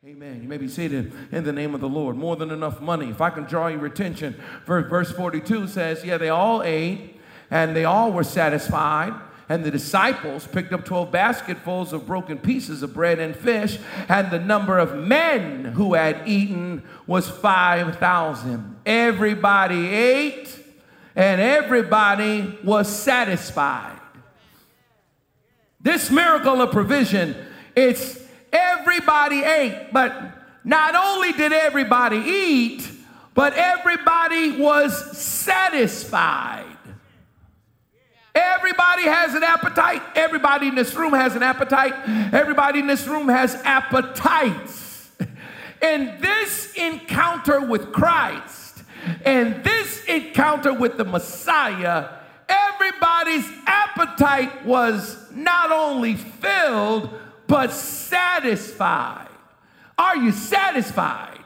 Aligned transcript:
Amen. 0.03 0.41
You 0.41 0.49
may 0.49 0.57
be 0.57 0.67
seated 0.67 1.13
in 1.31 1.43
the 1.43 1.53
name 1.53 1.75
of 1.75 1.81
the 1.81 1.87
Lord. 1.87 2.15
More 2.15 2.35
than 2.35 2.49
enough 2.49 2.81
money. 2.81 3.11
If 3.11 3.21
I 3.21 3.29
can 3.29 3.43
draw 3.43 3.67
your 3.67 3.85
attention, 3.85 4.35
verse 4.65 5.11
42 5.11 5.67
says, 5.67 6.03
Yeah, 6.03 6.17
they 6.17 6.29
all 6.29 6.63
ate 6.63 7.19
and 7.51 7.75
they 7.75 7.85
all 7.85 8.11
were 8.11 8.23
satisfied. 8.23 9.13
And 9.47 9.63
the 9.63 9.69
disciples 9.69 10.47
picked 10.47 10.73
up 10.73 10.85
12 10.85 11.11
basketfuls 11.11 11.93
of 11.93 12.07
broken 12.07 12.39
pieces 12.39 12.81
of 12.81 12.95
bread 12.95 13.19
and 13.19 13.35
fish, 13.35 13.77
and 14.09 14.31
the 14.31 14.39
number 14.39 14.79
of 14.79 14.95
men 14.95 15.65
who 15.65 15.93
had 15.93 16.27
eaten 16.27 16.81
was 17.05 17.29
5,000. 17.29 18.77
Everybody 18.87 19.89
ate 19.89 20.64
and 21.15 21.39
everybody 21.39 22.57
was 22.63 22.87
satisfied. 22.87 23.99
This 25.79 26.09
miracle 26.09 26.61
of 26.61 26.71
provision, 26.71 27.35
it's 27.75 28.19
everybody 28.51 29.43
ate, 29.43 29.89
but 29.93 30.13
not 30.63 30.95
only 30.95 31.31
did 31.33 31.53
everybody 31.53 32.17
eat, 32.17 32.89
but 33.35 33.53
everybody 33.53 34.59
was 34.59 35.17
satisfied. 35.17 36.65
Everybody 38.33 39.03
has 39.03 39.33
an 39.33 39.43
appetite. 39.43 40.01
Everybody 40.15 40.67
in 40.67 40.75
this 40.75 40.93
room 40.95 41.13
has 41.13 41.35
an 41.35 41.43
appetite. 41.43 41.93
Everybody 42.33 42.79
in 42.79 42.87
this 42.87 43.07
room 43.07 43.29
has 43.29 43.55
appetites. 43.63 45.11
In 45.81 46.17
this 46.19 46.73
encounter 46.75 47.61
with 47.61 47.91
Christ, 47.91 48.64
and 49.25 49.63
this 49.63 50.03
encounter 50.05 50.73
with 50.73 50.97
the 50.97 51.05
Messiah, 51.05 52.09
everybody's 52.47 53.49
appetite 53.65 54.65
was 54.65 55.17
not 55.31 55.71
only 55.71 56.15
filled, 56.15 57.09
but 57.47 57.71
satisfied. 57.71 59.29
Are 59.97 60.17
you 60.17 60.31
satisfied? 60.31 61.39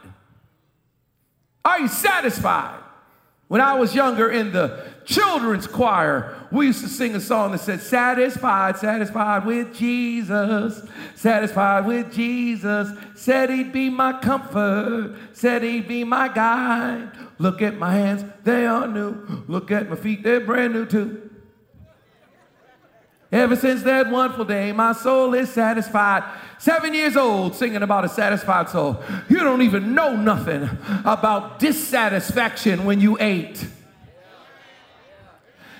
Are 1.63 1.79
you 1.79 1.87
satisfied? 1.87 2.79
When 3.47 3.61
I 3.61 3.73
was 3.73 3.95
younger 3.95 4.29
in 4.29 4.51
the 4.51 4.85
children's 5.05 5.65
choir, 5.65 6.35
we 6.51 6.67
used 6.67 6.81
to 6.83 6.87
sing 6.87 7.15
a 7.15 7.19
song 7.19 7.51
that 7.51 7.59
said, 7.59 7.81
Satisfied, 7.81 8.77
satisfied 8.77 9.43
with 9.45 9.73
Jesus, 9.73 10.87
satisfied 11.15 11.87
with 11.87 12.13
Jesus, 12.13 12.89
said 13.15 13.49
he'd 13.49 13.71
be 13.71 13.89
my 13.89 14.19
comfort, 14.19 15.15
said 15.33 15.63
he'd 15.63 15.87
be 15.87 16.03
my 16.03 16.27
guide. 16.27 17.09
Look 17.39 17.61
at 17.61 17.77
my 17.77 17.93
hands, 17.93 18.25
they 18.43 18.65
are 18.65 18.85
new. 18.85 19.43
Look 19.47 19.71
at 19.71 19.89
my 19.89 19.95
feet, 19.95 20.23
they're 20.23 20.41
brand 20.41 20.73
new 20.73 20.85
too. 20.85 21.29
Ever 23.31 23.55
since 23.55 23.83
that 23.83 24.09
wonderful 24.09 24.45
day, 24.45 24.71
my 24.71 24.91
soul 24.91 25.35
is 25.35 25.49
satisfied. 25.49 26.23
Seven 26.57 26.93
years 26.93 27.15
old, 27.15 27.55
singing 27.55 27.83
about 27.83 28.03
a 28.03 28.09
satisfied 28.09 28.69
soul. 28.69 29.01
You 29.29 29.39
don't 29.39 29.61
even 29.61 29.93
know 29.93 30.15
nothing 30.15 30.69
about 31.05 31.59
dissatisfaction 31.59 32.85
when 32.85 32.99
you 32.99 33.17
ate. 33.19 33.65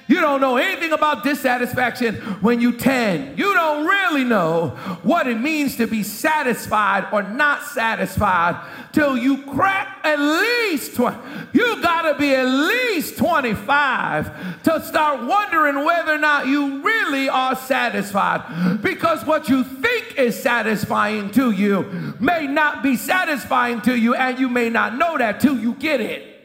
You 0.09 0.21
don't 0.21 0.41
know 0.41 0.57
anything 0.57 0.91
about 0.91 1.23
dissatisfaction 1.23 2.15
when 2.41 2.59
you 2.59 2.75
10. 2.75 3.37
You 3.37 3.53
don't 3.53 3.85
really 3.85 4.23
know 4.23 4.69
what 5.03 5.27
it 5.27 5.39
means 5.39 5.75
to 5.75 5.85
be 5.85 6.01
satisfied 6.01 7.05
or 7.13 7.21
not 7.21 7.61
satisfied 7.61 8.59
till 8.91 9.15
you 9.15 9.43
crack 9.43 9.99
at 10.03 10.19
least 10.19 10.95
20. 10.95 11.15
You 11.53 11.79
got 11.83 12.11
to 12.11 12.17
be 12.17 12.33
at 12.33 12.45
least 12.45 13.17
25 13.19 14.63
to 14.63 14.81
start 14.81 15.27
wondering 15.27 15.85
whether 15.85 16.15
or 16.15 16.17
not 16.17 16.47
you 16.47 16.81
really 16.81 17.29
are 17.29 17.55
satisfied. 17.55 18.81
Because 18.81 19.23
what 19.25 19.47
you 19.47 19.63
think 19.63 20.15
is 20.17 20.41
satisfying 20.41 21.29
to 21.33 21.51
you 21.51 22.15
may 22.19 22.47
not 22.47 22.81
be 22.81 22.95
satisfying 22.95 23.79
to 23.81 23.95
you, 23.95 24.15
and 24.15 24.39
you 24.39 24.49
may 24.49 24.69
not 24.69 24.95
know 24.95 25.19
that 25.19 25.39
till 25.39 25.59
you 25.59 25.75
get 25.75 26.01
it. 26.01 26.38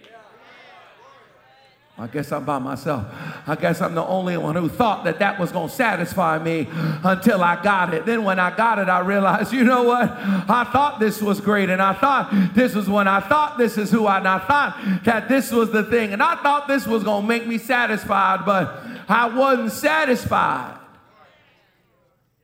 I 1.96 2.08
guess 2.08 2.32
I'm 2.32 2.44
by 2.44 2.58
myself. 2.58 3.06
I 3.46 3.54
guess 3.54 3.80
I'm 3.80 3.94
the 3.94 4.04
only 4.04 4.36
one 4.36 4.56
who 4.56 4.68
thought 4.68 5.04
that 5.04 5.20
that 5.20 5.38
was 5.38 5.52
going 5.52 5.68
to 5.68 5.74
satisfy 5.74 6.42
me 6.42 6.66
until 6.72 7.40
I 7.40 7.62
got 7.62 7.94
it. 7.94 8.04
Then 8.04 8.24
when 8.24 8.40
I 8.40 8.54
got 8.56 8.80
it, 8.80 8.88
I 8.88 8.98
realized, 8.98 9.52
you 9.52 9.62
know 9.62 9.84
what? 9.84 10.10
I 10.10 10.68
thought 10.72 10.98
this 10.98 11.22
was 11.22 11.40
great, 11.40 11.70
and 11.70 11.80
I 11.80 11.92
thought 11.92 12.32
this 12.52 12.74
was 12.74 12.88
when 12.88 13.06
I 13.06 13.20
thought 13.20 13.58
this 13.58 13.78
is 13.78 13.92
who 13.92 14.06
I, 14.06 14.18
and 14.18 14.26
I 14.26 14.40
thought 14.40 14.76
that 15.04 15.28
this 15.28 15.52
was 15.52 15.70
the 15.70 15.84
thing, 15.84 16.12
and 16.12 16.20
I 16.20 16.34
thought 16.42 16.66
this 16.66 16.84
was 16.84 17.04
going 17.04 17.22
to 17.22 17.28
make 17.28 17.46
me 17.46 17.58
satisfied, 17.58 18.44
but 18.44 18.82
I 19.08 19.28
wasn't 19.28 19.70
satisfied. 19.70 20.76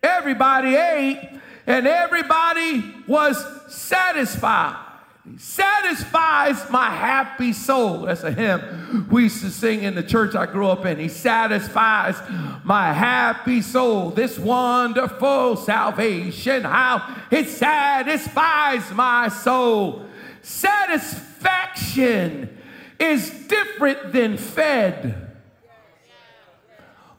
Everybody 0.01 0.77
ate, 0.77 1.29
and 1.67 1.89
everybody 1.89 2.85
was 3.09 3.45
satisfied. 3.69 4.90
Satisfies 5.39 6.71
my 6.71 6.91
happy 6.91 7.53
soul. 7.53 8.03
That's 8.03 8.23
a 8.23 8.33
hymn 8.33 9.07
we 9.11 9.25
used 9.25 9.43
to 9.43 9.51
sing 9.51 9.83
in 9.83 9.95
the 9.95 10.03
church 10.03 10.35
I 10.35 10.47
grew 10.47 10.69
up 10.69 10.87
in. 10.87 10.99
He 10.99 11.09
satisfies 11.09 12.17
my 12.65 12.93
happy 12.93 13.63
soul. 13.63 14.11
This 14.11 14.39
wonderful 14.39 15.57
salvation, 15.57 16.65
how 16.65 17.17
it 17.31 17.49
satisfies 17.49 18.91
my 18.93 19.29
soul. 19.29 20.07
Satisfaction 20.43 22.59
is 22.99 23.31
different 23.31 24.13
than 24.13 24.37
fed. 24.37 25.29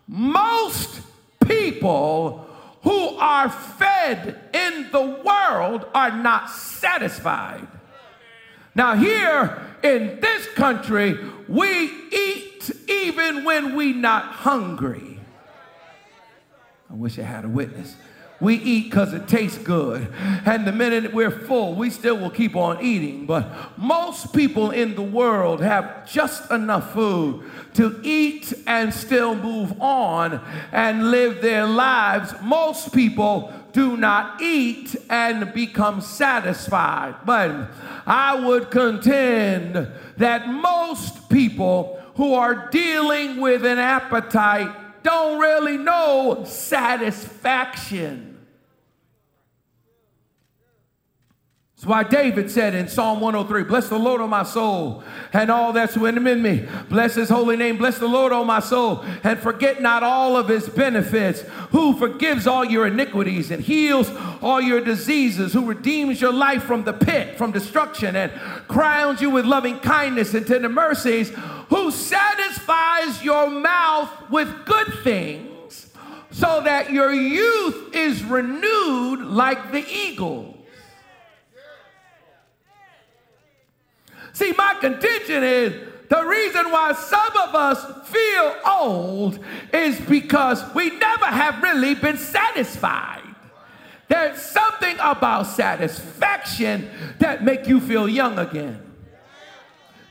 Most 0.08 1.02
people 1.46 2.48
who 2.84 3.18
are 3.18 3.50
fed 3.50 4.40
in 4.54 4.92
the 4.92 5.22
world 5.24 5.86
are 5.94 6.12
not 6.12 6.50
satisfied. 6.50 7.68
Now, 8.74 8.96
here 8.96 9.62
in 9.84 10.20
this 10.22 10.48
country, 10.56 11.18
we 11.48 11.92
eat 12.12 12.72
even 12.88 13.44
when 13.44 13.76
we 13.76 13.94
not 13.94 14.24
hungry. 14.26 15.20
I 16.90 16.94
wish 16.94 17.20
I 17.20 17.24
had 17.24 17.46
a 17.46 17.50
witness. 17.50 17.96
We 18.42 18.56
eat 18.56 18.86
because 18.86 19.14
it 19.14 19.28
tastes 19.28 19.60
good. 19.60 20.12
And 20.46 20.66
the 20.66 20.72
minute 20.72 21.14
we're 21.14 21.30
full, 21.30 21.76
we 21.76 21.92
still 21.92 22.18
will 22.18 22.32
keep 22.32 22.56
on 22.56 22.84
eating. 22.84 23.28
But 23.28 23.78
most 23.78 24.34
people 24.34 24.72
in 24.72 24.96
the 24.96 25.04
world 25.04 25.62
have 25.62 26.10
just 26.10 26.50
enough 26.50 26.92
food 26.92 27.44
to 27.76 28.00
eat 28.04 28.52
and 28.66 28.92
still 28.92 29.36
move 29.36 29.80
on 29.80 30.42
and 30.72 31.12
live 31.12 31.42
their 31.44 31.68
lives. 31.68 32.34
Most 32.42 32.92
people 32.94 33.54
do 33.74 33.98
not 33.98 34.42
eat 34.42 34.96
and 35.10 35.54
become 35.54 36.02
satisfied. 36.02 37.16
But 37.26 37.70
I 38.06 38.36
would 38.36 38.72
contend 38.72 39.88
that 40.18 40.48
most 40.48 41.30
people 41.30 42.02
who 42.16 42.34
are 42.34 42.70
dealing 42.70 43.40
with 43.40 43.66
an 43.66 43.80
appetite 43.80 45.04
don't 45.04 45.40
really 45.40 45.78
know 45.78 46.44
satisfaction. 46.46 48.31
That's 51.82 51.90
why 51.90 52.04
David 52.04 52.52
said 52.52 52.76
in 52.76 52.88
Psalm 52.88 53.22
103, 53.22 53.64
Bless 53.64 53.90
the 53.90 53.98
Lord, 53.98 54.22
O 54.22 54.28
my 54.28 54.44
soul, 54.44 55.04
and 55.34 55.50
all 55.50 55.74
that's 55.74 55.98
within 55.98 56.44
me. 56.44 56.68
Bless 56.90 57.16
his 57.16 57.28
holy 57.28 57.58
name. 57.58 57.80
Bless 57.80 57.98
the 57.98 58.08
Lord, 58.08 58.32
O 58.32 58.46
my 58.46 58.60
soul, 58.60 59.04
and 59.24 59.40
forget 59.40 59.82
not 59.82 60.04
all 60.04 60.38
of 60.38 60.48
his 60.48 60.70
benefits, 60.70 61.42
who 61.72 61.98
forgives 61.98 62.46
all 62.46 62.64
your 62.64 62.86
iniquities 62.86 63.50
and 63.50 63.64
heals 63.64 64.12
all 64.44 64.62
your 64.62 64.80
diseases, 64.80 65.54
who 65.54 65.66
redeems 65.66 66.22
your 66.22 66.32
life 66.32 66.62
from 66.62 66.84
the 66.84 66.94
pit, 66.94 67.36
from 67.36 67.52
destruction, 67.52 68.16
and 68.16 68.32
crowns 68.68 69.20
you 69.20 69.32
with 69.32 69.46
loving 69.46 69.80
kindness 69.80 70.36
and 70.36 70.46
tender 70.46 70.70
mercies, 70.70 71.32
who 71.70 71.90
satisfies 71.90 73.24
your 73.24 73.50
mouth 73.50 74.30
with 74.30 74.66
good 74.66 74.94
things, 75.04 75.88
so 76.30 76.62
that 76.64 76.92
your 76.92 77.12
youth 77.12 77.96
is 77.96 78.24
renewed 78.24 79.22
like 79.22 79.72
the 79.72 79.84
eagle. 79.92 80.60
See, 84.34 84.54
my 84.58 84.76
contention 84.80 85.44
is 85.44 85.74
The 86.12 86.26
reason 86.26 86.72
why 86.72 86.92
some 86.92 87.38
of 87.38 87.56
us 87.56 88.10
feel 88.10 88.56
old 88.68 89.40
is 89.74 89.98
because 90.02 90.62
we 90.76 90.90
never 90.90 91.24
have 91.24 91.64
really 91.64 91.96
been 91.96 92.18
satisfied. 92.18 93.24
There's 94.10 94.42
something 94.42 94.98
about 95.00 95.48
satisfaction 95.48 96.90
that 97.20 97.46
make 97.46 97.66
you 97.66 97.80
feel 97.80 98.10
young 98.10 98.38
again. 98.40 98.91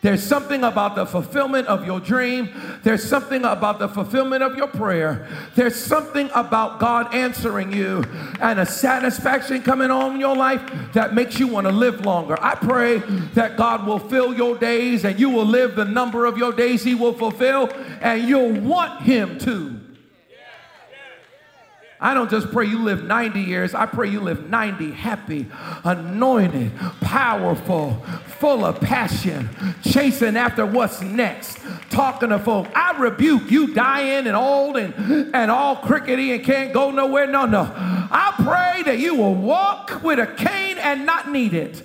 There's 0.03 0.23
something 0.23 0.65
about 0.65 0.97
the 0.97 1.05
fulfillment 1.05 1.69
of 1.69 1.85
your 1.85 2.01
dream. 2.01 2.49
There's 2.83 3.05
something 3.05 3.45
about 3.45 3.79
the 3.79 3.89
fulfillment 3.89 4.43
of 4.43 4.57
your 4.57 4.69
prayer. 4.69 5.29
There's 5.55 5.77
something 5.77 6.31
about 6.35 6.81
God 6.81 7.15
answering 7.15 7.71
you 7.73 8.05
and 8.41 8.61
a 8.61 8.67
satisfaction 8.67 9.63
coming 9.63 9.91
on 9.91 10.15
in 10.15 10.21
your 10.21 10.37
life 10.37 10.63
that 10.95 11.15
makes 11.15 11.39
you 11.39 11.49
want 11.49 11.67
to 11.67 11.73
live 11.73 12.07
longer. 12.07 12.37
I 12.41 12.55
pray 12.55 12.99
that 13.35 13.59
God 13.59 13.87
will 13.87 13.99
fill 13.99 14.33
your 14.33 14.57
days 14.57 15.05
and 15.05 15.21
you 15.21 15.29
will 15.29 15.45
live 15.45 15.77
the 15.77 15.85
number 15.85 16.25
of 16.25 16.39
your 16.39 16.53
days 16.53 16.83
He 16.83 16.95
will 16.95 17.13
fulfill 17.13 17.69
and 18.01 18.27
you'll 18.27 18.59
want 18.61 19.03
Him 19.03 19.39
to. 19.41 19.81
I 22.01 22.15
don't 22.15 22.31
just 22.31 22.51
pray 22.51 22.67
you 22.67 22.83
live 22.83 23.05
90 23.05 23.41
years, 23.41 23.75
I 23.75 23.85
pray 23.85 24.09
you 24.09 24.21
live 24.21 24.49
90 24.49 24.91
happy, 24.93 25.47
anointed, 25.85 26.73
powerful, 27.03 28.03
full 28.39 28.65
of 28.65 28.81
passion, 28.81 29.51
chasing 29.83 30.37
after 30.37 30.65
what's 30.65 31.03
next, 31.03 31.59
talking 31.91 32.31
to 32.31 32.39
folk. 32.39 32.69
I 32.75 32.99
rebuke 32.99 33.51
you 33.51 33.75
dying 33.75 34.27
and 34.27 34.35
old 34.35 34.79
and, 34.79 35.35
and 35.35 35.51
all 35.51 35.77
crickety 35.77 36.33
and 36.33 36.43
can't 36.43 36.73
go 36.73 36.91
nowhere. 36.91 37.27
No, 37.27 37.45
no. 37.45 37.71
I 37.73 38.33
pray 38.37 38.83
that 38.85 38.99
you 38.99 39.15
will 39.15 39.35
walk 39.35 40.03
with 40.03 40.19
a 40.19 40.27
cane 40.27 40.79
and 40.79 41.05
not 41.05 41.31
need 41.31 41.53
it. 41.53 41.83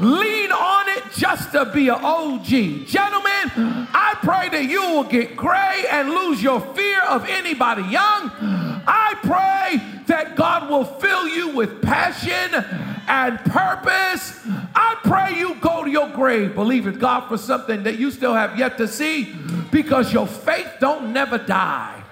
Lean 0.00 0.52
on 0.52 0.88
it 0.90 1.02
just 1.16 1.52
to 1.52 1.64
be 1.66 1.88
an 1.88 1.98
OG. 2.02 2.46
Gentlemen, 2.86 3.50
I 3.92 4.16
pray 4.22 4.48
that 4.50 4.64
you 4.68 4.80
will 4.82 5.04
get 5.04 5.36
gray 5.36 5.84
and 5.90 6.10
lose 6.10 6.40
your 6.42 6.60
fear 6.74 7.02
of 7.02 7.28
anybody 7.28 7.82
young. 7.82 8.75
I 8.86 9.14
pray 9.22 10.02
that 10.06 10.36
God 10.36 10.70
will 10.70 10.84
fill 10.84 11.28
you 11.28 11.48
with 11.48 11.82
passion 11.82 12.64
and 13.08 13.38
purpose. 13.40 14.40
I 14.74 14.96
pray 15.02 15.38
you 15.38 15.56
go 15.56 15.84
to 15.84 15.90
your 15.90 16.08
grave 16.10 16.54
believing 16.54 16.98
God 16.98 17.28
for 17.28 17.36
something 17.36 17.82
that 17.82 17.98
you 17.98 18.10
still 18.10 18.34
have 18.34 18.58
yet 18.58 18.78
to 18.78 18.88
see 18.88 19.34
because 19.70 20.12
your 20.12 20.26
faith 20.26 20.68
don't 20.80 21.12
never 21.12 21.38
die. 21.38 22.02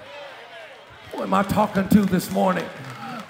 Who 1.13 1.23
am 1.23 1.35
I 1.35 1.43
talking 1.45 1.89
to 1.89 2.05
this 2.05 2.31
morning? 2.31 2.67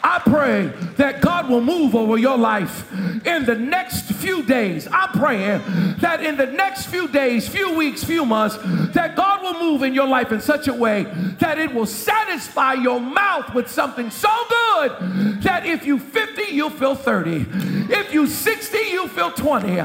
I 0.06 0.18
pray 0.18 0.66
that 0.96 1.22
God 1.22 1.48
will 1.48 1.62
move 1.62 1.94
over 1.94 2.18
your 2.18 2.36
life 2.36 2.92
in 3.26 3.46
the 3.46 3.54
next 3.54 4.12
few 4.12 4.42
days. 4.42 4.86
I'm 4.92 5.08
praying 5.18 5.62
that 6.00 6.22
in 6.22 6.36
the 6.36 6.44
next 6.44 6.86
few 6.86 7.08
days, 7.08 7.48
few 7.48 7.74
weeks, 7.74 8.04
few 8.04 8.26
months, 8.26 8.58
that 8.92 9.16
God 9.16 9.42
will 9.42 9.58
move 9.58 9.82
in 9.82 9.94
your 9.94 10.06
life 10.06 10.30
in 10.30 10.42
such 10.42 10.68
a 10.68 10.74
way 10.74 11.04
that 11.38 11.58
it 11.58 11.72
will 11.72 11.86
satisfy 11.86 12.74
your 12.74 13.00
mouth 13.00 13.54
with 13.54 13.70
something 13.70 14.10
so 14.10 14.28
good 14.50 15.42
that 15.42 15.64
if 15.64 15.86
you 15.86 15.98
50, 15.98 16.52
you'll 16.52 16.68
feel 16.68 16.94
30. 16.94 17.46
If 17.90 18.12
you 18.12 18.26
60, 18.26 18.78
you'll 18.78 19.08
feel 19.08 19.30
20. 19.32 19.78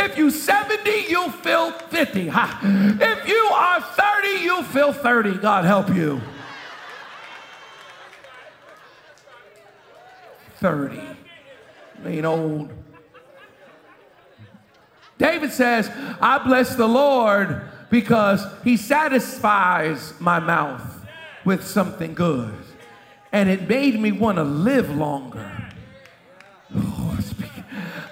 If 0.00 0.16
you 0.16 0.30
70, 0.30 0.90
you'll 1.10 1.30
feel 1.30 1.72
50. 1.72 2.30
If 2.32 3.28
you 3.28 3.50
are 3.52 3.80
30, 3.82 4.28
you'll 4.42 4.62
feel 4.62 4.94
30. 4.94 5.34
God 5.38 5.66
help 5.66 5.90
you. 5.94 6.22
30. 10.58 11.00
Ain't 12.04 12.26
old. 12.26 12.70
David 15.18 15.52
says, 15.52 15.90
I 16.20 16.38
bless 16.38 16.76
the 16.76 16.86
Lord 16.86 17.62
because 17.90 18.44
he 18.62 18.76
satisfies 18.76 20.14
my 20.20 20.38
mouth 20.38 21.06
with 21.44 21.66
something 21.66 22.14
good. 22.14 22.54
And 23.32 23.48
it 23.48 23.68
made 23.68 23.98
me 23.98 24.12
want 24.12 24.36
to 24.36 24.44
live 24.44 24.94
longer. 24.94 25.50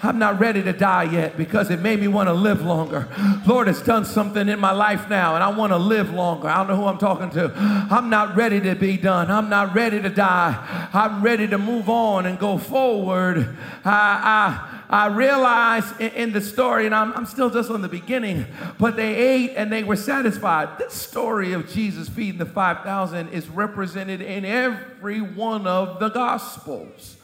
I'm 0.03 0.19
not 0.19 0.39
ready 0.39 0.63
to 0.63 0.73
die 0.73 1.05
yet 1.05 1.37
because 1.37 1.71
it 1.71 1.81
made 1.81 2.01
me 2.01 2.09
want 2.09 2.29
to 2.29 2.33
live 2.33 2.63
longer. 2.63 3.09
Lord 3.47 3.67
has 3.67 3.81
done 3.83 4.05
something 4.05 4.49
in 4.49 4.59
my 4.59 4.73
life 4.73 5.09
now 5.09 5.35
and 5.35 5.43
I 5.43 5.49
want 5.49 5.73
to 5.73 5.79
live 5.79 6.13
longer. 6.13 6.49
I 6.49 6.59
don't 6.59 6.69
know 6.69 6.77
who 6.77 6.87
I'm 6.87 6.99
talking 6.99 7.31
to. 7.31 7.53
I'm 7.57 8.11
not 8.11 8.37
ready 8.37 8.61
to 8.61 8.75
be 8.75 8.97
done. 8.97 9.31
I'm 9.31 9.49
not 9.49 9.75
ready 9.75 10.01
to 10.03 10.11
die. 10.11 10.89
I'm 10.93 11.23
ready 11.23 11.49
to 11.49 11.59
move 11.59 11.89
on 11.89 12.27
and 12.27 12.39
go 12.39 12.59
forward. 12.59 13.57
I, 13.85 14.71
I, 14.91 15.05
I 15.05 15.07
realized 15.09 16.01
in, 16.01 16.13
in 16.13 16.33
the 16.33 16.41
story, 16.41 16.87
and 16.87 16.95
I'm, 16.95 17.13
I'm 17.15 17.27
still 17.27 17.51
just 17.51 17.71
on 17.71 17.83
the 17.83 17.89
beginning, 17.89 18.47
but 18.79 18.97
they 18.97 19.15
ate 19.15 19.55
and 19.57 19.73
they 19.73 19.83
were 19.83 19.97
satisfied. 19.97 20.79
This 20.79 20.93
story 20.93 21.53
of 21.53 21.69
Jesus 21.69 22.09
feeding 22.09 22.39
the 22.39 22.47
5,000 22.47 23.31
is 23.31 23.49
represented 23.49 24.21
in 24.21 24.45
every 24.45 25.21
one 25.21 25.67
of 25.67 25.99
the 25.99 26.09
Gospels. 26.09 27.16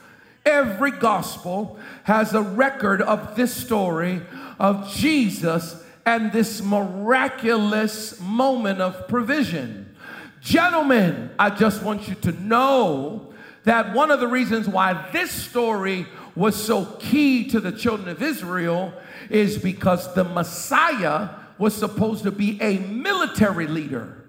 Every 0.45 0.91
gospel 0.91 1.79
has 2.05 2.35
a 2.35 2.43
record 2.43 3.01
of 3.01 3.37
this 3.37 3.55
story 3.55 4.23
of 4.59 4.93
Jesus 4.93 5.83
and 6.05 6.33
this 6.33 6.63
miraculous 6.63 8.21
moment 8.21 8.81
of 8.81 9.07
provision. 9.07 9.95
Gentlemen, 10.41 11.31
I 11.39 11.51
just 11.51 11.83
want 11.83 12.09
you 12.09 12.17
to 12.17 12.33
know 12.33 13.33
that 13.65 13.95
one 13.95 14.11
of 14.11 14.19
the 14.19 14.27
reasons 14.27 14.67
why 14.67 15.09
this 15.13 15.31
story 15.31 16.07
was 16.35 16.61
so 16.61 16.85
key 16.99 17.49
to 17.51 17.61
the 17.61 17.71
children 17.71 18.09
of 18.09 18.21
Israel 18.21 18.93
is 19.31 19.59
because 19.59 20.13
the 20.15 20.25
Messiah 20.25 21.29
was 21.59 21.75
supposed 21.77 22.25
to 22.25 22.33
be 22.33 22.61
a 22.61 22.79
military 22.79 23.69
leader. 23.69 24.25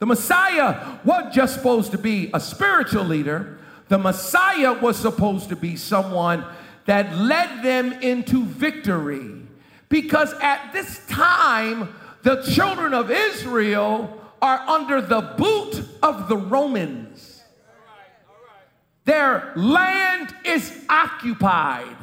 The 0.00 0.06
Messiah 0.06 0.98
wasn't 1.04 1.34
just 1.34 1.54
supposed 1.54 1.92
to 1.92 1.98
be 1.98 2.30
a 2.34 2.40
spiritual 2.40 3.04
leader, 3.04 3.59
the 3.90 3.98
Messiah 3.98 4.72
was 4.72 4.96
supposed 4.96 5.48
to 5.48 5.56
be 5.56 5.74
someone 5.74 6.44
that 6.86 7.14
led 7.16 7.64
them 7.64 7.92
into 7.92 8.44
victory. 8.44 9.42
Because 9.88 10.32
at 10.34 10.72
this 10.72 11.04
time, 11.08 11.92
the 12.22 12.40
children 12.54 12.94
of 12.94 13.10
Israel 13.10 14.16
are 14.40 14.60
under 14.60 15.00
the 15.00 15.20
boot 15.20 15.82
of 16.04 16.28
the 16.28 16.36
Romans. 16.36 17.42
Their 19.06 19.52
land 19.56 20.32
is 20.44 20.84
occupied. 20.88 21.96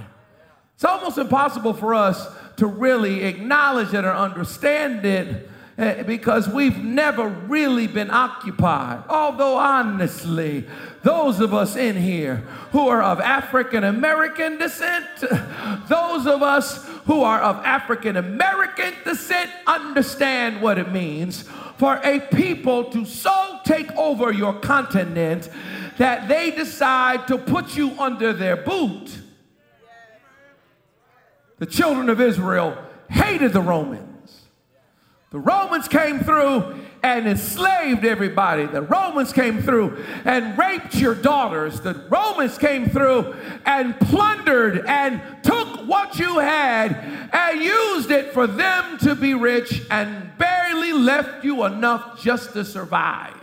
It's 0.75 0.83
almost 0.83 1.18
impossible 1.18 1.74
for 1.74 1.95
us 1.95 2.28
to 2.57 2.68
really 2.68 3.24
acknowledge 3.24 3.94
it 3.94 4.04
or 4.04 4.13
understand 4.13 5.06
it 5.06 5.50
Eh, 5.77 6.01
because 6.01 6.50
we've 6.50 6.83
never 6.83 7.27
really 7.27 7.85
been 7.85 8.09
occupied. 8.09 9.04
Although, 9.07 9.57
honestly, 9.57 10.66
those 11.04 11.40
of 11.40 11.54
us 11.54 11.75
in 11.75 11.95
here 11.95 12.37
who 12.71 12.87
are 12.87 13.04
of 13.04 13.19
African 13.19 13.83
American 13.83 14.57
descent, 14.57 15.06
those 15.87 16.25
of 16.25 16.42
us 16.42 16.83
who 17.06 17.21
are 17.21 17.40
of 17.40 17.57
African 17.57 18.18
American 18.18 18.92
descent 19.04 19.52
understand 19.68 20.63
what 20.63 20.80
it 20.80 20.92
means 20.92 21.44
for 21.78 22.02
a 22.04 22.21
people 22.21 22.85
to 22.85 23.06
so 23.06 23.59
take 23.63 23.92
over 23.95 24.31
your 24.31 24.54
continent 24.59 25.47
that 25.99 26.28
they 26.28 26.49
decide 26.49 27.28
to 27.28 27.37
put 27.37 27.78
you 27.78 27.92
under 27.99 28.33
their 28.33 28.57
boot. 28.57 29.16
The 31.59 31.68
children 31.68 32.09
of 32.09 32.19
Israel 32.19 32.75
hated 33.09 33.54
the 33.54 33.61
Romans. 33.61 34.06
The 35.37 35.41
Romans 35.41 35.87
came 35.87 36.21
through 36.21 36.79
and 37.03 37.27
enslaved 37.27 38.03
everybody. 38.03 38.65
The 38.65 38.81
Romans 38.81 39.31
came 39.31 39.61
through 39.61 40.03
and 40.25 40.57
raped 40.57 40.95
your 40.95 41.13
daughters. 41.13 41.79
The 41.79 41.94
Romans 42.09 42.57
came 42.57 42.89
through 42.89 43.35
and 43.63 43.99
plundered 43.99 44.83
and 44.87 45.21
took 45.44 45.87
what 45.87 46.17
you 46.17 46.39
had 46.39 47.29
and 47.31 47.61
used 47.61 48.09
it 48.09 48.33
for 48.33 48.47
them 48.47 48.97
to 48.97 49.13
be 49.13 49.35
rich 49.35 49.83
and 49.91 50.35
barely 50.39 50.91
left 50.91 51.45
you 51.45 51.65
enough 51.65 52.19
just 52.19 52.53
to 52.53 52.65
survive. 52.65 53.39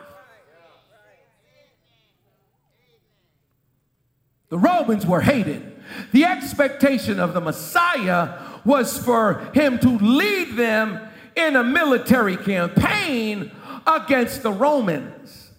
The 4.49 4.59
Romans 4.59 5.07
were 5.07 5.21
hated. 5.21 5.81
The 6.11 6.25
expectation 6.25 7.21
of 7.21 7.35
the 7.35 7.41
Messiah 7.41 8.41
was 8.65 8.99
for 8.99 9.49
him 9.55 9.79
to 9.79 9.91
lead 9.99 10.57
them 10.57 10.99
in 11.37 11.57
a 11.57 11.65
military 11.65 12.37
campaign 12.37 13.51
against 13.87 14.43
the 14.43 14.53
Romans. 14.53 15.51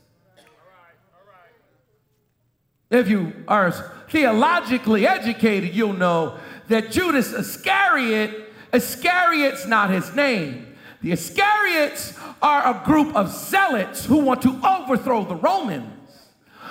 If 2.89 3.09
you 3.09 3.33
are 3.47 3.71
theologically 4.09 5.07
educated, 5.07 5.75
you'll 5.75 5.93
know 5.93 6.37
that 6.67 6.91
Judas 6.91 7.33
Iscariot, 7.33 8.53
Iscariot's 8.73 9.65
not 9.65 9.89
his 9.89 10.15
name. 10.15 10.75
The 11.01 11.11
Iscariots 11.11 12.17
are 12.41 12.67
a 12.67 12.85
group 12.85 13.15
of 13.15 13.29
zealots 13.29 14.05
who 14.05 14.17
want 14.17 14.41
to 14.43 14.59
overthrow 14.65 15.23
the 15.25 15.35
Romans. 15.35 15.91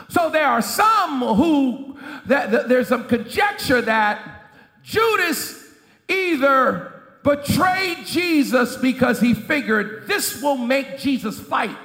So 0.08 0.30
there 0.30 0.46
are 0.46 0.62
some 0.62 1.20
who, 1.20 1.98
that, 2.26 2.50
that 2.50 2.68
there's 2.68 2.88
some 2.88 3.06
conjecture 3.06 3.80
that 3.82 4.50
Judas 4.82 5.64
either 6.08 6.93
betrayed 7.24 8.06
Jesus 8.06 8.76
because 8.76 9.18
he 9.18 9.34
figured 9.34 10.06
this 10.06 10.40
will 10.40 10.56
make 10.56 10.98
Jesus 10.98 11.40
fight. 11.40 11.76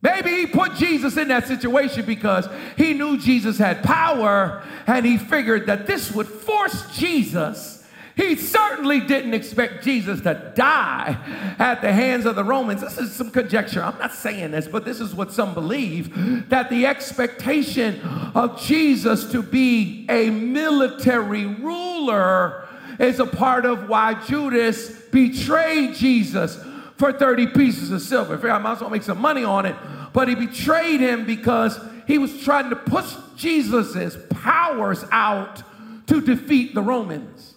Maybe 0.00 0.30
he 0.30 0.46
put 0.46 0.76
Jesus 0.76 1.18
in 1.18 1.28
that 1.28 1.46
situation 1.46 2.06
because 2.06 2.48
he 2.78 2.94
knew 2.94 3.18
Jesus 3.18 3.58
had 3.58 3.82
power 3.82 4.62
and 4.86 5.04
he 5.04 5.18
figured 5.18 5.66
that 5.66 5.86
this 5.86 6.10
would 6.12 6.26
force 6.26 6.96
Jesus 6.96 7.79
he 8.20 8.36
certainly 8.36 9.00
didn't 9.00 9.32
expect 9.32 9.82
Jesus 9.82 10.20
to 10.20 10.52
die 10.54 11.16
at 11.58 11.80
the 11.80 11.90
hands 11.90 12.26
of 12.26 12.36
the 12.36 12.44
Romans. 12.44 12.82
This 12.82 12.98
is 12.98 13.12
some 13.12 13.30
conjecture. 13.30 13.82
I'm 13.82 13.98
not 13.98 14.12
saying 14.12 14.50
this, 14.50 14.68
but 14.68 14.84
this 14.84 15.00
is 15.00 15.14
what 15.14 15.32
some 15.32 15.54
believe 15.54 16.48
that 16.50 16.68
the 16.68 16.86
expectation 16.86 18.00
of 18.34 18.60
Jesus 18.60 19.30
to 19.32 19.42
be 19.42 20.06
a 20.10 20.28
military 20.28 21.46
ruler 21.46 22.68
is 22.98 23.18
a 23.20 23.26
part 23.26 23.64
of 23.64 23.88
why 23.88 24.14
Judas 24.26 24.90
betrayed 25.10 25.94
Jesus 25.94 26.62
for 26.98 27.12
30 27.12 27.46
pieces 27.48 27.90
of 27.90 28.02
silver. 28.02 28.50
I 28.50 28.58
might 28.58 28.72
as 28.72 28.80
well 28.82 28.90
make 28.90 29.02
some 29.02 29.20
money 29.20 29.44
on 29.44 29.64
it, 29.64 29.74
but 30.12 30.28
he 30.28 30.34
betrayed 30.34 31.00
him 31.00 31.24
because 31.24 31.80
he 32.06 32.18
was 32.18 32.42
trying 32.42 32.68
to 32.68 32.76
push 32.76 33.14
Jesus's 33.36 34.18
powers 34.28 35.04
out 35.10 35.62
to 36.08 36.20
defeat 36.20 36.74
the 36.74 36.82
Romans. 36.82 37.54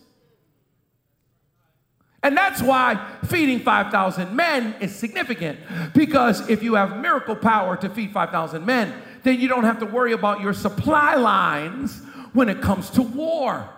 And 2.24 2.38
that's 2.38 2.62
why 2.62 3.06
feeding 3.26 3.60
5,000 3.60 4.34
men 4.34 4.76
is 4.80 4.96
significant. 4.96 5.60
Because 5.94 6.50
if 6.50 6.64
you 6.64 6.76
have 6.76 6.98
miracle 6.98 7.36
power 7.36 7.76
to 7.78 7.90
feed 7.90 8.14
5,000 8.14 8.66
men, 8.66 8.94
then 9.24 9.40
you 9.40 9.50
don't 9.50 9.66
have 9.66 9.80
to 9.80 9.86
worry 9.86 10.14
about 10.14 10.42
your 10.42 10.54
supply 10.54 11.16
lines 11.16 12.02
when 12.32 12.48
it 12.50 12.62
comes 12.62 12.90
to 12.92 13.02
war. 13.02 13.70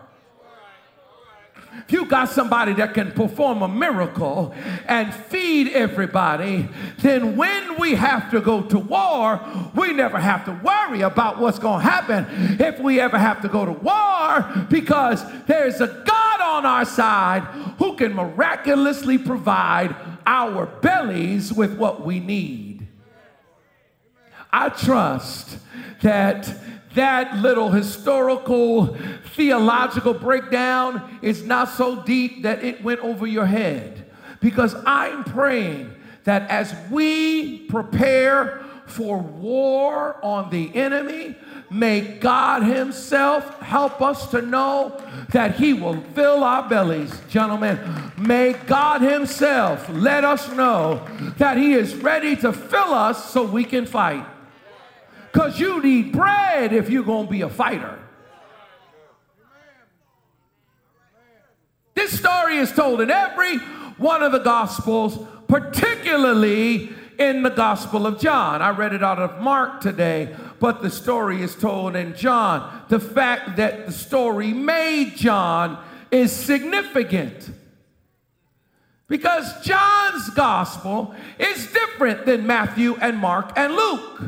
If 1.88 1.92
you 1.92 2.06
got 2.06 2.30
somebody 2.30 2.74
that 2.76 2.94
can 2.94 3.12
perform 3.12 3.62
a 3.62 3.68
miracle 3.68 4.56
and 4.88 5.14
feed 5.14 5.74
everybody, 5.74 6.70
then 7.00 7.36
when 7.36 7.78
we 7.78 7.96
have 7.96 8.32
to 8.32 8.40
go 8.42 8.62
to 8.62 8.80
war, 8.80 9.42
we 9.76 9.92
never 9.92 10.20
have 10.20 10.46
to 10.46 10.52
worry 10.64 11.02
about 11.02 11.40
what's 11.40 11.60
going 11.60 11.84
to 11.84 11.90
happen 11.90 12.26
if 12.60 12.80
we 12.80 13.00
ever 13.00 13.18
have 13.18 13.42
to 13.42 13.50
go 13.50 13.66
to 13.66 13.74
war 13.74 14.68
because 14.70 15.24
there's 15.48 15.82
a 15.82 15.88
God 15.88 16.25
on 16.46 16.66
our 16.66 16.86
side 16.86 17.42
who 17.80 17.96
can 17.96 18.14
miraculously 18.14 19.18
provide 19.18 19.96
our 20.26 20.66
bellies 20.66 21.52
with 21.52 21.78
what 21.78 22.06
we 22.06 22.20
need. 22.20 22.88
I 24.52 24.70
trust 24.70 25.58
that 26.02 26.50
that 26.94 27.38
little 27.38 27.72
historical 27.72 28.96
theological 29.36 30.14
breakdown 30.14 31.20
is 31.22 31.44
not 31.44 31.70
so 31.70 32.02
deep 32.04 32.44
that 32.44 32.64
it 32.64 32.82
went 32.84 33.02
over 33.02 33.28
your 33.28 33.46
head. 33.46 34.10
Because 34.40 34.76
I'm 34.86 35.24
praying 35.26 35.94
that 36.24 36.50
as 36.50 36.74
we 36.90 37.66
prepare 37.68 38.64
for 38.86 39.18
war 39.18 40.24
on 40.24 40.50
the 40.52 40.74
enemy, 40.76 41.36
may 41.80 42.02
God 42.02 42.64
Himself 42.64 43.60
help 43.62 44.02
us 44.02 44.30
to 44.32 44.42
know 44.42 45.02
that 45.30 45.56
He 45.56 45.74
will 45.74 46.02
fill 46.14 46.44
our 46.44 46.68
bellies, 46.68 47.12
gentlemen. 47.30 47.80
May 48.18 48.54
God 48.54 49.02
Himself 49.02 49.88
let 49.90 50.24
us 50.24 50.50
know 50.52 51.06
that 51.38 51.58
He 51.58 51.74
is 51.74 51.96
ready 51.96 52.36
to 52.38 52.54
fill 52.54 52.94
us 52.94 53.32
so 53.32 53.44
we 53.44 53.64
can 53.64 53.86
fight. 53.86 54.26
Because 55.32 55.60
you 55.60 55.82
need 55.84 56.14
bread 56.14 56.72
if 56.72 56.90
you're 56.90 57.04
going 57.04 57.26
to 57.26 57.32
be 57.32 57.42
a 57.42 57.50
fighter. 57.50 58.00
This 61.94 62.18
story 62.18 62.58
is 62.58 62.72
told 62.72 63.02
in 63.02 63.10
every 63.10 63.58
one 63.98 64.22
of 64.22 64.32
the 64.32 64.40
Gospels, 64.40 65.18
particularly 65.48 66.90
in 67.18 67.44
the 67.44 67.50
Gospel 67.50 68.06
of 68.06 68.20
John. 68.20 68.62
I 68.62 68.70
read 68.70 68.94
it 68.94 69.04
out 69.04 69.20
of 69.20 69.42
Mark 69.42 69.82
today, 69.82 70.36
but 70.66 70.82
the 70.82 70.90
story 70.90 71.44
is 71.44 71.54
told 71.54 71.96
in 71.96 72.16
John. 72.16 72.86
The 72.90 73.00
fact 73.00 73.58
that 73.58 73.86
the 73.86 73.92
story 73.92 74.52
made 74.52 75.16
John 75.16 75.78
is 76.10 76.32
significant. 76.32 77.52
Because 79.08 79.62
John's 79.64 80.32
gospel 80.32 81.14
is 81.38 81.72
different 81.72 82.26
than 82.26 82.48
Matthew 82.48 82.96
and 82.96 83.20
Mark 83.20 83.52
and 83.56 83.76
Luke. 83.76 84.24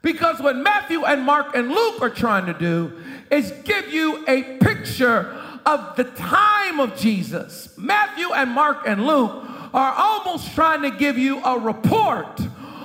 Because 0.00 0.38
what 0.38 0.54
Matthew 0.54 1.04
and 1.04 1.22
Mark 1.22 1.56
and 1.56 1.70
Luke 1.70 2.00
are 2.00 2.10
trying 2.10 2.46
to 2.46 2.54
do 2.54 3.02
is 3.28 3.50
give 3.64 3.92
you 3.92 4.24
a 4.28 4.58
picture 4.58 5.36
of 5.66 5.96
the 5.96 6.04
time 6.04 6.78
of 6.78 6.96
Jesus. 6.96 7.76
Matthew 7.76 8.32
and 8.32 8.48
Mark 8.50 8.86
and 8.86 9.04
Luke 9.04 9.44
are 9.74 9.92
almost 9.92 10.54
trying 10.54 10.82
to 10.82 10.92
give 10.92 11.18
you 11.18 11.42
a 11.42 11.58
report 11.58 12.40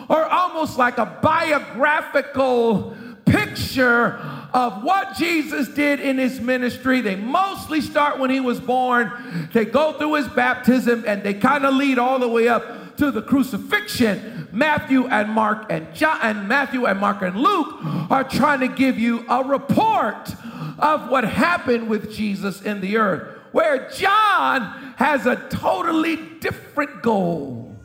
or 0.10 0.26
almost 0.26 0.78
like 0.78 0.98
a 0.98 1.06
biographical 1.22 2.96
picture 3.26 4.20
of 4.54 4.84
what 4.84 5.16
Jesus 5.18 5.68
did 5.68 6.00
in 6.00 6.18
his 6.18 6.40
ministry. 6.40 7.02
They 7.02 7.16
mostly 7.16 7.82
start 7.82 8.18
when 8.18 8.30
he 8.30 8.40
was 8.40 8.60
born, 8.60 9.50
they 9.54 9.66
go 9.66 9.94
through 9.94 10.16
his 10.16 10.28
baptism, 10.30 11.04
and 11.06 11.24
they 11.24 11.34
kind 11.34 11.66
of 11.66 11.74
lead 11.74 12.00
all 12.00 12.20
the 12.20 12.28
way 12.28 12.48
up 12.48 12.98
to 12.98 13.12
the 13.12 13.22
crucifixion. 13.22 14.48
Matthew 14.52 15.08
and 15.08 15.30
Mark 15.30 15.68
and 15.70 15.94
John 15.94 16.20
and 16.24 16.48
Matthew 16.48 16.86
and 16.86 17.00
Mark 17.00 17.22
and 17.22 17.38
Luke 17.38 17.78
are 18.10 18.24
trying 18.24 18.62
to 18.62 18.68
give 18.68 18.98
you 18.98 19.26
a 19.30 19.44
report 19.44 20.34
of 20.80 21.10
what 21.10 21.24
happened 21.24 21.90
with 21.90 22.12
Jesus 22.14 22.62
in 22.62 22.82
the 22.82 22.98
earth. 22.98 23.36
Where 23.52 23.90
John 23.92 24.94
has 24.98 25.26
a 25.26 25.36
totally 25.50 26.16
different 26.40 27.02
goal. 27.02 27.76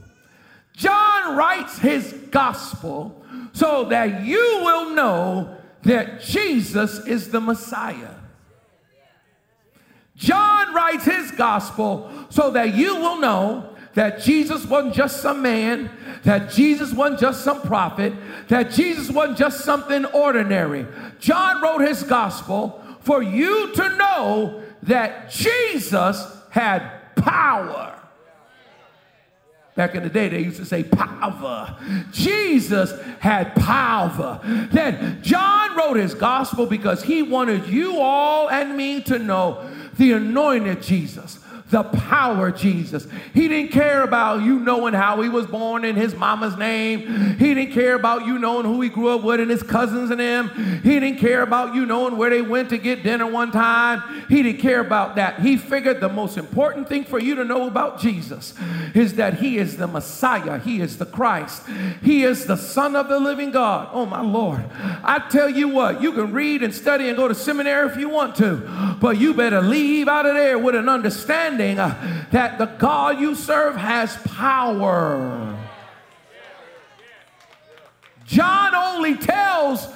John 0.75 1.12
writes 1.31 1.79
his 1.79 2.13
gospel 2.31 3.23
so 3.53 3.85
that 3.85 4.25
you 4.25 4.61
will 4.63 4.91
know 4.91 5.57
that 5.83 6.21
Jesus 6.21 7.07
is 7.07 7.31
the 7.31 7.41
Messiah. 7.41 8.15
John 10.17 10.75
writes 10.75 11.05
his 11.05 11.33
gospel 11.33 12.11
so 12.31 12.51
that 12.53 12.75
you 12.75 12.97
will 12.97 13.21
know 13.21 13.75
that 13.95 14.23
Jesus 14.23 14.65
wasn't 14.65 14.95
just 14.95 15.21
some 15.21 15.43
man, 15.43 15.91
that 16.25 16.51
Jesus 16.51 16.93
wasn't 16.93 17.21
just 17.21 17.45
some 17.45 17.61
prophet, 17.63 18.13
that 18.49 18.71
Jesus 18.71 19.11
wasn't 19.11 19.39
just 19.39 19.65
something 19.65 20.05
ordinary. 20.07 20.87
John 21.19 21.61
wrote 21.61 21.81
his 21.81 22.03
gospel 22.03 22.83
for 23.01 23.23
you 23.23 23.73
to 23.75 23.97
know 23.97 24.63
that 24.85 25.31
Jesus 25.31 26.25
had 26.51 27.15
power. 27.17 28.02
Back 29.75 29.95
in 29.95 30.03
the 30.03 30.11
day, 30.11 30.29
they 30.29 30.41
used 30.41 30.59
to 30.59 30.67
say 30.67 30.83
power. 30.85 31.77
Jesus 32.11 32.93
had 33.21 33.55
power. 33.55 34.41
Then 34.71 35.23
John 35.23 35.77
wrote 35.77 35.97
his 35.97 36.15
gospel 36.15 36.67
because 36.67 37.03
he 37.03 37.23
wanted 37.23 37.67
you 37.67 37.99
all 37.99 38.51
and 38.51 38.77
me 38.77 39.01
to 39.03 39.19
know 39.19 39.71
the 39.97 40.13
anointed 40.13 40.83
Jesus 40.83 41.39
the 41.73 41.83
power 41.83 42.53
Jesus. 42.53 43.09
He 43.35 43.49
didn't 43.49 43.73
care 43.73 44.03
about 44.03 44.43
you 44.43 44.61
knowing 44.61 44.93
how 44.95 45.21
he 45.23 45.29
was 45.29 45.47
born 45.47 45.85
in 45.85 45.97
his 45.97 46.15
mama's 46.15 46.57
name. 46.57 47.37
He 47.39 47.55
didn't 47.55 47.73
care 47.73 47.95
about 47.95 48.27
you 48.27 48.39
knowing 48.39 48.67
who 48.67 48.81
he 48.83 48.91
grew 48.91 49.09
up 49.09 49.25
with 49.25 49.41
and 49.41 49.51
his 49.51 49.63
cousins 49.63 50.11
and 50.11 50.21
him. 50.21 50.51
He 50.83 51.01
didn't 51.01 51.19
care 51.19 51.43
about 51.43 51.75
you 51.75 51.87
knowing 51.87 52.17
where 52.19 52.29
they 52.29 52.43
went 52.43 52.69
to 52.69 52.79
get 52.79 53.03
dinner 53.03 53.27
one 53.27 53.51
time. 53.51 54.27
He 54.29 54.43
didn't 54.43 54.61
care 54.61 54.81
about 54.81 55.17
that. 55.17 55.41
He 55.41 55.57
figured 55.57 56.01
the 56.01 56.11
most 56.11 56.37
important 56.37 56.89
thing 56.89 57.05
for 57.05 57.19
you 57.19 57.35
to 57.37 57.45
know 57.45 57.67
about 57.67 57.99
Jesus 57.99 58.55
is 58.95 59.15
that 59.15 59.39
he 59.39 59.57
is 59.57 59.79
the 59.79 59.87
Messiah. 59.87 60.59
He 60.59 60.81
is 60.81 60.99
the 60.99 61.07
Christ. 61.07 61.67
He 62.03 62.23
is 62.23 62.45
the 62.45 62.57
Son 62.57 62.95
of 62.95 63.09
the 63.09 63.19
living 63.19 63.51
God. 63.51 63.89
Oh 63.93 64.05
my 64.05 64.21
Lord. 64.21 64.63
I 65.03 65.27
tell 65.31 65.49
you 65.49 65.69
what, 65.69 66.03
you 66.03 66.13
can 66.13 66.33
read 66.33 66.63
and 66.63 66.75
study 66.75 67.09
and 67.09 67.17
go 67.17 67.29
to 67.29 67.35
seminary 67.35 67.89
if 67.89 67.97
you 67.97 68.11
want 68.11 68.37
to, 68.37 68.97
but 69.01 69.19
you 69.19 69.33
better 69.33 69.63
leave 69.63 70.07
out 70.07 70.27
of 70.27 70.35
there 70.35 70.59
with 70.59 70.75
an 70.75 70.91
understanding 70.91 71.62
understanding 71.63 71.79
uh, 71.79 72.27
that 72.31 72.59
the 72.59 72.67
God 72.67 73.21
you 73.21 73.35
serve 73.35 73.77
has 73.77 74.17
power. 74.25 75.59
John 78.27 78.75
only 78.75 79.17
tells, 79.17 79.87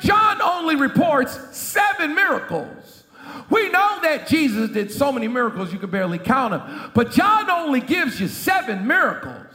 John 0.00 0.42
only 0.42 0.76
reports 0.76 1.38
seven 1.56 2.14
miracles. 2.14 3.04
We 3.50 3.70
know 3.70 4.00
that 4.02 4.26
Jesus 4.28 4.70
did 4.70 4.90
so 4.90 5.10
many 5.12 5.28
miracles 5.28 5.72
you 5.72 5.78
could 5.78 5.90
barely 5.90 6.18
count 6.18 6.50
them, 6.52 6.90
but 6.94 7.10
John 7.12 7.50
only 7.50 7.80
gives 7.80 8.20
you 8.20 8.28
seven 8.28 8.86
miracles. 8.86 9.46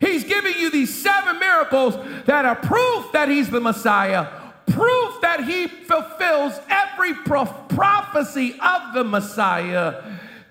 He's 0.00 0.24
giving 0.24 0.54
you 0.54 0.70
these 0.70 0.94
seven 0.94 1.38
miracles 1.38 1.96
that 2.26 2.44
are 2.44 2.56
proof 2.56 3.12
that 3.12 3.28
he's 3.28 3.50
the 3.50 3.60
Messiah, 3.60 4.28
proof 4.72 5.20
that 5.20 5.44
he 5.44 5.66
fulfills 5.66 6.58
every 6.68 7.14
prophecy 7.14 8.58
of 8.60 8.94
the 8.94 9.04
Messiah. 9.04 10.02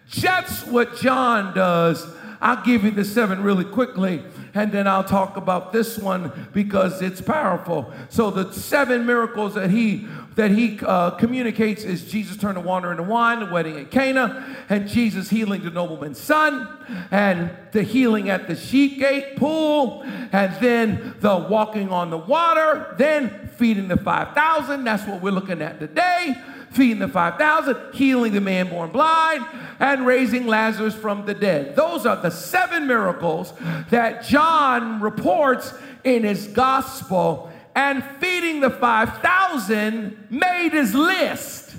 Just 0.09 0.67
what 0.67 0.97
John 0.97 1.53
does. 1.53 2.05
I'll 2.39 2.63
give 2.63 2.83
you 2.83 2.91
the 2.91 3.03
seven 3.03 3.41
really 3.43 3.65
quickly, 3.65 4.24
and 4.53 4.71
then 4.71 4.87
I'll 4.87 5.03
talk 5.03 5.37
about 5.37 5.71
this 5.71 5.97
one 5.97 6.47
because 6.53 7.01
it's 7.01 7.21
powerful. 7.21 7.93
So 8.09 8.31
the 8.31 8.53
seven 8.53 9.05
miracles 9.05 9.55
that 9.55 9.69
he 9.69 10.07
that 10.35 10.51
he 10.51 10.79
uh, 10.83 11.11
communicates 11.11 11.83
is 11.83 12.05
Jesus 12.05 12.37
turning 12.37 12.63
water 12.63 12.91
into 12.91 13.01
wine, 13.01 13.39
the 13.39 13.47
wedding 13.47 13.75
at 13.77 13.89
Cana, 13.89 14.55
and 14.69 14.87
Jesus 14.87 15.31
healing 15.31 15.63
the 15.63 15.71
nobleman's 15.71 16.19
son, 16.19 16.69
and 17.09 17.49
the 17.71 17.81
healing 17.81 18.29
at 18.29 18.47
the 18.47 18.55
sheep 18.55 18.99
gate 18.99 19.35
pool, 19.35 20.03
and 20.31 20.53
then 20.61 21.15
the 21.21 21.35
walking 21.35 21.89
on 21.89 22.11
the 22.11 22.17
water, 22.17 22.93
then 22.99 23.49
feeding 23.57 23.87
the 23.87 23.97
5,000. 23.97 24.83
That's 24.83 25.07
what 25.07 25.23
we're 25.23 25.31
looking 25.31 25.61
at 25.61 25.79
today. 25.79 26.35
Feeding 26.77 27.00
the 27.00 27.07
5,000, 27.07 27.75
healing 27.93 28.34
the 28.34 28.41
man 28.41 28.69
born 28.69 28.91
blind, 28.91 29.43
and 29.79 30.05
raising 30.05 30.46
Lazarus 30.46 30.93
from 30.93 31.25
the 31.25 31.34
dead. 31.34 31.75
Those 31.75 32.05
are 32.05 32.22
the 32.22 32.29
seven 32.29 32.86
miracles 32.86 33.51
that 33.89 34.24
John 34.24 35.01
reports 35.01 35.74
in 36.03 36.24
his 36.24 36.46
gospel 36.48 37.51
and 37.75 38.03
feeding 38.19 38.60
the 38.60 38.69
5,000 38.69 40.27
made 40.29 40.69
his 40.74 40.93
list. 40.93 41.75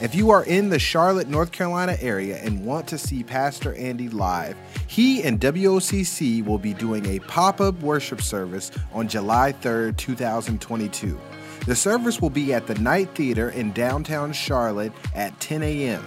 If 0.00 0.14
you 0.14 0.30
are 0.30 0.44
in 0.44 0.70
the 0.70 0.78
Charlotte, 0.78 1.26
North 1.26 1.50
Carolina 1.50 1.96
area 2.00 2.36
and 2.38 2.64
want 2.64 2.86
to 2.88 2.96
see 2.96 3.24
Pastor 3.24 3.74
Andy 3.74 4.08
live, 4.08 4.56
he 4.86 5.24
and 5.24 5.40
WOCC 5.40 6.44
will 6.44 6.58
be 6.58 6.74
doing 6.74 7.04
a 7.06 7.18
pop 7.18 7.60
up 7.60 7.78
worship 7.80 8.22
service 8.22 8.70
on 8.92 9.08
July 9.08 9.52
3rd, 9.52 9.96
2022. 9.96 11.20
The 11.66 11.76
service 11.76 12.20
will 12.20 12.30
be 12.30 12.54
at 12.54 12.66
the 12.66 12.74
Knight 12.76 13.14
Theater 13.14 13.50
in 13.50 13.72
downtown 13.72 14.32
Charlotte 14.32 14.92
at 15.14 15.38
10 15.40 15.62
a.m. 15.62 16.02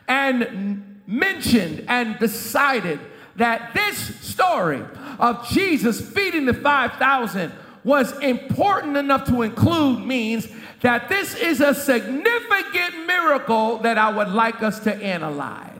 and 0.08 1.02
mentioned 1.08 1.86
and 1.88 2.20
decided 2.20 3.00
that 3.36 3.74
this 3.74 3.98
story 4.22 4.84
of 5.18 5.50
Jesus 5.50 6.00
feeding 6.00 6.46
the 6.46 6.54
5,000 6.54 7.52
was 7.84 8.16
important 8.20 8.96
enough 8.96 9.26
to 9.26 9.42
include 9.42 10.06
means 10.06 10.48
that 10.82 11.10
this 11.10 11.34
is 11.34 11.62
a 11.62 11.74
significant 11.74 13.08
miracle 13.08 13.80
that 13.80 13.98
I 13.98 14.12
would 14.12 14.30
like 14.30 14.62
us 14.62 14.80
to 14.82 14.94
analyze. 14.94 15.80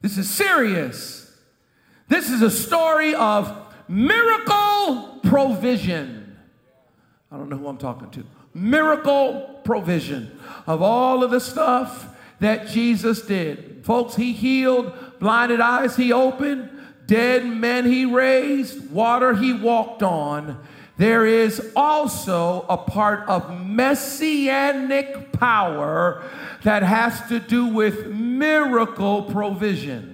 This 0.00 0.16
is 0.16 0.30
serious. 0.30 1.36
This 2.08 2.30
is 2.30 2.40
a 2.40 2.50
story 2.50 3.14
of 3.14 3.54
miracle 3.88 5.20
provision. 5.22 6.21
I 7.32 7.38
don't 7.38 7.48
know 7.48 7.56
who 7.56 7.66
I'm 7.66 7.78
talking 7.78 8.10
to. 8.10 8.24
Miracle 8.52 9.60
provision 9.64 10.38
of 10.66 10.82
all 10.82 11.24
of 11.24 11.30
the 11.30 11.40
stuff 11.40 12.14
that 12.40 12.68
Jesus 12.68 13.22
did. 13.22 13.84
Folks, 13.84 14.16
he 14.16 14.32
healed, 14.32 14.92
blinded 15.18 15.60
eyes 15.60 15.96
he 15.96 16.12
opened, 16.12 16.68
dead 17.06 17.46
men 17.46 17.86
he 17.86 18.04
raised, 18.04 18.90
water 18.90 19.34
he 19.34 19.52
walked 19.54 20.02
on. 20.02 20.62
There 20.98 21.24
is 21.24 21.72
also 21.74 22.66
a 22.68 22.76
part 22.76 23.26
of 23.28 23.58
messianic 23.64 25.32
power 25.32 26.22
that 26.64 26.82
has 26.82 27.26
to 27.28 27.40
do 27.40 27.66
with 27.66 28.08
miracle 28.08 29.22
provision. 29.22 30.11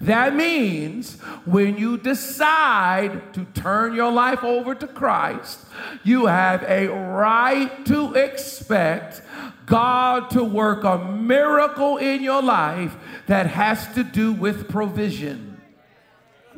That 0.00 0.36
means 0.36 1.18
when 1.46 1.78
you 1.78 1.96
decide 1.96 3.32
to 3.34 3.44
turn 3.54 3.94
your 3.94 4.12
life 4.12 4.44
over 4.44 4.74
to 4.74 4.86
Christ, 4.86 5.60
you 6.04 6.26
have 6.26 6.62
a 6.64 6.88
right 6.88 7.84
to 7.86 8.14
expect 8.14 9.22
God 9.64 10.30
to 10.30 10.44
work 10.44 10.84
a 10.84 10.98
miracle 10.98 11.96
in 11.96 12.22
your 12.22 12.42
life 12.42 12.94
that 13.26 13.46
has 13.46 13.92
to 13.94 14.04
do 14.04 14.32
with 14.32 14.68
provision. 14.68 15.45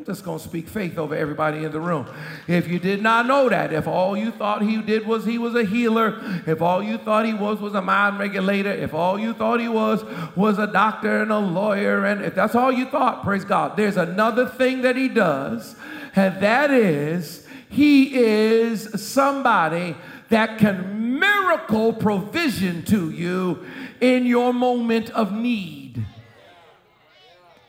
I'm 0.09 0.25
going 0.25 0.39
to 0.39 0.45
speak 0.45 0.69
faith 0.69 0.97
over 0.97 1.15
everybody 1.15 1.65
in 1.65 1.73
the 1.73 1.81
room. 1.81 2.07
If 2.47 2.67
you 2.67 2.79
did 2.79 3.03
not 3.03 3.27
know 3.27 3.49
that, 3.49 3.73
if 3.73 3.87
all 3.87 4.17
you 4.17 4.31
thought 4.31 4.63
he 4.63 4.81
did 4.81 5.07
was 5.07 5.25
he 5.25 5.39
was 5.39 5.55
a 5.55 5.65
healer, 5.65 6.43
if 6.47 6.63
all 6.63 6.83
you 6.83 6.97
thought 6.99 7.27
he 7.27 7.35
was 7.35 7.61
was 7.61 7.75
a 7.75 7.83
mind 7.83 8.19
regulator, 8.19 8.71
if 8.71 8.95
all 8.95 9.19
you 9.19 9.35
thought 9.35 9.61
he 9.61 9.69
was 9.69 10.05
was 10.35 10.59
a 10.59 10.67
doctor 10.67 11.23
and 11.23 11.31
a 11.31 11.39
lawyer, 11.39 12.07
and 12.07 12.25
if 12.25 12.35
that's 12.35 12.55
all 12.55 12.73
you 12.73 12.87
thought, 12.87 13.23
praise 13.23 13.45
God, 13.45 13.77
there's 13.77 13.97
another 13.97 14.47
thing 14.47 14.83
that 14.83 14.97
he 14.97 15.09
does, 15.09 15.77
and 16.17 16.41
that 16.43 16.71
is 16.71 17.47
he 17.69 18.17
is 18.17 18.89
somebody 19.03 19.97
that 20.31 20.59
can 20.59 21.19
miracle 21.19 21.93
provision 21.93 22.83
to 22.85 23.11
you 23.11 23.65
in 24.01 24.27
your 24.27 24.53
moment 24.53 25.11
of 25.11 25.33
need. 25.33 25.78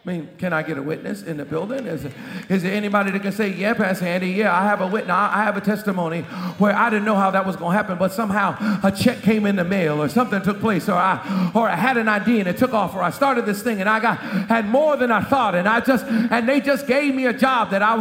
I 0.06 0.12
mean, 0.12 0.30
can 0.38 0.54
I 0.54 0.64
get 0.64 0.78
a 0.78 0.82
witness 0.82 1.24
in 1.24 1.36
the 1.36 1.44
building? 1.44 1.86
Is, 1.86 2.08
is 2.48 2.64
there 2.64 2.72
anybody 2.72 3.12
that 3.12 3.22
can 3.22 3.34
say, 3.34 3.50
yeah, 3.50 3.74
Pastor 3.74 4.06
Andy, 4.06 4.30
yeah, 4.30 4.58
I 4.58 4.64
have 4.64 4.80
a 4.80 4.88
witness, 4.88 5.12
I 5.12 5.44
have 5.44 5.58
a 5.58 5.62
testimony 5.62 6.22
where 6.58 6.74
I 6.74 6.90
didn't 6.90 7.04
know 7.04 7.18
how 7.18 7.32
that 7.32 7.46
was 7.46 7.58
going 7.58 7.74
to 7.74 7.78
happen, 7.78 7.98
but 7.98 8.14
somehow 8.14 8.56
a 8.82 8.94
check 8.94 9.22
came 9.22 9.46
in 9.46 9.58
the 9.58 9.66
mail 9.66 10.02
or 10.02 10.08
something 10.08 10.42
took 10.42 10.62
place 10.62 10.88
or 10.88 10.94
I, 10.94 11.52
or 11.54 11.68
I 11.68 11.76
had 11.76 11.98
an 11.98 12.08
idea 12.08 12.40
and 12.40 12.48
it 12.48 12.58
took 12.58 12.74
off 12.74 12.96
or 12.96 13.04
I 13.04 13.10
started 13.10 13.46
this 13.46 13.62
thing 13.62 13.82
and 13.82 13.90
I 13.90 14.00
got, 14.00 14.20
had 14.20 14.70
more 14.70 14.96
than 14.96 15.12
I 15.12 15.22
thought 15.22 15.54
and 15.54 15.68
I 15.68 15.82
just, 15.82 16.06
and 16.06 16.48
they 16.48 16.62
just 16.62 16.88
gave 16.88 17.14
me 17.14 17.26
a 17.26 17.34
job 17.34 17.72
that 17.72 17.84
I, 17.84 17.96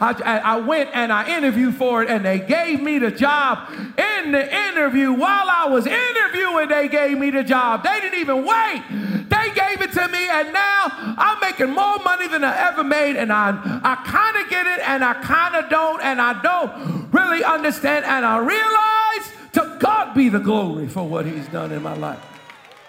I, 0.00 0.38
I 0.38 0.56
went 0.56 0.90
and 0.94 1.12
I 1.12 1.38
interviewed 1.38 1.76
for 1.76 2.02
it 2.02 2.10
and 2.10 2.24
they 2.24 2.40
gave 2.40 2.82
me 2.82 2.98
the 2.98 3.12
job 3.12 3.70
in 3.70 4.32
the 4.32 4.68
interview. 4.68 5.12
While 5.12 5.48
I 5.48 5.68
was 5.68 5.86
interviewing, 5.86 6.70
they 6.70 6.88
gave 6.88 7.16
me 7.16 7.30
the 7.30 7.44
job. 7.44 7.84
They 7.84 8.00
didn't 8.00 8.18
even 8.18 8.44
wait. 8.44 8.82
They 9.28 9.50
gave 9.54 9.80
it 9.80 9.92
to 9.92 10.08
me 10.08 10.28
and 10.28 10.52
now 10.52 11.14
I'm 11.18 11.35
I'm 11.36 11.50
making 11.50 11.74
more 11.74 11.98
money 11.98 12.28
than 12.28 12.44
I 12.44 12.68
ever 12.68 12.84
made, 12.84 13.16
and 13.16 13.32
I, 13.32 13.50
I 13.82 13.94
kind 14.06 14.36
of 14.36 14.48
get 14.48 14.66
it, 14.66 14.80
and 14.88 15.04
I 15.04 15.14
kind 15.22 15.54
of 15.54 15.70
don't, 15.70 16.02
and 16.02 16.20
I 16.20 16.40
don't 16.42 17.12
really 17.12 17.44
understand, 17.44 18.04
and 18.04 18.24
I 18.24 18.38
realize 18.38 19.52
to 19.52 19.76
God 19.80 20.14
be 20.14 20.28
the 20.28 20.38
glory 20.38 20.88
for 20.88 21.06
what 21.06 21.26
He's 21.26 21.46
done 21.48 21.72
in 21.72 21.82
my 21.82 21.94
life. 21.94 22.20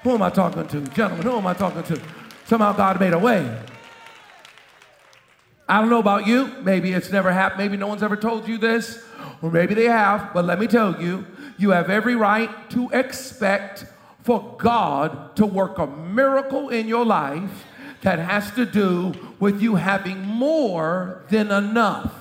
Who 0.03 0.11
am 0.11 0.21
I 0.21 0.29
talking 0.29 0.67
to? 0.67 0.81
Gentlemen, 0.81 1.25
who 1.25 1.37
am 1.37 1.47
I 1.47 1.53
talking 1.53 1.83
to? 1.83 2.01
Somehow 2.45 2.73
God 2.73 2.99
made 2.99 3.13
a 3.13 3.19
way. 3.19 3.59
I 5.67 5.81
don't 5.81 5.89
know 5.89 5.99
about 5.99 6.25
you. 6.25 6.47
Maybe 6.63 6.93
it's 6.93 7.11
never 7.11 7.31
happened. 7.31 7.59
Maybe 7.59 7.75
no 7.75 7.87
one's 7.87 8.03
ever 8.03 8.15
told 8.15 8.47
you 8.47 8.57
this, 8.57 9.03
or 9.41 9.51
maybe 9.51 9.73
they 9.73 9.85
have, 9.85 10.33
but 10.33 10.45
let 10.45 10.59
me 10.59 10.67
tell 10.67 11.01
you, 11.01 11.25
you 11.57 11.71
have 11.71 11.89
every 11.89 12.15
right 12.15 12.69
to 12.69 12.89
expect 12.91 13.85
for 14.23 14.55
God 14.57 15.35
to 15.35 15.45
work 15.45 15.77
a 15.79 15.87
miracle 15.87 16.69
in 16.69 16.87
your 16.87 17.05
life 17.05 17.65
that 18.01 18.19
has 18.19 18.51
to 18.51 18.65
do 18.65 19.13
with 19.39 19.61
you 19.61 19.75
having 19.75 20.19
more 20.21 21.23
than 21.29 21.51
enough. 21.51 22.13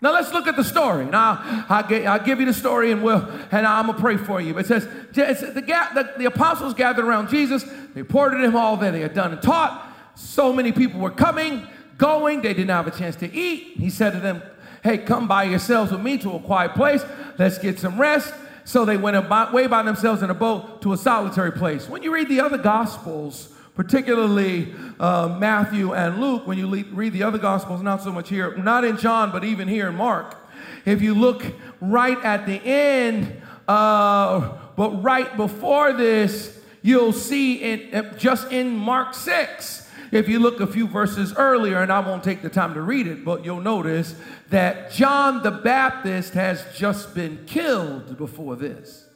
Now 0.00 0.12
let's 0.12 0.32
look 0.32 0.46
at 0.46 0.56
the 0.56 0.64
story. 0.64 1.06
Now 1.06 1.64
I'll, 1.68 2.08
I'll 2.08 2.24
give 2.24 2.38
you 2.38 2.46
the 2.46 2.52
story 2.54 2.92
and 2.92 3.02
we'll 3.02 3.28
and 3.50 3.66
I'm 3.66 3.86
gonna 3.86 3.98
pray 3.98 4.16
for 4.16 4.40
you. 4.40 4.56
It 4.58 4.66
says 4.66 4.86
the, 5.12 5.52
the, 5.54 6.12
the 6.18 6.24
apostles 6.26 6.74
gathered 6.74 7.04
around 7.04 7.28
Jesus. 7.28 7.64
They 7.94 8.02
reported 8.02 8.42
him 8.42 8.54
all 8.56 8.76
that 8.76 8.90
they 8.92 9.00
had 9.00 9.14
done 9.14 9.32
and 9.32 9.40
taught. 9.40 9.94
So 10.14 10.52
many 10.52 10.70
people 10.70 11.00
were 11.00 11.10
coming, 11.10 11.66
going. 11.96 12.42
They 12.42 12.52
didn't 12.52 12.70
have 12.70 12.86
a 12.86 12.90
chance 12.90 13.16
to 13.16 13.32
eat. 13.34 13.78
He 13.78 13.88
said 13.90 14.12
to 14.12 14.20
them, 14.20 14.42
"Hey, 14.82 14.98
come 14.98 15.26
by 15.26 15.44
yourselves 15.44 15.90
with 15.90 16.02
me 16.02 16.18
to 16.18 16.32
a 16.32 16.40
quiet 16.40 16.74
place. 16.74 17.04
Let's 17.38 17.58
get 17.58 17.78
some 17.78 17.98
rest." 17.98 18.32
So 18.66 18.84
they 18.84 18.96
went 18.96 19.16
away 19.16 19.68
by 19.68 19.84
themselves 19.84 20.22
in 20.22 20.30
a 20.30 20.34
boat 20.34 20.82
to 20.82 20.92
a 20.92 20.96
solitary 20.96 21.52
place. 21.52 21.88
When 21.88 22.02
you 22.02 22.12
read 22.12 22.28
the 22.28 22.40
other 22.40 22.58
Gospels, 22.58 23.48
particularly 23.76 24.74
uh, 24.98 25.36
Matthew 25.38 25.94
and 25.94 26.20
Luke, 26.20 26.48
when 26.48 26.58
you 26.58 26.66
read 26.66 27.12
the 27.12 27.22
other 27.22 27.38
Gospels, 27.38 27.80
not 27.80 28.02
so 28.02 28.10
much 28.10 28.28
here, 28.28 28.56
not 28.56 28.84
in 28.84 28.96
John, 28.96 29.30
but 29.30 29.44
even 29.44 29.68
here 29.68 29.88
in 29.88 29.94
Mark, 29.94 30.36
if 30.84 31.00
you 31.00 31.14
look 31.14 31.44
right 31.80 32.18
at 32.24 32.44
the 32.46 32.60
end, 32.64 33.40
uh, 33.68 34.58
but 34.74 35.00
right 35.00 35.36
before 35.36 35.92
this, 35.92 36.58
you'll 36.82 37.12
see 37.12 37.62
it 37.62 38.18
just 38.18 38.50
in 38.50 38.76
Mark 38.76 39.14
6 39.14 39.85
if 40.12 40.28
you 40.28 40.38
look 40.38 40.60
a 40.60 40.66
few 40.66 40.86
verses 40.86 41.34
earlier, 41.36 41.82
and 41.82 41.92
I 41.92 42.00
won't 42.00 42.24
take 42.24 42.42
the 42.42 42.50
time 42.50 42.74
to 42.74 42.82
read 42.82 43.06
it, 43.06 43.24
but 43.24 43.44
you'll 43.44 43.60
notice 43.60 44.14
that 44.50 44.90
John 44.92 45.42
the 45.42 45.50
Baptist 45.50 46.34
has 46.34 46.64
just 46.74 47.14
been 47.14 47.44
killed 47.46 48.16
before 48.16 48.56
this. 48.56 49.06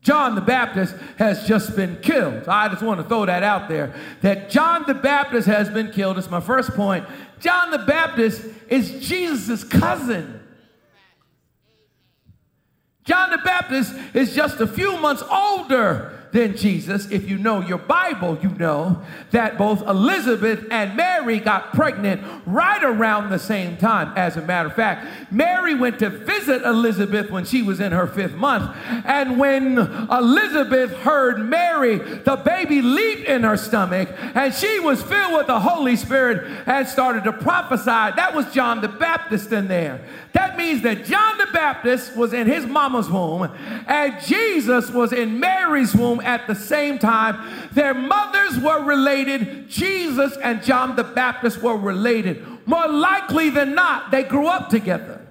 John 0.00 0.34
the 0.34 0.40
Baptist 0.40 0.96
has 1.18 1.46
just 1.46 1.76
been 1.76 1.98
killed. 2.00 2.48
I 2.48 2.68
just 2.68 2.82
want 2.82 2.98
to 2.98 3.06
throw 3.06 3.26
that 3.26 3.42
out 3.42 3.68
there 3.68 3.94
that 4.22 4.48
John 4.48 4.84
the 4.86 4.94
Baptist 4.94 5.46
has 5.46 5.68
been 5.68 5.90
killed. 5.90 6.16
It's 6.16 6.30
my 6.30 6.40
first 6.40 6.70
point. 6.70 7.04
John 7.40 7.70
the 7.70 7.78
Baptist 7.80 8.42
is 8.70 9.06
Jesus' 9.06 9.64
cousin. 9.64 10.40
John 13.08 13.30
the 13.30 13.38
Baptist 13.38 13.94
is 14.12 14.34
just 14.34 14.60
a 14.60 14.66
few 14.66 14.98
months 14.98 15.22
older 15.30 16.17
than 16.32 16.56
Jesus. 16.56 17.10
If 17.10 17.28
you 17.28 17.38
know 17.38 17.60
your 17.60 17.78
Bible, 17.78 18.38
you 18.42 18.50
know 18.50 19.02
that 19.30 19.56
both 19.56 19.82
Elizabeth 19.82 20.64
and 20.70 20.96
Mary 20.96 21.38
got 21.38 21.72
pregnant 21.72 22.22
right 22.46 22.82
around 22.82 23.30
the 23.30 23.38
same 23.38 23.76
time. 23.76 24.12
As 24.16 24.36
a 24.36 24.42
matter 24.42 24.68
of 24.68 24.74
fact, 24.74 25.32
Mary 25.32 25.74
went 25.74 25.98
to 26.00 26.10
visit 26.10 26.62
Elizabeth 26.62 27.30
when 27.30 27.44
she 27.44 27.62
was 27.62 27.80
in 27.80 27.92
her 27.92 28.06
fifth 28.06 28.34
month. 28.34 28.76
And 29.04 29.38
when 29.38 29.78
Elizabeth 29.78 30.92
heard 30.98 31.38
Mary, 31.38 31.98
the 31.98 32.36
baby 32.36 32.82
leaped 32.82 33.28
in 33.28 33.42
her 33.42 33.56
stomach 33.56 34.08
and 34.34 34.52
she 34.54 34.80
was 34.80 35.02
filled 35.02 35.34
with 35.34 35.46
the 35.46 35.60
Holy 35.60 35.96
Spirit 35.96 36.62
and 36.66 36.86
started 36.86 37.24
to 37.24 37.32
prophesy. 37.32 37.84
That 37.84 38.34
was 38.34 38.52
John 38.52 38.80
the 38.80 38.88
Baptist 38.88 39.52
in 39.52 39.68
there. 39.68 40.00
That 40.32 40.56
means 40.56 40.82
that 40.82 41.04
John 41.04 41.38
the 41.38 41.48
Baptist 41.52 42.16
was 42.16 42.32
in 42.32 42.46
his 42.46 42.66
mama's 42.66 43.08
womb 43.08 43.50
and 43.86 44.20
Jesus 44.24 44.90
was 44.90 45.12
in 45.12 45.40
Mary's 45.40 45.94
womb 45.94 46.17
at 46.20 46.46
the 46.46 46.54
same 46.54 46.98
time. 46.98 47.68
Their 47.72 47.94
mothers 47.94 48.58
were 48.58 48.82
related. 48.82 49.68
Jesus 49.68 50.36
and 50.42 50.62
John 50.62 50.96
the 50.96 51.04
Baptist 51.04 51.62
were 51.62 51.76
related. 51.76 52.44
More 52.66 52.88
likely 52.88 53.50
than 53.50 53.74
not, 53.74 54.10
they 54.10 54.22
grew 54.22 54.46
up 54.46 54.68
together. 54.68 55.24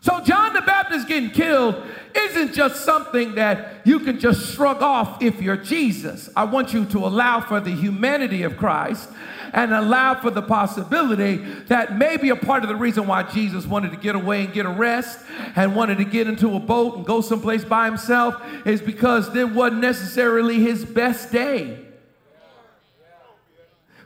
So 0.00 0.20
John 0.20 0.52
the 0.52 0.60
Baptist 0.60 1.08
getting 1.08 1.30
killed 1.30 1.82
isn't 2.14 2.52
just 2.52 2.84
something 2.84 3.36
that 3.36 3.86
you 3.86 4.00
can 4.00 4.20
just 4.20 4.54
shrug 4.54 4.82
off 4.82 5.22
if 5.22 5.40
you're 5.40 5.56
Jesus. 5.56 6.28
I 6.36 6.44
want 6.44 6.74
you 6.74 6.84
to 6.86 6.98
allow 6.98 7.40
for 7.40 7.58
the 7.58 7.70
humanity 7.70 8.42
of 8.42 8.56
Christ 8.58 9.08
and 9.54 9.72
allow 9.72 10.14
for 10.14 10.30
the 10.30 10.42
possibility 10.42 11.36
that 11.68 11.96
maybe 11.96 12.28
a 12.30 12.36
part 12.36 12.64
of 12.64 12.68
the 12.68 12.74
reason 12.74 13.06
why 13.06 13.22
Jesus 13.22 13.64
wanted 13.64 13.92
to 13.92 13.96
get 13.96 14.16
away 14.16 14.44
and 14.44 14.52
get 14.52 14.66
a 14.66 14.70
rest 14.70 15.20
and 15.54 15.76
wanted 15.76 15.98
to 15.98 16.04
get 16.04 16.26
into 16.26 16.56
a 16.56 16.60
boat 16.60 16.96
and 16.96 17.06
go 17.06 17.20
someplace 17.20 17.64
by 17.64 17.86
himself 17.86 18.34
is 18.66 18.82
because 18.82 19.34
it 19.34 19.48
wasn't 19.48 19.80
necessarily 19.80 20.58
his 20.58 20.84
best 20.84 21.30
day. 21.30 21.86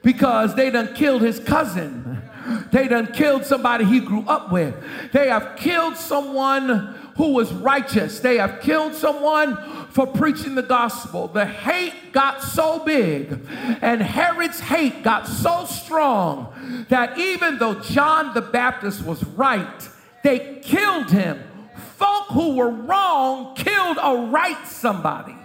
Because 0.03 0.55
they 0.55 0.71
done 0.71 0.95
killed 0.95 1.23
his 1.23 1.41
cousin. 1.41 2.23
They 2.71 2.87
done 2.87 3.13
killed 3.13 3.47
somebody 3.47 3.87
he 3.87 4.01
grew 4.01 4.25
up 4.27 4.53
with. 4.53 4.75
They 5.13 5.29
have 5.29 5.57
killed 5.57 5.97
someone 5.97 6.98
who 7.19 7.33
was 7.33 7.53
righteous. 7.53 8.21
They 8.21 8.39
have 8.39 8.61
killed 8.61 8.95
someone 8.95 9.59
for 9.91 10.07
preaching 10.07 10.55
the 10.55 10.63
gospel. 10.63 11.27
The 11.27 11.45
hate 11.45 12.13
got 12.13 12.43
so 12.43 12.79
big 12.85 13.41
and 13.83 14.01
Herod's 14.01 14.61
hate 14.61 15.03
got 15.03 15.27
so 15.27 15.67
strong 15.67 16.87
that 16.89 17.19
even 17.19 17.59
though 17.59 17.81
John 17.81 18.35
the 18.35 18.41
Baptist 18.41 19.05
was 19.05 19.23
right, 19.25 19.89
they 20.23 20.61
killed 20.63 21.11
him. 21.11 21.43
Folk 21.97 22.29
who 22.29 22.55
were 22.55 22.71
wrong 22.71 23.57
killed 23.57 23.99
a 24.01 24.29
right 24.31 24.67
somebody. 24.69 25.38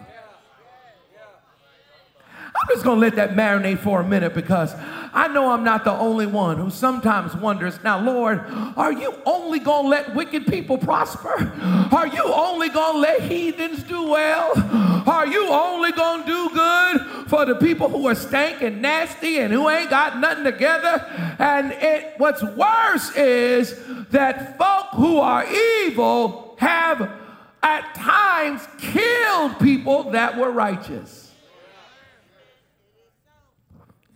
I'm 2.63 2.69
just 2.69 2.85
going 2.85 2.95
to 2.95 3.01
let 3.01 3.15
that 3.17 3.31
marinate 3.31 3.79
for 3.79 3.99
a 3.99 4.07
minute 4.07 4.33
because 4.33 4.73
I 5.13 5.27
know 5.27 5.51
I'm 5.51 5.65
not 5.65 5.83
the 5.83 5.91
only 5.91 6.25
one 6.25 6.55
who 6.57 6.69
sometimes 6.69 7.35
wonders, 7.35 7.77
now, 7.83 7.99
Lord, 7.99 8.39
are 8.77 8.93
you 8.93 9.13
only 9.25 9.59
going 9.59 9.83
to 9.83 9.89
let 9.89 10.15
wicked 10.15 10.47
people 10.47 10.77
prosper? 10.77 11.51
Are 11.91 12.07
you 12.07 12.23
only 12.23 12.69
going 12.69 12.93
to 12.93 12.99
let 12.99 13.21
heathens 13.23 13.83
do 13.83 14.03
well? 14.03 14.53
Are 15.05 15.27
you 15.27 15.49
only 15.49 15.91
going 15.91 16.21
to 16.21 16.25
do 16.25 16.49
good 16.55 17.01
for 17.27 17.43
the 17.43 17.55
people 17.55 17.89
who 17.89 18.07
are 18.07 18.15
stank 18.15 18.61
and 18.61 18.81
nasty 18.81 19.39
and 19.39 19.51
who 19.51 19.67
ain't 19.69 19.89
got 19.89 20.19
nothing 20.19 20.45
together? 20.45 21.05
And 21.39 21.73
it, 21.73 22.13
what's 22.17 22.41
worse 22.41 23.13
is 23.17 23.77
that 24.11 24.57
folk 24.57 24.87
who 24.93 25.17
are 25.17 25.45
evil 25.83 26.55
have 26.59 27.11
at 27.61 27.93
times 27.93 28.65
killed 28.77 29.59
people 29.59 30.11
that 30.11 30.37
were 30.37 30.49
righteous. 30.49 31.22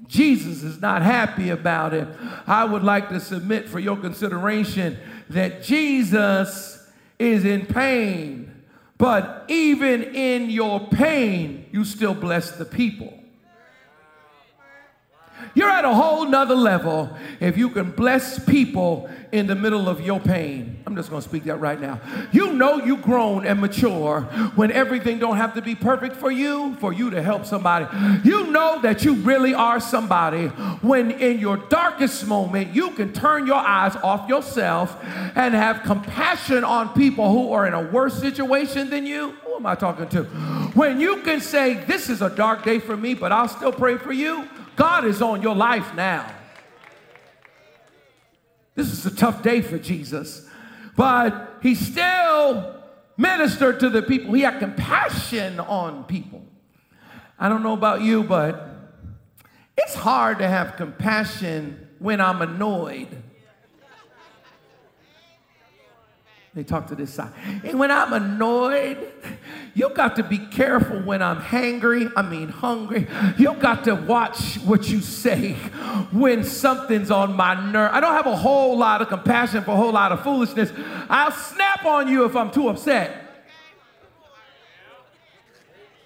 Jesus 0.08 0.64
is 0.64 0.82
not 0.82 1.02
happy 1.02 1.50
about 1.50 1.94
it. 1.94 2.08
I 2.46 2.66
would 2.66 2.84
like 2.84 3.10
to 3.10 3.20
submit 3.20 3.68
for 3.68 3.80
your 3.80 3.98
consideration 3.98 4.98
that 5.30 5.62
Jesus 5.64 6.90
is 7.20 7.46
in 7.46 7.66
pain, 7.66 8.64
but 8.98 9.46
even 9.48 10.04
in 10.04 10.50
your 10.50 10.88
pain, 10.88 11.66
you 11.72 11.84
still 11.84 12.14
bless 12.14 12.52
the 12.52 12.66
people. 12.66 13.14
You're 15.58 15.72
at 15.72 15.86
a 15.86 15.94
whole 15.94 16.28
nother 16.28 16.54
level 16.54 17.10
if 17.40 17.58
you 17.58 17.72
can 17.72 17.90
bless 17.90 18.38
people 18.38 19.10
in 19.32 19.48
the 19.48 19.56
middle 19.56 19.90
of 19.90 20.00
your 20.02 20.20
pain. 20.20 20.84
I'm 20.86 20.96
just 20.96 21.10
to 21.10 21.20
speak 21.20 21.46
that 21.46 21.56
right 21.56 21.82
now. 21.82 22.00
You 22.32 22.54
know 22.54 22.76
you've 22.76 23.02
grown 23.02 23.44
and 23.44 23.60
mature 23.60 24.22
when 24.54 24.72
everything 24.72 25.18
don't 25.18 25.38
have 25.38 25.56
to 25.56 25.64
be 25.64 25.74
perfect 25.74 26.16
for 26.16 26.30
you 26.30 26.76
for 26.76 26.94
you 26.94 27.10
to 27.10 27.24
help 27.24 27.44
somebody. 27.44 27.88
You 28.24 28.52
know 28.52 28.80
that 28.84 29.04
you 29.04 29.16
really 29.16 29.56
are 29.56 29.80
somebody 29.80 30.46
when 30.84 31.10
in 31.10 31.40
your 31.40 31.58
darkest 31.58 32.28
moment 32.28 32.76
you 32.76 32.92
can 32.92 33.12
turn 33.12 33.48
your 33.48 33.56
eyes 33.56 33.96
off 33.96 34.30
yourself 34.30 34.96
and 35.36 35.56
have 35.56 35.82
compassion 35.82 36.64
on 36.64 36.94
people 36.94 37.32
who 37.32 37.52
are 37.52 37.66
in 37.66 37.74
a 37.74 37.82
worse 37.82 38.20
situation 38.20 38.92
than 38.92 39.08
you. 39.08 39.32
Who 39.44 39.56
am 39.56 39.66
I 39.66 39.74
talking 39.74 40.08
to? 40.10 40.26
When 40.76 41.02
you 41.02 41.24
can 41.24 41.42
say 41.42 41.84
this 41.86 42.12
is 42.12 42.22
a 42.22 42.30
dark 42.30 42.64
day 42.64 42.78
for 42.78 42.96
me, 42.96 43.16
but 43.16 43.32
I'll 43.32 43.48
still 43.48 43.72
pray 43.72 43.98
for 43.98 44.14
you. 44.14 44.48
God 44.78 45.06
is 45.06 45.22
on 45.22 45.42
your 45.42 45.56
life 45.56 45.94
now. 45.96 46.32
This 48.76 48.94
is 48.94 49.06
a 49.08 49.14
tough 49.14 49.42
day 49.42 49.62
for 49.62 49.80
Jesus, 49.80 50.48
but 50.96 51.58
he 51.64 51.74
still 51.74 52.76
ministered 53.18 53.80
to 53.80 53.90
the 53.90 54.04
people. 54.04 54.34
He 54.36 54.44
had 54.44 54.60
compassion 54.60 55.60
on 55.60 56.04
people. 56.04 56.46
I 57.40 57.50
don't 57.50 57.64
know 57.64 57.74
about 57.74 58.02
you, 58.02 58.24
but 58.24 58.70
it's 59.76 59.96
hard 59.96 60.38
to 60.40 60.48
have 60.48 60.76
compassion 60.76 61.88
when 61.98 62.22
I'm 62.22 62.44
annoyed. 62.44 63.24
They 66.58 66.64
talk 66.64 66.88
to 66.88 66.96
this 66.96 67.14
side. 67.14 67.32
And 67.64 67.78
when 67.78 67.92
I'm 67.92 68.14
annoyed, 68.14 68.98
you 69.76 69.92
got 69.92 70.16
to 70.16 70.24
be 70.24 70.40
careful 70.40 71.00
when 71.04 71.22
I'm 71.22 71.40
hangry, 71.40 72.12
I 72.16 72.24
mean 72.24 72.50
hungry. 72.50 73.06
You 73.38 73.54
got 73.54 73.84
to 73.84 73.94
watch 73.94 74.56
what 74.66 74.90
you 74.90 75.02
say 75.02 75.54
when 76.12 76.44
something's 76.44 77.12
on 77.12 77.36
my 77.36 77.54
nerve. 77.72 77.92
I 77.94 78.00
don't 78.00 78.14
have 78.14 78.26
a 78.26 78.36
whole 78.36 78.76
lot 78.76 79.04
of 79.04 79.08
compassion 79.08 79.64
for 79.64 79.70
a 79.70 79.76
whole 79.76 79.92
lot 79.92 80.12
of 80.12 80.24
foolishness. 80.24 80.72
I'll 81.12 81.32
snap 81.32 81.86
on 81.86 82.08
you 82.08 82.26
if 82.26 82.36
I'm 82.36 82.50
too 82.50 82.70
upset. 82.70 83.46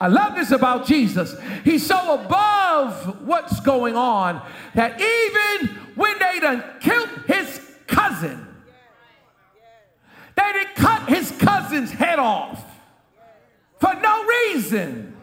I 0.02 0.10
love 0.10 0.36
this 0.36 0.52
about 0.52 0.86
Jesus. 0.86 1.34
He's 1.64 1.86
so 1.86 2.16
above 2.26 3.26
what's 3.26 3.62
going 3.62 3.96
on 3.96 4.46
that 4.76 5.00
even 5.00 5.78
when 5.96 6.20
they 6.20 6.42
done 6.42 6.62
killed 6.82 7.08
his 7.26 7.62
cousin, 7.88 8.51
they 10.42 10.60
did 10.60 10.76
cut 10.76 11.10
his 11.10 11.32
cousin's 11.32 11.92
head 11.92 12.20
off 12.20 12.64
for 13.80 13.94
no 13.96 14.26
reason. 14.26 15.18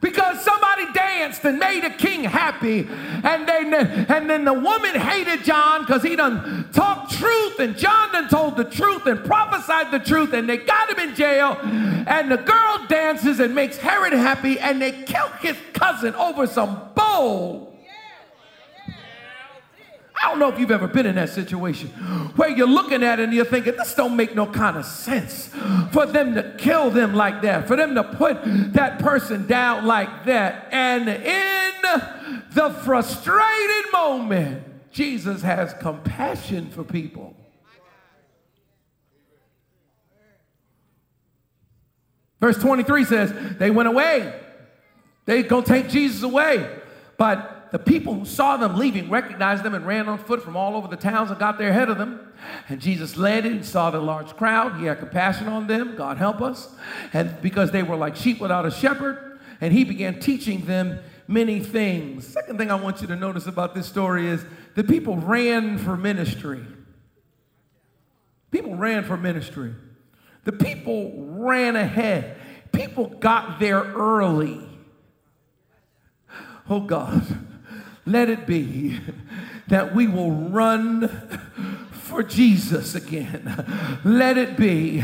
Because 0.00 0.44
somebody 0.44 0.92
danced 0.92 1.42
and 1.44 1.58
made 1.58 1.82
a 1.82 1.90
king 1.90 2.22
happy, 2.22 2.86
and 2.86 3.48
then 3.48 3.72
and 3.74 4.28
then 4.28 4.44
the 4.44 4.52
woman 4.52 4.94
hated 4.94 5.42
John 5.42 5.80
because 5.80 6.02
he 6.02 6.14
done 6.14 6.68
talked 6.72 7.12
truth, 7.12 7.58
and 7.58 7.76
John 7.76 8.12
done 8.12 8.28
told 8.28 8.56
the 8.56 8.64
truth 8.64 9.06
and 9.06 9.24
prophesied 9.24 9.90
the 9.90 9.98
truth, 9.98 10.34
and 10.34 10.48
they 10.48 10.58
got 10.58 10.90
him 10.90 11.08
in 11.08 11.14
jail. 11.16 11.58
And 11.62 12.30
the 12.30 12.36
girl 12.36 12.86
dances 12.88 13.40
and 13.40 13.54
makes 13.54 13.78
Herod 13.78 14.12
happy, 14.12 14.60
and 14.60 14.80
they 14.80 14.92
kill 14.92 15.28
his 15.40 15.56
cousin 15.72 16.14
over 16.14 16.46
some 16.46 16.90
bowl 16.94 17.75
I 20.22 20.30
don't 20.30 20.38
know 20.38 20.48
if 20.48 20.58
you've 20.58 20.70
ever 20.70 20.86
been 20.86 21.06
in 21.06 21.16
that 21.16 21.28
situation 21.28 21.88
where 22.36 22.48
you're 22.48 22.66
looking 22.66 23.02
at 23.02 23.20
it 23.20 23.24
and 23.24 23.34
you're 23.34 23.44
thinking, 23.44 23.76
this 23.76 23.94
don't 23.94 24.16
make 24.16 24.34
no 24.34 24.46
kind 24.46 24.76
of 24.76 24.84
sense 24.84 25.48
for 25.92 26.06
them 26.06 26.34
to 26.34 26.54
kill 26.58 26.90
them 26.90 27.14
like 27.14 27.42
that, 27.42 27.68
for 27.68 27.76
them 27.76 27.94
to 27.94 28.02
put 28.02 28.38
that 28.72 28.98
person 28.98 29.46
down 29.46 29.86
like 29.86 30.24
that. 30.24 30.68
And 30.72 31.08
in 31.08 31.72
the 32.54 32.70
frustrated 32.82 33.92
moment, 33.92 34.90
Jesus 34.90 35.42
has 35.42 35.74
compassion 35.74 36.70
for 36.70 36.82
people. 36.82 37.34
Verse 42.40 42.58
23 42.58 43.04
says, 43.04 43.56
they 43.58 43.70
went 43.70 43.88
away. 43.88 44.40
They 45.24 45.42
go 45.42 45.60
take 45.62 45.88
Jesus 45.88 46.22
away. 46.22 46.80
But 47.18 47.55
the 47.72 47.78
people 47.78 48.14
who 48.14 48.24
saw 48.24 48.56
them 48.56 48.76
leaving 48.76 49.10
recognized 49.10 49.62
them 49.62 49.74
and 49.74 49.86
ran 49.86 50.08
on 50.08 50.18
foot 50.18 50.42
from 50.42 50.56
all 50.56 50.76
over 50.76 50.88
the 50.88 50.96
towns 50.96 51.30
and 51.30 51.38
got 51.38 51.58
there 51.58 51.70
ahead 51.70 51.88
of 51.88 51.98
them. 51.98 52.32
And 52.68 52.80
Jesus 52.80 53.16
landed 53.16 53.52
and 53.52 53.64
saw 53.64 53.90
the 53.90 53.98
large 53.98 54.36
crowd. 54.36 54.78
He 54.78 54.86
had 54.86 54.98
compassion 54.98 55.48
on 55.48 55.66
them. 55.66 55.96
God 55.96 56.16
help 56.16 56.40
us. 56.40 56.74
And 57.12 57.40
because 57.42 57.72
they 57.72 57.82
were 57.82 57.96
like 57.96 58.16
sheep 58.16 58.40
without 58.40 58.66
a 58.66 58.70
shepherd, 58.70 59.40
and 59.60 59.72
he 59.72 59.84
began 59.84 60.20
teaching 60.20 60.64
them 60.66 61.00
many 61.28 61.60
things. 61.60 62.26
Second 62.26 62.58
thing 62.58 62.70
I 62.70 62.76
want 62.76 63.00
you 63.00 63.06
to 63.08 63.16
notice 63.16 63.46
about 63.46 63.74
this 63.74 63.86
story 63.86 64.28
is 64.28 64.44
the 64.74 64.84
people 64.84 65.16
ran 65.16 65.78
for 65.78 65.96
ministry. 65.96 66.60
People 68.50 68.76
ran 68.76 69.04
for 69.04 69.16
ministry. 69.16 69.74
The 70.44 70.52
people 70.52 71.12
ran 71.16 71.74
ahead. 71.74 72.36
People 72.72 73.06
got 73.06 73.58
there 73.58 73.82
early. 73.82 74.62
Oh 76.68 76.80
God, 76.80 77.24
let 78.06 78.30
it 78.30 78.46
be 78.46 79.00
that 79.66 79.94
we 79.94 80.06
will 80.06 80.30
run 80.30 81.08
for 81.90 82.22
Jesus 82.22 82.94
again. 82.94 84.00
Let 84.04 84.38
it 84.38 84.56
be 84.56 85.02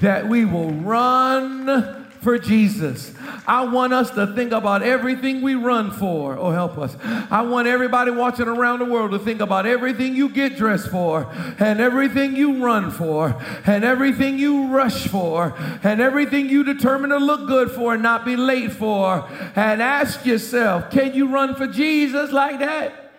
that 0.00 0.28
we 0.28 0.44
will 0.44 0.70
run 0.70 2.03
for 2.24 2.38
Jesus. 2.38 3.12
I 3.46 3.64
want 3.66 3.92
us 3.92 4.10
to 4.12 4.26
think 4.34 4.52
about 4.52 4.82
everything 4.82 5.42
we 5.42 5.54
run 5.54 5.90
for. 5.92 6.36
Oh, 6.36 6.50
help 6.50 6.78
us. 6.78 6.96
I 7.30 7.42
want 7.42 7.68
everybody 7.68 8.10
watching 8.10 8.48
around 8.48 8.80
the 8.80 8.86
world 8.86 9.12
to 9.12 9.18
think 9.18 9.40
about 9.40 9.66
everything 9.66 10.16
you 10.16 10.30
get 10.30 10.56
dressed 10.56 10.88
for, 10.88 11.30
and 11.60 11.80
everything 11.80 12.34
you 12.34 12.64
run 12.64 12.90
for, 12.90 13.40
and 13.66 13.84
everything 13.84 14.38
you 14.38 14.68
rush 14.68 15.06
for, 15.06 15.54
and 15.84 16.00
everything 16.00 16.48
you 16.48 16.64
determine 16.64 17.10
to 17.10 17.18
look 17.18 17.46
good 17.46 17.70
for 17.70 17.94
and 17.94 18.02
not 18.02 18.24
be 18.24 18.34
late 18.34 18.72
for. 18.72 19.28
And 19.54 19.80
ask 19.82 20.24
yourself 20.26 20.90
can 20.90 21.14
you 21.14 21.28
run 21.28 21.54
for 21.54 21.66
Jesus 21.66 22.32
like 22.32 22.58
that? 22.58 23.12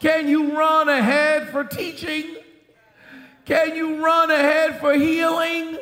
Can 0.00 0.28
you 0.28 0.56
run 0.56 0.88
ahead 0.88 1.50
for 1.50 1.64
teaching? 1.64 2.36
Can 3.44 3.76
you 3.76 4.04
run 4.04 4.30
ahead 4.30 4.80
for 4.80 4.94
healing? 4.94 5.78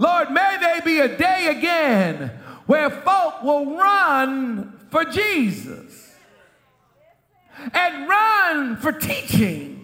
Lord, 0.00 0.30
may 0.30 0.56
they 0.58 0.80
be 0.82 0.98
a 1.00 1.14
day 1.14 1.54
again 1.58 2.30
where 2.64 2.88
folk 2.88 3.42
will 3.42 3.76
run 3.76 4.80
for 4.90 5.04
Jesus 5.04 6.14
and 7.74 8.08
run 8.08 8.76
for 8.78 8.92
teaching. 8.92 9.76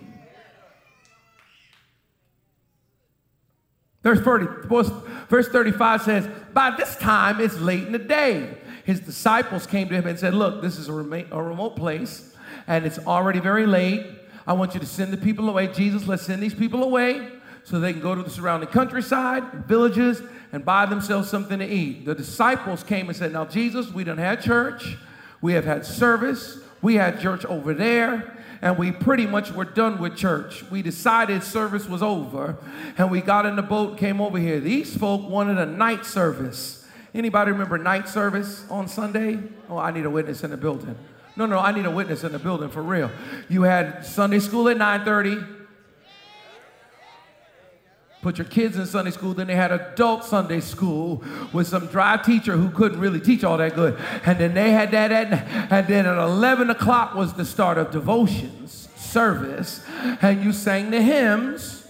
Verse, 4.02 4.20
30, 4.20 4.68
verse 5.28 5.48
35 5.48 6.02
says, 6.02 6.28
By 6.54 6.74
this 6.78 6.96
time 6.96 7.38
it's 7.38 7.58
late 7.58 7.84
in 7.84 7.92
the 7.92 7.98
day. 7.98 8.56
His 8.86 9.00
disciples 9.00 9.66
came 9.66 9.90
to 9.90 9.94
him 9.94 10.06
and 10.06 10.18
said, 10.18 10.32
Look, 10.32 10.62
this 10.62 10.78
is 10.78 10.88
a 10.88 10.94
remote 10.94 11.76
place 11.76 12.34
and 12.66 12.86
it's 12.86 12.98
already 13.00 13.40
very 13.40 13.66
late. 13.66 14.06
I 14.46 14.54
want 14.54 14.72
you 14.72 14.80
to 14.80 14.86
send 14.86 15.12
the 15.12 15.18
people 15.18 15.50
away. 15.50 15.66
Jesus, 15.66 16.08
let's 16.08 16.22
send 16.22 16.42
these 16.42 16.54
people 16.54 16.84
away 16.84 17.35
so 17.66 17.80
they 17.80 17.92
can 17.92 18.00
go 18.00 18.14
to 18.14 18.22
the 18.22 18.30
surrounding 18.30 18.68
countryside, 18.68 19.66
villages, 19.66 20.22
and 20.52 20.64
buy 20.64 20.86
themselves 20.86 21.28
something 21.28 21.58
to 21.58 21.66
eat. 21.66 22.04
The 22.04 22.14
disciples 22.14 22.84
came 22.84 23.08
and 23.08 23.16
said, 23.16 23.32
Now, 23.32 23.44
Jesus, 23.44 23.90
we 23.90 24.04
done 24.04 24.18
had 24.18 24.40
church, 24.40 24.96
we 25.40 25.54
have 25.54 25.64
had 25.64 25.84
service, 25.84 26.60
we 26.80 26.94
had 26.94 27.20
church 27.20 27.44
over 27.44 27.74
there, 27.74 28.38
and 28.62 28.78
we 28.78 28.92
pretty 28.92 29.26
much 29.26 29.50
were 29.50 29.64
done 29.64 29.98
with 29.98 30.16
church. 30.16 30.62
We 30.70 30.80
decided 30.80 31.42
service 31.42 31.88
was 31.88 32.04
over, 32.04 32.56
and 32.96 33.10
we 33.10 33.20
got 33.20 33.46
in 33.46 33.56
the 33.56 33.62
boat, 33.62 33.98
came 33.98 34.20
over 34.20 34.38
here. 34.38 34.60
These 34.60 34.96
folk 34.96 35.28
wanted 35.28 35.58
a 35.58 35.66
night 35.66 36.06
service. 36.06 36.86
Anybody 37.12 37.50
remember 37.50 37.78
night 37.78 38.08
service 38.08 38.64
on 38.70 38.86
Sunday? 38.86 39.40
Oh, 39.68 39.76
I 39.76 39.90
need 39.90 40.04
a 40.04 40.10
witness 40.10 40.44
in 40.44 40.52
the 40.52 40.56
building. 40.56 40.96
No, 41.34 41.46
no, 41.46 41.58
I 41.58 41.72
need 41.72 41.84
a 41.84 41.90
witness 41.90 42.22
in 42.22 42.30
the 42.30 42.38
building 42.38 42.68
for 42.68 42.82
real. 42.82 43.10
You 43.48 43.62
had 43.62 44.06
Sunday 44.06 44.38
school 44.38 44.68
at 44.68 44.76
9:30, 44.76 45.55
put 48.26 48.38
your 48.38 48.46
kids 48.48 48.76
in 48.76 48.84
Sunday 48.86 49.12
school. 49.12 49.34
Then 49.34 49.46
they 49.46 49.54
had 49.54 49.70
adult 49.70 50.24
Sunday 50.24 50.58
school 50.58 51.22
with 51.52 51.68
some 51.68 51.86
dry 51.86 52.16
teacher 52.16 52.56
who 52.56 52.70
couldn't 52.70 52.98
really 52.98 53.20
teach 53.20 53.44
all 53.44 53.56
that 53.58 53.76
good. 53.76 53.96
And 54.24 54.36
then 54.40 54.52
they 54.52 54.72
had 54.72 54.90
that 54.90 55.12
at, 55.12 55.32
and 55.70 55.86
then 55.86 56.06
at 56.06 56.18
11 56.18 56.68
o'clock 56.68 57.14
was 57.14 57.34
the 57.34 57.44
start 57.44 57.78
of 57.78 57.92
devotions 57.92 58.88
service. 58.96 59.86
And 60.20 60.42
you 60.42 60.52
sang 60.52 60.90
the 60.90 61.00
hymns. 61.00 61.86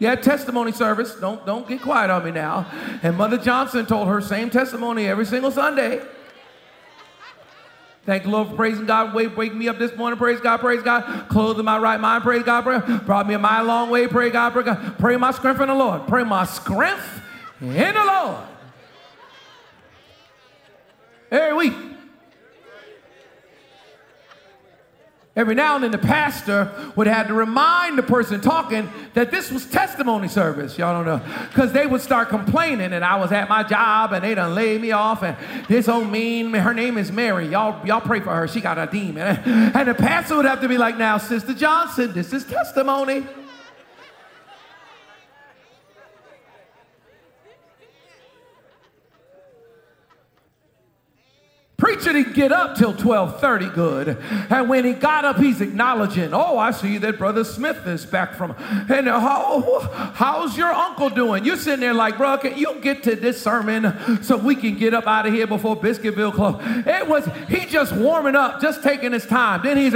Had 0.00 0.22
testimony 0.22 0.70
service. 0.70 1.16
Don't, 1.16 1.44
don't 1.44 1.66
get 1.66 1.82
quiet 1.82 2.08
on 2.10 2.24
me 2.24 2.30
now. 2.30 2.70
And 3.02 3.16
Mother 3.16 3.36
Johnson 3.36 3.84
told 3.84 4.06
her 4.06 4.20
same 4.20 4.48
testimony 4.48 5.08
every 5.08 5.26
single 5.26 5.50
Sunday. 5.50 6.02
Thank 8.10 8.24
the 8.24 8.30
Lord 8.30 8.48
for 8.48 8.56
praising 8.56 8.86
God. 8.86 9.14
Wake, 9.14 9.36
wake 9.36 9.54
me 9.54 9.68
up 9.68 9.78
this 9.78 9.96
morning. 9.96 10.18
Praise 10.18 10.40
God, 10.40 10.56
praise 10.56 10.82
God. 10.82 11.28
Clothed 11.28 11.60
in 11.60 11.64
my 11.64 11.78
right 11.78 12.00
mind. 12.00 12.24
Praise 12.24 12.42
God. 12.42 12.62
Pray. 12.62 12.98
Brought 13.06 13.28
me 13.28 13.34
a 13.34 13.38
mile 13.38 13.62
long 13.62 13.88
way. 13.88 14.08
Praise 14.08 14.32
God, 14.32 14.52
praise 14.52 14.64
God. 14.64 14.98
Pray 14.98 15.16
my 15.16 15.30
strength 15.30 15.60
in 15.60 15.68
the 15.68 15.74
Lord. 15.76 16.08
Pray 16.08 16.24
my 16.24 16.44
strength 16.44 17.22
in 17.60 17.68
the 17.68 18.04
Lord. 18.04 18.42
Every 21.30 21.54
week. 21.54 21.74
Every 25.40 25.54
now 25.54 25.74
and 25.74 25.84
then 25.84 25.90
the 25.90 25.96
pastor 25.96 26.70
would 26.96 27.06
have 27.06 27.28
to 27.28 27.32
remind 27.32 27.96
the 27.96 28.02
person 28.02 28.42
talking 28.42 28.90
that 29.14 29.30
this 29.30 29.50
was 29.50 29.64
testimony 29.64 30.28
service. 30.28 30.76
Y'all 30.76 30.92
don't 30.92 31.06
know. 31.06 31.26
Because 31.48 31.72
they 31.72 31.86
would 31.86 32.02
start 32.02 32.28
complaining 32.28 32.92
and 32.92 33.02
I 33.02 33.16
was 33.16 33.32
at 33.32 33.48
my 33.48 33.62
job 33.62 34.12
and 34.12 34.22
they 34.22 34.34
done 34.34 34.54
laid 34.54 34.82
me 34.82 34.92
off 34.92 35.22
and 35.22 35.38
this 35.66 35.88
old 35.88 36.10
mean, 36.10 36.52
her 36.52 36.74
name 36.74 36.98
is 36.98 37.10
Mary. 37.10 37.48
Y'all, 37.48 37.86
y'all 37.86 38.02
pray 38.02 38.20
for 38.20 38.34
her. 38.34 38.48
She 38.48 38.60
got 38.60 38.76
a 38.76 38.86
demon. 38.86 39.38
And 39.46 39.88
the 39.88 39.94
pastor 39.94 40.36
would 40.36 40.44
have 40.44 40.60
to 40.60 40.68
be 40.68 40.76
like, 40.76 40.98
now, 40.98 41.16
Sister 41.16 41.54
Johnson, 41.54 42.12
this 42.12 42.34
is 42.34 42.44
testimony. 42.44 43.26
Preacher 51.90 52.12
didn't 52.12 52.34
get 52.34 52.52
up 52.52 52.76
till 52.76 52.94
12:30 52.94 53.74
good. 53.74 54.16
And 54.48 54.68
when 54.68 54.84
he 54.84 54.92
got 54.92 55.24
up, 55.24 55.38
he's 55.38 55.60
acknowledging, 55.60 56.32
oh, 56.32 56.56
I 56.56 56.70
see 56.70 56.98
that 56.98 57.18
Brother 57.18 57.42
Smith 57.42 57.84
is 57.84 58.06
back 58.06 58.34
from. 58.34 58.54
And 58.88 59.08
how, 59.08 59.80
how's 60.14 60.56
your 60.56 60.72
uncle 60.72 61.10
doing? 61.10 61.44
You're 61.44 61.56
sitting 61.56 61.80
there 61.80 61.92
like, 61.92 62.16
bro, 62.16 62.38
can 62.38 62.56
you 62.56 62.80
get 62.80 63.02
to 63.04 63.16
this 63.16 63.42
sermon 63.42 64.22
so 64.22 64.36
we 64.36 64.54
can 64.54 64.76
get 64.76 64.94
up 64.94 65.08
out 65.08 65.26
of 65.26 65.32
here 65.32 65.48
before 65.48 65.76
Biscuitville 65.76 66.32
close? 66.32 66.62
It 66.86 67.08
was, 67.08 67.28
he 67.48 67.66
just 67.66 67.92
warming 67.92 68.36
up, 68.36 68.60
just 68.60 68.84
taking 68.84 69.12
his 69.12 69.26
time. 69.26 69.62
Then 69.64 69.76
he's, 69.76 69.92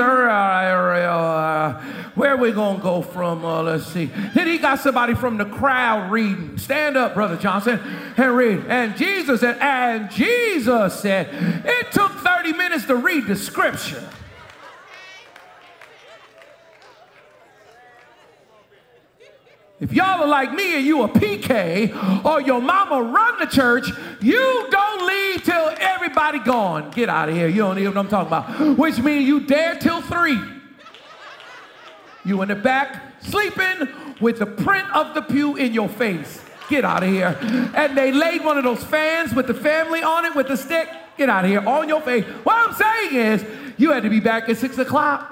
where 2.14 2.36
we 2.36 2.50
to 2.50 2.78
go 2.80 3.02
from? 3.02 3.44
Uh, 3.44 3.62
let's 3.62 3.86
see. 3.86 4.06
Then 4.34 4.46
he 4.46 4.58
got 4.58 4.80
somebody 4.80 5.14
from 5.14 5.36
the 5.36 5.44
crowd 5.44 6.10
reading. 6.10 6.58
Stand 6.58 6.96
up, 6.96 7.14
Brother 7.14 7.36
Johnson, 7.36 7.80
and 8.16 8.36
read. 8.36 8.64
And 8.68 8.96
Jesus 8.96 9.40
said, 9.40 9.58
and 9.58 10.10
Jesus 10.10 11.00
said, 11.00 11.28
it 11.84 11.92
took 11.92 12.12
30 12.12 12.52
minutes 12.54 12.86
to 12.86 12.96
read 12.96 13.26
the 13.26 13.36
scripture. 13.36 14.08
If 19.80 19.92
y'all 19.92 20.22
are 20.22 20.26
like 20.26 20.52
me 20.52 20.76
and 20.76 20.86
you 20.86 21.02
a 21.02 21.08
PK 21.08 22.24
or 22.24 22.40
your 22.40 22.62
mama 22.62 23.02
run 23.02 23.38
the 23.38 23.46
church, 23.46 23.86
you 24.22 24.66
don't 24.70 25.06
leave 25.06 25.42
till 25.42 25.74
everybody 25.78 26.38
gone. 26.38 26.90
Get 26.90 27.10
out 27.10 27.28
of 27.28 27.34
here. 27.34 27.48
You 27.48 27.62
don't 27.62 27.78
even 27.78 27.92
know 27.92 28.02
what 28.02 28.14
I'm 28.14 28.28
talking 28.30 28.56
about. 28.62 28.78
Which 28.78 28.98
means 29.00 29.26
you 29.26 29.40
dare 29.40 29.74
till 29.74 30.00
three. 30.00 30.40
You 32.24 32.40
in 32.40 32.48
the 32.48 32.54
back 32.54 33.20
sleeping 33.20 33.88
with 34.20 34.38
the 34.38 34.46
print 34.46 34.88
of 34.94 35.12
the 35.12 35.20
pew 35.20 35.56
in 35.56 35.74
your 35.74 35.88
face. 35.90 36.42
Get 36.70 36.86
out 36.86 37.02
of 37.02 37.10
here. 37.10 37.36
And 37.74 37.98
they 37.98 38.10
laid 38.10 38.42
one 38.42 38.56
of 38.56 38.64
those 38.64 38.82
fans 38.84 39.34
with 39.34 39.48
the 39.48 39.54
family 39.54 40.02
on 40.02 40.24
it 40.24 40.34
with 40.34 40.48
the 40.48 40.56
stick. 40.56 40.88
Get 41.16 41.28
out 41.28 41.44
of 41.44 41.50
here 41.50 41.66
on 41.66 41.88
your 41.88 42.00
face. 42.00 42.24
What 42.24 42.68
I'm 42.68 42.74
saying 42.74 43.14
is, 43.14 43.44
you 43.76 43.92
had 43.92 44.02
to 44.02 44.10
be 44.10 44.20
back 44.20 44.48
at 44.48 44.56
six 44.56 44.78
o'clock. 44.78 45.30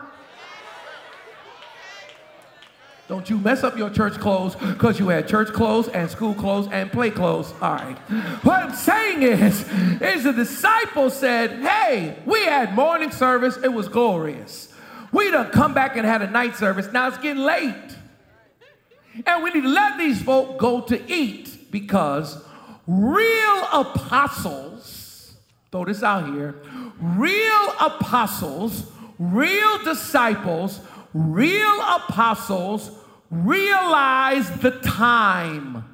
Don't 3.08 3.28
you 3.28 3.36
mess 3.36 3.62
up 3.62 3.76
your 3.76 3.90
church 3.90 4.14
clothes 4.14 4.54
because 4.56 4.98
you 4.98 5.08
had 5.08 5.28
church 5.28 5.48
clothes 5.48 5.88
and 5.88 6.10
school 6.10 6.34
clothes 6.34 6.68
and 6.72 6.90
play 6.90 7.10
clothes. 7.10 7.52
All 7.60 7.74
right. 7.74 7.98
What 8.42 8.62
I'm 8.62 8.74
saying 8.74 9.22
is, 9.22 9.68
is 10.00 10.24
the 10.24 10.32
disciples 10.32 11.14
said, 11.14 11.50
hey, 11.62 12.16
we 12.24 12.44
had 12.44 12.74
morning 12.74 13.10
service. 13.10 13.58
It 13.62 13.72
was 13.72 13.88
glorious. 13.88 14.72
We 15.12 15.30
done 15.30 15.50
come 15.50 15.74
back 15.74 15.96
and 15.96 16.06
had 16.06 16.22
a 16.22 16.30
night 16.30 16.56
service. 16.56 16.90
Now 16.90 17.08
it's 17.08 17.18
getting 17.18 17.42
late. 17.42 17.74
And 19.26 19.42
we 19.44 19.50
need 19.50 19.64
to 19.64 19.68
let 19.68 19.98
these 19.98 20.22
folk 20.22 20.56
go 20.56 20.80
to 20.80 21.12
eat 21.12 21.70
because 21.70 22.42
real 22.86 23.66
apostles, 23.72 24.91
throw 25.72 25.86
this 25.86 26.02
out 26.02 26.28
here, 26.34 26.54
real 27.00 27.74
apostles, 27.80 28.92
real 29.18 29.82
disciples, 29.82 30.80
real 31.14 31.80
apostles 31.80 32.90
realize 33.30 34.50
the 34.60 34.72
time. 34.82 35.84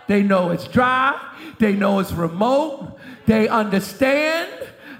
They 0.08 0.24
know 0.24 0.50
it's 0.50 0.66
dry, 0.66 1.16
they 1.60 1.74
know 1.74 2.00
it's 2.00 2.12
remote, 2.12 2.98
they 3.26 3.46
understand 3.46 4.50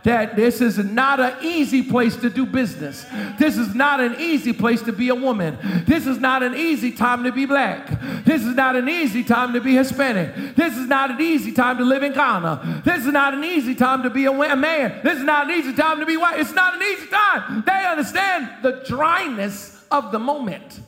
that 0.05 0.37
this 0.37 0.61
is 0.61 0.79
not 0.79 1.19
an 1.19 1.35
easy 1.43 1.83
place 1.83 2.15
to 2.17 2.31
do 2.31 2.47
business. 2.47 3.05
This 3.39 3.57
is 3.57 3.75
not 3.75 4.01
an 4.01 4.17
easy 4.21 4.53
place 4.53 4.83
to 4.83 4.93
be 4.93 5.09
a 5.09 5.15
woman. 5.15 5.59
This 5.87 6.07
is 6.07 6.19
not 6.19 6.43
an 6.43 6.55
easy 6.55 6.93
time 6.93 7.25
to 7.25 7.33
be 7.33 7.47
black. 7.47 8.01
This 8.25 8.45
is 8.45 8.55
not 8.55 8.77
an 8.77 8.89
easy 8.89 9.25
time 9.25 9.53
to 9.55 9.61
be 9.61 9.75
Hispanic. 9.75 10.55
This 10.55 10.77
is 10.77 10.87
not 10.87 11.11
an 11.11 11.21
easy 11.21 11.53
time 11.53 11.79
to 11.79 11.85
live 11.85 12.03
in 12.03 12.13
Ghana. 12.13 12.83
This 12.85 13.07
is 13.07 13.13
not 13.13 13.35
an 13.35 13.43
easy 13.45 13.75
time 13.75 14.03
to 14.03 14.11
be 14.11 14.27
a 14.27 14.33
man. 14.33 15.01
This 15.03 15.19
is 15.19 15.25
not 15.25 15.51
an 15.51 15.59
easy 15.59 15.73
time 15.73 16.01
to 16.01 16.07
be 16.07 16.17
white. 16.17 16.39
It's 16.39 16.55
not 16.55 16.75
an 16.75 16.83
easy 16.83 17.07
time. 17.09 17.65
They 17.67 17.87
understand 17.87 18.63
the 18.63 18.83
dryness 18.87 19.85
of 19.91 20.13
the 20.13 20.19
moment. 20.19 20.81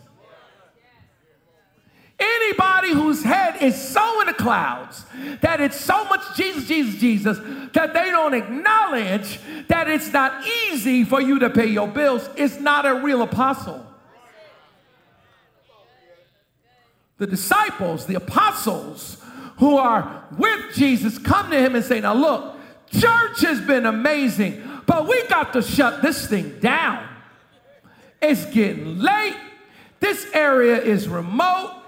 Anybody 2.18 2.92
whose 2.92 3.22
head 3.22 3.62
is 3.62 3.76
so 3.76 4.20
in 4.22 4.28
the 4.28 4.32
clouds 4.32 5.04
that 5.42 5.60
it's 5.60 5.78
so 5.78 6.04
much 6.04 6.36
Jesus, 6.36 6.66
Jesus, 6.66 6.98
Jesus 6.98 7.38
that 7.74 7.92
they 7.92 8.10
don't 8.10 8.32
acknowledge 8.32 9.38
that 9.68 9.88
it's 9.88 10.10
not 10.12 10.46
easy 10.46 11.04
for 11.04 11.20
you 11.20 11.38
to 11.40 11.50
pay 11.50 11.66
your 11.66 11.88
bills 11.88 12.28
is 12.36 12.58
not 12.58 12.86
a 12.86 12.94
real 12.94 13.20
apostle. 13.20 13.84
The 17.18 17.26
disciples, 17.26 18.06
the 18.06 18.14
apostles 18.14 19.22
who 19.58 19.76
are 19.76 20.24
with 20.38 20.74
Jesus, 20.74 21.18
come 21.18 21.50
to 21.50 21.58
him 21.58 21.74
and 21.74 21.84
say, 21.84 22.00
Now 22.00 22.14
look, 22.14 22.56
church 22.90 23.40
has 23.42 23.60
been 23.60 23.84
amazing, 23.84 24.62
but 24.86 25.06
we 25.06 25.26
got 25.28 25.52
to 25.52 25.60
shut 25.60 26.00
this 26.00 26.26
thing 26.26 26.58
down. 26.60 27.06
It's 28.22 28.46
getting 28.46 29.00
late. 29.00 29.36
This 30.00 30.26
area 30.32 30.80
is 30.80 31.08
remote. 31.08 31.82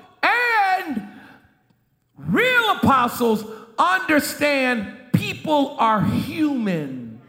Real 2.18 2.72
apostles 2.72 3.44
understand 3.78 4.94
people 5.12 5.76
are 5.78 6.02
human. 6.02 7.20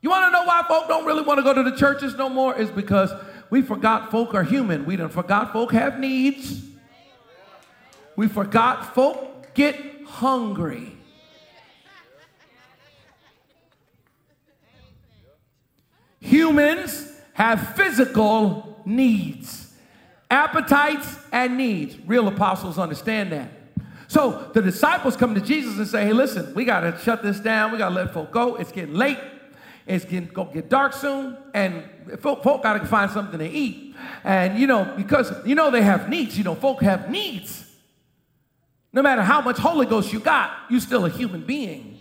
You 0.00 0.10
want 0.10 0.26
to 0.26 0.30
know 0.32 0.44
why 0.44 0.64
folk 0.66 0.88
don't 0.88 1.04
really 1.04 1.22
want 1.22 1.38
to 1.38 1.44
go 1.44 1.54
to 1.54 1.62
the 1.62 1.76
churches 1.76 2.16
no 2.16 2.28
more? 2.28 2.56
Is 2.56 2.70
because 2.70 3.12
we 3.50 3.62
forgot 3.62 4.10
folk 4.10 4.34
are 4.34 4.42
human. 4.42 4.84
We 4.84 4.96
done 4.96 5.10
forgot 5.10 5.52
folk 5.52 5.72
have 5.72 6.00
needs. 6.00 6.62
We 8.16 8.26
forgot 8.28 8.94
folk 8.94 9.54
get 9.54 10.04
hungry. 10.04 10.96
Humans 16.20 17.12
have 17.34 17.74
physical 17.74 18.80
needs, 18.84 19.71
appetites, 20.32 21.18
and 21.30 21.56
needs. 21.56 21.96
Real 22.06 22.26
apostles 22.26 22.78
understand 22.78 23.30
that. 23.32 23.50
So 24.08 24.50
the 24.52 24.62
disciples 24.62 25.16
come 25.16 25.34
to 25.34 25.40
Jesus 25.40 25.78
and 25.78 25.86
say, 25.86 26.04
Hey, 26.06 26.12
listen, 26.12 26.52
we 26.54 26.64
got 26.64 26.80
to 26.80 26.98
shut 26.98 27.22
this 27.22 27.38
down. 27.38 27.70
We 27.70 27.78
got 27.78 27.90
to 27.90 27.94
let 27.94 28.12
folk 28.12 28.32
go. 28.32 28.56
It's 28.56 28.72
getting 28.72 28.94
late. 28.94 29.18
It's 29.86 30.04
getting 30.04 30.28
go 30.28 30.44
get 30.44 30.68
dark 30.68 30.92
soon, 30.92 31.36
and 31.54 31.84
folk, 32.20 32.44
folk 32.44 32.62
got 32.62 32.74
to 32.74 32.86
find 32.86 33.10
something 33.10 33.40
to 33.40 33.48
eat. 33.48 33.96
And 34.22 34.58
you 34.58 34.68
know, 34.68 34.92
because 34.96 35.32
you 35.44 35.56
know 35.56 35.70
they 35.70 35.82
have 35.82 36.08
needs. 36.08 36.38
You 36.38 36.44
know, 36.44 36.54
folk 36.54 36.82
have 36.82 37.10
needs. 37.10 37.68
No 38.92 39.02
matter 39.02 39.22
how 39.22 39.40
much 39.40 39.58
Holy 39.58 39.86
Ghost 39.86 40.12
you 40.12 40.20
got, 40.20 40.52
you're 40.70 40.80
still 40.80 41.04
a 41.04 41.10
human 41.10 41.44
being. 41.44 41.91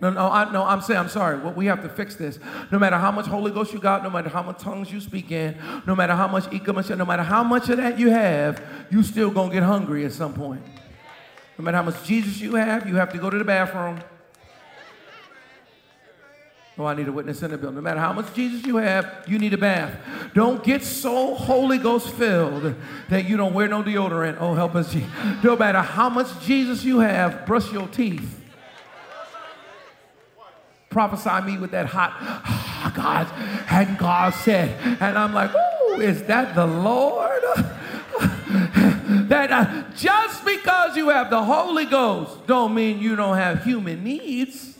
No, 0.00 0.10
no, 0.10 0.30
I, 0.30 0.50
no, 0.52 0.64
I'm 0.64 0.80
saying, 0.80 1.00
I'm 1.00 1.08
sorry. 1.08 1.38
Well, 1.38 1.52
we 1.52 1.66
have 1.66 1.82
to 1.82 1.88
fix 1.88 2.14
this. 2.14 2.38
No 2.70 2.78
matter 2.78 2.96
how 2.96 3.10
much 3.10 3.26
Holy 3.26 3.50
Ghost 3.50 3.72
you 3.72 3.80
got, 3.80 4.04
no 4.04 4.10
matter 4.10 4.28
how 4.28 4.44
much 4.44 4.60
tongues 4.60 4.92
you 4.92 5.00
speak 5.00 5.32
in, 5.32 5.56
no 5.86 5.96
matter 5.96 6.14
how 6.14 6.28
much 6.28 6.50
no 6.52 7.04
matter 7.04 7.22
how 7.24 7.42
much 7.42 7.68
of 7.68 7.78
that 7.78 7.98
you 7.98 8.10
have, 8.10 8.62
you 8.90 9.02
still 9.02 9.30
gonna 9.30 9.52
get 9.52 9.64
hungry 9.64 10.04
at 10.04 10.12
some 10.12 10.34
point. 10.34 10.62
No 11.58 11.64
matter 11.64 11.78
how 11.78 11.82
much 11.82 12.04
Jesus 12.04 12.40
you 12.40 12.54
have, 12.54 12.88
you 12.88 12.94
have 12.94 13.12
to 13.12 13.18
go 13.18 13.28
to 13.28 13.38
the 13.38 13.44
bathroom. 13.44 13.98
Oh, 16.78 16.84
I 16.84 16.94
need 16.94 17.08
a 17.08 17.12
witness 17.12 17.42
in 17.42 17.50
the 17.50 17.58
building. 17.58 17.74
No 17.74 17.82
matter 17.82 17.98
how 17.98 18.12
much 18.12 18.32
Jesus 18.34 18.64
you 18.64 18.76
have, 18.76 19.24
you 19.26 19.36
need 19.40 19.52
a 19.52 19.58
bath. 19.58 19.98
Don't 20.32 20.62
get 20.62 20.84
so 20.84 21.34
Holy 21.34 21.76
Ghost 21.76 22.10
filled 22.10 22.76
that 23.08 23.28
you 23.28 23.36
don't 23.36 23.52
wear 23.52 23.66
no 23.66 23.82
deodorant. 23.82 24.36
Oh, 24.38 24.54
help 24.54 24.76
us, 24.76 24.92
Jesus. 24.92 25.10
No 25.42 25.56
matter 25.56 25.80
how 25.80 26.08
much 26.08 26.28
Jesus 26.44 26.84
you 26.84 27.00
have, 27.00 27.44
brush 27.46 27.72
your 27.72 27.88
teeth 27.88 28.38
prophesy 30.90 31.44
me 31.44 31.58
with 31.58 31.72
that 31.72 31.86
hot, 31.86 32.16
oh, 32.20 32.92
God, 32.94 33.28
and 33.70 33.98
God 33.98 34.32
said, 34.34 34.70
and 35.00 35.18
I'm 35.18 35.34
like, 35.34 35.50
oh, 35.54 36.00
is 36.00 36.22
that 36.24 36.54
the 36.54 36.66
Lord? 36.66 37.42
that 39.28 39.50
uh, 39.52 39.84
just 39.96 40.44
because 40.44 40.96
you 40.96 41.10
have 41.10 41.30
the 41.30 41.42
Holy 41.42 41.84
Ghost 41.84 42.46
don't 42.46 42.74
mean 42.74 42.98
you 42.98 43.16
don't 43.16 43.36
have 43.36 43.64
human 43.64 44.02
needs. 44.02 44.76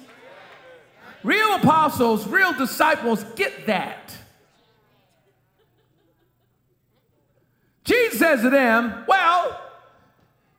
Real 1.22 1.56
apostles, 1.56 2.26
real 2.26 2.52
disciples 2.52 3.24
get 3.36 3.66
that. 3.66 4.16
Jesus 7.84 8.18
says 8.18 8.42
to 8.42 8.50
them, 8.50 9.04
Well, 9.06 9.60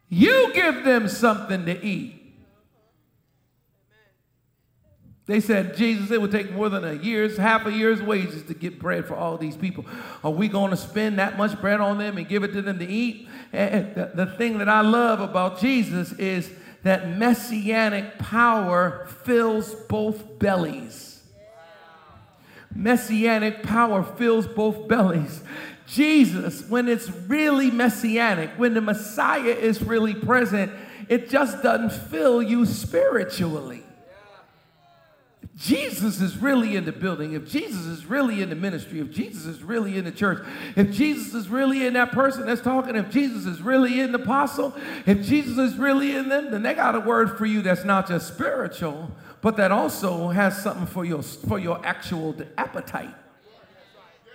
you 0.09 0.51
give 0.53 0.83
them 0.83 1.07
something 1.07 1.65
to 1.65 1.85
eat. 1.85 2.18
They 5.29 5.41
said, 5.41 5.77
Jesus, 5.77 6.09
it 6.09 6.19
would 6.19 6.31
take 6.31 6.51
more 6.53 6.69
than 6.69 6.83
a 6.83 6.93
year's, 6.93 7.37
half 7.37 7.67
a 7.67 7.71
year's 7.71 8.01
wages 8.01 8.41
to 8.45 8.55
get 8.55 8.79
bread 8.79 9.05
for 9.05 9.15
all 9.15 9.37
these 9.37 9.55
people. 9.55 9.85
Are 10.23 10.31
we 10.31 10.47
going 10.47 10.71
to 10.71 10.75
spend 10.75 11.19
that 11.19 11.37
much 11.37 11.61
bread 11.61 11.79
on 11.79 11.99
them 11.99 12.17
and 12.17 12.27
give 12.27 12.43
it 12.43 12.51
to 12.53 12.63
them 12.63 12.79
to 12.79 12.87
eat? 12.87 13.27
And 13.53 13.93
the, 13.93 14.11
the 14.15 14.25
thing 14.25 14.57
that 14.57 14.67
I 14.67 14.81
love 14.81 15.19
about 15.19 15.59
Jesus 15.59 16.13
is 16.13 16.49
that 16.81 17.15
messianic 17.15 18.17
power 18.17 19.05
fills 19.23 19.75
both 19.75 20.39
bellies. 20.39 21.21
Messianic 22.73 23.61
power 23.61 24.01
fills 24.01 24.47
both 24.47 24.87
bellies. 24.87 25.43
Jesus, 25.85 26.67
when 26.67 26.87
it's 26.87 27.07
really 27.27 27.69
messianic, 27.69 28.49
when 28.57 28.73
the 28.73 28.81
Messiah 28.81 29.41
is 29.43 29.79
really 29.83 30.15
present, 30.15 30.71
it 31.07 31.29
just 31.29 31.61
doesn't 31.61 31.91
fill 32.09 32.41
you 32.41 32.65
spiritually. 32.65 33.83
Jesus 35.59 36.21
is 36.21 36.37
really 36.37 36.77
in 36.77 36.85
the 36.85 36.93
building, 36.93 37.33
if 37.33 37.45
Jesus 37.45 37.85
is 37.85 38.05
really 38.05 38.41
in 38.41 38.49
the 38.49 38.55
ministry, 38.55 39.01
if 39.01 39.11
Jesus 39.11 39.45
is 39.45 39.61
really 39.61 39.97
in 39.97 40.05
the 40.05 40.11
church, 40.11 40.41
if 40.77 40.89
Jesus 40.91 41.33
is 41.33 41.49
really 41.49 41.85
in 41.85 41.93
that 41.93 42.13
person 42.13 42.45
that's 42.45 42.61
talking, 42.61 42.95
if 42.95 43.09
Jesus 43.09 43.45
is 43.45 43.61
really 43.61 43.99
in 43.99 44.13
the 44.13 44.21
apostle, 44.21 44.73
if 45.05 45.21
Jesus 45.21 45.57
is 45.57 45.77
really 45.77 46.15
in 46.15 46.29
them, 46.29 46.49
then 46.51 46.63
they 46.63 46.73
got 46.73 46.95
a 46.95 47.01
word 47.01 47.37
for 47.37 47.45
you 47.45 47.61
that's 47.61 47.83
not 47.83 48.07
just 48.07 48.29
spiritual, 48.29 49.11
but 49.41 49.57
that 49.57 49.69
also 49.73 50.29
has 50.29 50.63
something 50.63 50.85
for 50.85 51.03
your 51.03 51.21
for 51.21 51.59
your 51.59 51.85
actual 51.85 52.33
appetite. 52.57 53.13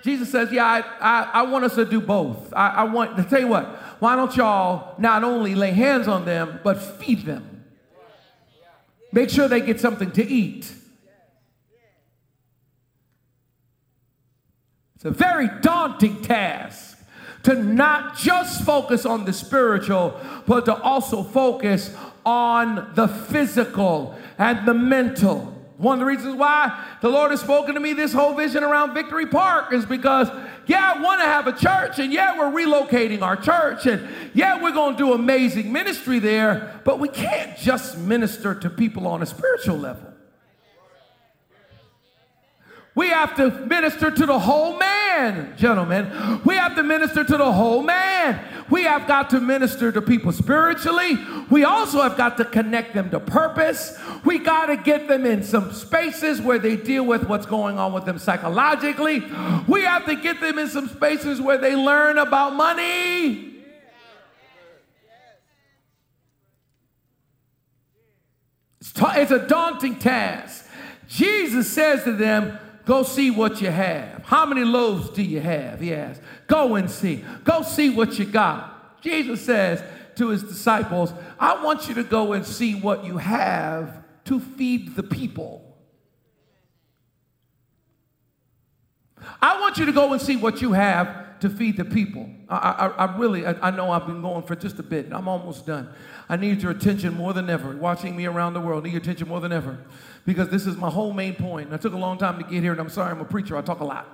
Jesus 0.03 0.31
says, 0.31 0.53
Yeah, 0.53 0.67
I, 0.67 0.81
I, 1.01 1.31
I 1.33 1.43
want 1.45 1.65
us 1.65 1.75
to 1.77 1.87
do 1.87 2.03
both. 2.03 2.53
I, 2.53 2.69
I 2.69 2.85
want 2.85 3.17
to 3.17 3.25
tell 3.25 3.41
you 3.41 3.49
what, 3.49 3.65
why 3.99 4.15
don't 4.15 4.37
y'all 4.37 4.95
not 5.01 5.25
only 5.25 5.55
lay 5.55 5.71
hands 5.71 6.07
on 6.07 6.27
them, 6.27 6.61
but 6.63 6.75
feed 6.75 7.25
them? 7.25 7.65
Make 9.11 9.31
sure 9.31 9.49
they 9.49 9.63
get 9.63 9.81
something 9.81 10.11
to 10.13 10.23
eat. 10.23 10.71
It's 15.05 15.21
a 15.21 15.23
very 15.23 15.51
daunting 15.61 16.23
task 16.23 16.97
to 17.43 17.63
not 17.63 18.17
just 18.17 18.65
focus 18.65 19.05
on 19.05 19.27
the 19.27 19.35
spiritual, 19.35 20.19
but 20.47 20.65
to 20.65 20.75
also 20.81 21.23
focus 21.23 21.95
on 22.25 22.91
the 22.95 23.07
physical 23.07 24.19
and 24.39 24.67
the 24.67 24.73
mental. 24.73 25.51
One 25.77 25.95
of 25.95 26.01
the 26.01 26.07
reasons 26.07 26.37
why 26.37 26.87
the 27.03 27.11
Lord 27.11 27.33
has 27.33 27.41
spoken 27.41 27.75
to 27.75 27.81
me 27.81 27.93
this 27.93 28.15
whole 28.15 28.33
vision 28.33 28.65
around 28.65 28.95
Victory 28.95 29.27
Park 29.27 29.75
is 29.75 29.85
because, 29.85 30.31
yeah, 30.67 30.95
I 30.97 31.03
want 31.03 31.21
to 31.21 31.27
have 31.27 31.49
a 31.49 31.53
church, 31.53 31.99
and 31.99 32.11
yeah, 32.11 32.39
we're 32.39 32.65
relocating 32.65 33.21
our 33.21 33.37
church, 33.37 33.85
and 33.85 34.09
yeah, 34.33 34.63
we're 34.63 34.73
going 34.73 34.97
to 34.97 34.99
do 34.99 35.13
amazing 35.13 35.71
ministry 35.71 36.19
there, 36.19 36.81
but 36.85 36.99
we 36.99 37.09
can't 37.09 37.59
just 37.59 37.99
minister 37.99 38.55
to 38.55 38.71
people 38.71 39.07
on 39.07 39.23
a 39.23 39.27
spiritual 39.27 39.77
level. 39.77 40.14
We 42.95 43.09
have 43.09 43.35
to 43.37 43.51
minister 43.51 44.11
to 44.11 44.27
the 44.27 44.39
whole 44.39 44.79
man, 44.79 45.57
gentlemen. 45.57 46.41
We 46.45 46.55
have 46.55 46.77
to 46.77 46.85
minister 46.85 47.25
to 47.25 47.37
the 47.37 47.53
whole 47.53 47.83
man. 47.83 48.41
We 48.71 48.85
have 48.85 49.09
got 49.09 49.31
to 49.31 49.41
minister 49.41 49.91
to 49.91 50.01
people 50.01 50.31
spiritually. 50.31 51.19
We 51.51 51.65
also 51.65 52.03
have 52.03 52.17
got 52.17 52.37
to 52.37 52.45
connect 52.45 52.95
them 52.95 53.11
to 53.11 53.19
purpose. 53.19 53.99
We 54.25 54.39
got 54.39 54.67
to 54.67 54.77
get 54.77 55.09
them 55.09 55.27
in 55.27 55.43
some 55.43 55.73
spaces 55.73 56.41
where 56.41 56.61
they 56.61 56.77
deal 56.77 57.05
with 57.05 57.29
what's 57.29 57.47
going 57.47 57.79
on 57.79 57.93
with 57.93 58.05
them 58.05 58.19
psychologically. 58.19 59.21
We 59.67 59.83
have 59.83 60.07
to 60.07 60.15
get 60.15 60.41
them 60.41 60.59
in 60.59 60.69
some 60.69 60.89
spaces 60.89 61.41
where 61.41 61.59
they 61.59 61.75
learn 61.75 62.19
about 62.19 62.55
money. 62.55 63.51
It's 68.81 69.33
a 69.33 69.47
daunting 69.49 69.99
task. 69.99 70.67
Jesus 71.09 71.73
says 71.73 72.05
to 72.05 72.13
them, 72.13 72.59
Go 72.85 73.03
see 73.03 73.31
what 73.31 73.61
you 73.63 73.71
have. 73.71 74.25
How 74.25 74.45
many 74.45 74.63
loaves 74.63 75.11
do 75.11 75.23
you 75.23 75.41
have? 75.41 75.81
He 75.81 75.95
asked. 75.95 76.21
Go 76.47 76.75
and 76.75 76.91
see. 76.91 77.25
Go 77.45 77.63
see 77.63 77.91
what 77.91 78.19
you 78.19 78.27
got. 78.27 79.01
Jesus 79.03 79.45
says 79.45 79.83
to 80.17 80.29
his 80.29 80.43
disciples, 80.43 81.13
I 81.39 81.63
want 81.63 81.89
you 81.89 81.95
to 81.95 82.05
go 82.05 82.33
and 82.33 82.47
see 82.47 82.75
what 82.75 83.05
you 83.05 83.19
have 83.19 84.03
to 84.25 84.41
feed 84.41 84.97
the 84.97 85.03
people. 85.03 85.77
I 89.41 89.61
want 89.61 89.79
you 89.79 89.87
to 89.87 89.93
go 89.93 90.13
and 90.13 90.21
see 90.21 90.37
what 90.37 90.61
you 90.61 90.73
have 90.73 91.24
to 91.41 91.51
feed 91.51 91.77
the 91.77 91.85
people. 91.85 92.29
I, 92.49 92.57
I, 92.57 93.07
I 93.07 93.17
really, 93.17 93.47
I, 93.47 93.69
I, 93.69 93.71
know 93.71 93.91
I've 93.91 94.07
been 94.07 94.23
going 94.23 94.43
for 94.43 94.55
just 94.55 94.79
a 94.79 94.83
bit. 94.83 95.09
I'm 95.13 95.29
almost 95.29 95.67
done. 95.67 95.89
I 96.29 96.37
need 96.37 96.63
your 96.63 96.71
attention 96.71 97.15
more 97.15 97.33
than 97.33 97.51
ever. 97.51 97.77
Watching 97.77 98.17
me 98.17 98.27
around 98.27 98.55
the 98.55 98.61
world, 98.61 98.85
need 98.85 98.93
your 98.93 99.03
attention 99.03 99.29
more 99.29 99.41
than 99.41 99.53
ever 99.53 99.79
because 100.27 100.49
this 100.49 100.67
is 100.67 100.77
my 100.77 100.91
whole 100.91 101.13
main 101.13 101.35
point. 101.35 101.73
I 101.73 101.77
took 101.77 101.93
a 101.93 101.99
long 101.99 102.19
time 102.19 102.39
to 102.39 102.45
get 102.45 102.63
here, 102.63 102.73
and 102.73 102.81
I'm 102.81 102.89
sorry, 102.89 103.11
I'm 103.11 103.21
a 103.21 103.25
preacher, 103.25 103.57
I 103.57 103.63
talk 103.63 103.81
a 103.81 103.85
lot. 103.85 104.09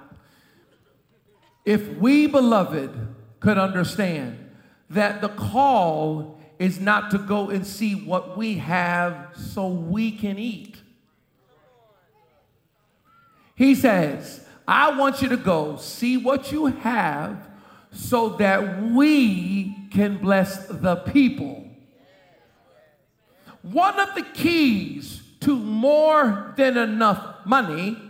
If 1.65 1.97
we, 1.99 2.27
beloved, 2.27 2.91
could 3.41 3.59
understand 3.59 4.51
that 4.91 5.21
the 5.21 5.29
call 5.29 6.41
is 6.59 6.81
not 6.81 7.11
to 7.11 7.19
go 7.19 7.51
and 7.51 7.67
see 7.67 7.95
what 7.95 8.37
we 8.37 8.57
have 8.57 9.29
so 9.35 9.69
we 9.69 10.13
can 10.13 10.39
eat. 10.39 10.77
He 13.55 13.75
says, 13.75 14.45
I 14.71 14.97
want 14.97 15.21
you 15.21 15.29
to 15.31 15.37
go 15.37 15.79
see 15.79 16.17
what 16.17 16.53
you 16.53 16.67
have 16.67 17.49
so 17.91 18.37
that 18.37 18.81
we 18.85 19.75
can 19.91 20.19
bless 20.19 20.69
the 20.69 20.95
people. 20.95 21.65
One 23.63 23.99
of 23.99 24.15
the 24.15 24.23
keys 24.23 25.23
to 25.41 25.57
more 25.57 26.55
than 26.57 26.77
enough 26.77 27.45
money 27.45 28.01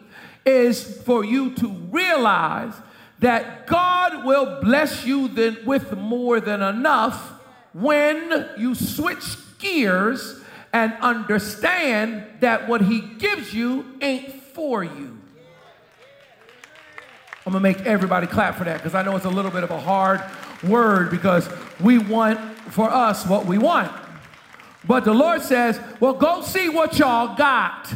is 0.45 1.01
for 1.03 1.25
you 1.25 1.55
to 1.55 1.69
realize 1.69 2.75
that 3.21 3.67
God 3.67 4.27
will 4.27 4.61
bless 4.61 5.07
you 5.07 5.29
then 5.29 5.57
with 5.65 5.97
more 5.97 6.41
than 6.41 6.61
enough 6.61 7.41
when 7.73 8.51
you 8.59 8.75
switch 8.75 9.37
gears 9.59 10.43
and 10.75 10.93
understand 11.01 12.23
that 12.41 12.69
what 12.69 12.83
he 12.83 13.01
gives 13.01 13.55
you 13.55 13.97
ain't 14.03 14.31
for 14.43 14.85
you. 14.85 15.20
I'm 17.51 17.55
gonna 17.55 17.64
make 17.64 17.84
everybody 17.84 18.28
clap 18.28 18.55
for 18.55 18.62
that 18.62 18.76
because 18.76 18.94
I 18.94 19.03
know 19.03 19.16
it's 19.16 19.24
a 19.24 19.28
little 19.28 19.51
bit 19.51 19.64
of 19.64 19.72
a 19.72 19.80
hard 19.80 20.22
word 20.62 21.11
because 21.11 21.48
we 21.80 21.98
want 21.98 22.38
for 22.70 22.88
us 22.88 23.26
what 23.26 23.44
we 23.44 23.59
want. 23.59 23.90
But 24.86 25.05
the 25.05 25.12
Lord 25.12 25.42
says, 25.42 25.80
well, 25.98 26.12
go 26.12 26.42
see 26.42 26.68
what 26.68 26.96
y'all 26.96 27.34
got. 27.34 27.92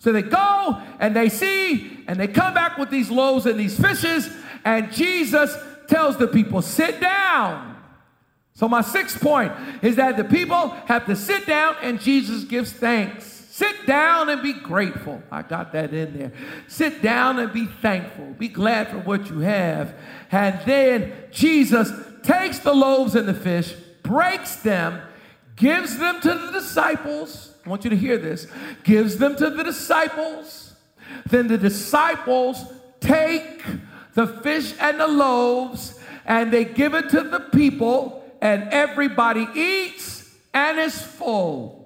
So 0.00 0.10
they 0.10 0.22
go 0.22 0.82
and 0.98 1.14
they 1.14 1.28
see 1.28 2.02
and 2.08 2.18
they 2.18 2.26
come 2.26 2.52
back 2.52 2.76
with 2.76 2.90
these 2.90 3.12
loaves 3.12 3.46
and 3.46 3.60
these 3.60 3.78
fishes, 3.78 4.28
and 4.64 4.90
Jesus 4.90 5.56
tells 5.86 6.16
the 6.16 6.26
people, 6.26 6.60
sit 6.60 7.00
down. 7.00 7.80
So, 8.54 8.68
my 8.68 8.80
sixth 8.80 9.20
point 9.20 9.52
is 9.82 9.94
that 9.96 10.16
the 10.16 10.24
people 10.24 10.70
have 10.86 11.06
to 11.06 11.14
sit 11.14 11.46
down 11.46 11.76
and 11.80 12.00
Jesus 12.00 12.42
gives 12.42 12.72
thanks. 12.72 13.33
Sit 13.54 13.86
down 13.86 14.30
and 14.30 14.42
be 14.42 14.52
grateful. 14.52 15.22
I 15.30 15.42
got 15.42 15.70
that 15.74 15.94
in 15.94 16.18
there. 16.18 16.32
Sit 16.66 17.02
down 17.02 17.38
and 17.38 17.52
be 17.52 17.66
thankful. 17.66 18.34
Be 18.36 18.48
glad 18.48 18.88
for 18.88 18.98
what 18.98 19.30
you 19.30 19.38
have. 19.38 19.94
And 20.32 20.60
then 20.66 21.12
Jesus 21.30 21.92
takes 22.24 22.58
the 22.58 22.74
loaves 22.74 23.14
and 23.14 23.28
the 23.28 23.32
fish, 23.32 23.72
breaks 24.02 24.56
them, 24.56 25.00
gives 25.54 25.98
them 25.98 26.20
to 26.22 26.34
the 26.34 26.50
disciples. 26.50 27.54
I 27.64 27.68
want 27.68 27.84
you 27.84 27.90
to 27.90 27.96
hear 27.96 28.18
this. 28.18 28.48
Gives 28.82 29.18
them 29.18 29.36
to 29.36 29.48
the 29.50 29.62
disciples. 29.62 30.74
Then 31.26 31.46
the 31.46 31.56
disciples 31.56 32.60
take 32.98 33.62
the 34.14 34.26
fish 34.26 34.74
and 34.80 34.98
the 34.98 35.06
loaves 35.06 36.00
and 36.26 36.52
they 36.52 36.64
give 36.64 36.94
it 36.94 37.08
to 37.10 37.20
the 37.20 37.38
people, 37.38 38.24
and 38.40 38.64
everybody 38.72 39.46
eats 39.54 40.28
and 40.52 40.76
is 40.80 41.00
full. 41.00 41.83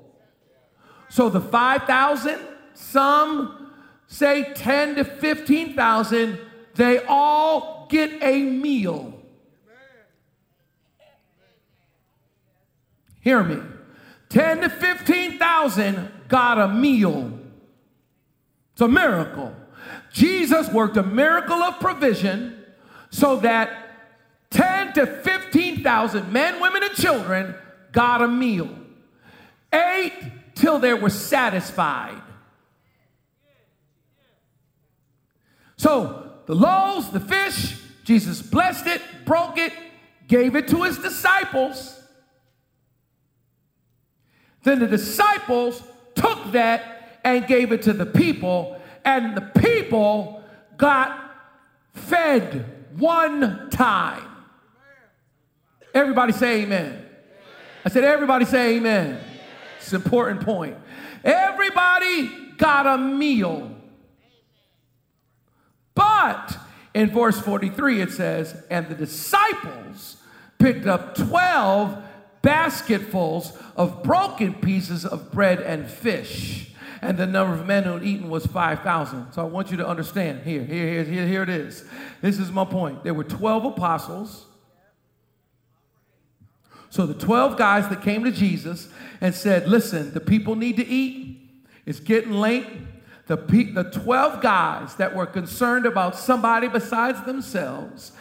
So 1.08 1.28
the 1.28 1.40
5,000, 1.40 2.38
some 2.74 3.72
say 4.06 4.52
10 4.54 4.96
to 4.96 5.04
15,000, 5.04 6.38
they 6.74 7.00
all 7.06 7.86
get 7.90 8.22
a 8.22 8.42
meal. 8.42 9.14
Hear 13.20 13.42
me. 13.42 13.60
10 14.28 14.60
to 14.60 14.70
15,000 14.70 16.10
got 16.28 16.58
a 16.58 16.68
meal. 16.68 17.38
It's 18.72 18.80
a 18.80 18.88
miracle. 18.88 19.54
Jesus 20.12 20.68
worked 20.68 20.96
a 20.96 21.02
miracle 21.02 21.62
of 21.62 21.80
provision 21.80 22.64
so 23.10 23.36
that 23.40 23.70
10 24.50 24.94
to 24.94 25.06
15,000 25.06 26.32
men, 26.32 26.60
women, 26.60 26.82
and 26.82 26.94
children 26.94 27.54
got 27.92 28.22
a 28.22 28.28
meal. 28.28 28.68
Ate 29.72 30.12
till 30.58 30.78
they 30.78 30.92
were 30.92 31.10
satisfied. 31.10 32.20
So 35.76 36.32
the 36.46 36.54
loaves, 36.54 37.10
the 37.10 37.20
fish, 37.20 37.76
Jesus 38.04 38.42
blessed 38.42 38.86
it, 38.88 39.02
broke 39.24 39.56
it, 39.58 39.72
gave 40.26 40.56
it 40.56 40.66
to 40.68 40.82
his 40.82 40.98
disciples. 40.98 42.02
Then 44.64 44.80
the 44.80 44.88
disciples 44.88 45.82
took 46.14 46.52
that 46.52 47.20
and 47.24 47.46
gave 47.46 47.70
it 47.72 47.82
to 47.82 47.92
the 47.92 48.06
people, 48.06 48.80
and 49.04 49.36
the 49.36 49.40
people 49.60 50.42
got 50.76 51.34
fed 51.92 52.64
one 52.98 53.70
time. 53.70 54.24
Everybody 55.94 56.32
say 56.32 56.62
amen. 56.62 57.06
I 57.84 57.88
said, 57.88 58.04
everybody 58.04 58.44
say 58.44 58.76
amen. 58.76 59.20
An 59.92 60.02
important 60.02 60.42
point. 60.42 60.76
Everybody 61.24 62.30
got 62.56 62.86
a 62.86 62.98
meal. 62.98 63.74
But 65.94 66.56
in 66.94 67.10
verse 67.10 67.40
43, 67.40 68.00
it 68.00 68.12
says, 68.12 68.62
and 68.70 68.88
the 68.88 68.94
disciples 68.94 70.16
picked 70.58 70.86
up 70.86 71.14
12 71.16 72.04
basketfuls 72.42 73.56
of 73.76 74.02
broken 74.02 74.54
pieces 74.54 75.04
of 75.04 75.32
bread 75.32 75.60
and 75.60 75.88
fish. 75.88 76.72
And 77.00 77.16
the 77.16 77.26
number 77.26 77.54
of 77.54 77.66
men 77.66 77.84
who 77.84 77.92
had 77.92 78.04
eaten 78.04 78.28
was 78.28 78.46
5,000. 78.46 79.32
So 79.32 79.42
I 79.42 79.44
want 79.44 79.70
you 79.70 79.76
to 79.76 79.86
understand 79.86 80.42
here, 80.42 80.64
here, 80.64 80.88
here, 80.88 81.04
here, 81.04 81.26
here 81.26 81.42
it 81.42 81.48
is. 81.48 81.84
This 82.20 82.38
is 82.38 82.50
my 82.50 82.64
point. 82.64 83.04
There 83.04 83.14
were 83.14 83.24
12 83.24 83.66
apostles. 83.66 84.46
So 86.90 87.06
the 87.06 87.14
12 87.14 87.56
guys 87.56 87.88
that 87.88 88.02
came 88.02 88.24
to 88.24 88.30
Jesus 88.30 88.88
and 89.20 89.34
said, 89.34 89.68
Listen, 89.68 90.12
the 90.12 90.20
people 90.20 90.54
need 90.54 90.76
to 90.76 90.86
eat. 90.86 91.40
It's 91.86 92.00
getting 92.00 92.32
late. 92.32 92.66
The, 93.26 93.36
pe- 93.36 93.72
the 93.72 93.84
12 93.84 94.40
guys 94.40 94.94
that 94.96 95.14
were 95.14 95.26
concerned 95.26 95.84
about 95.84 96.16
somebody 96.16 96.68
besides 96.68 97.22
themselves 97.24 98.12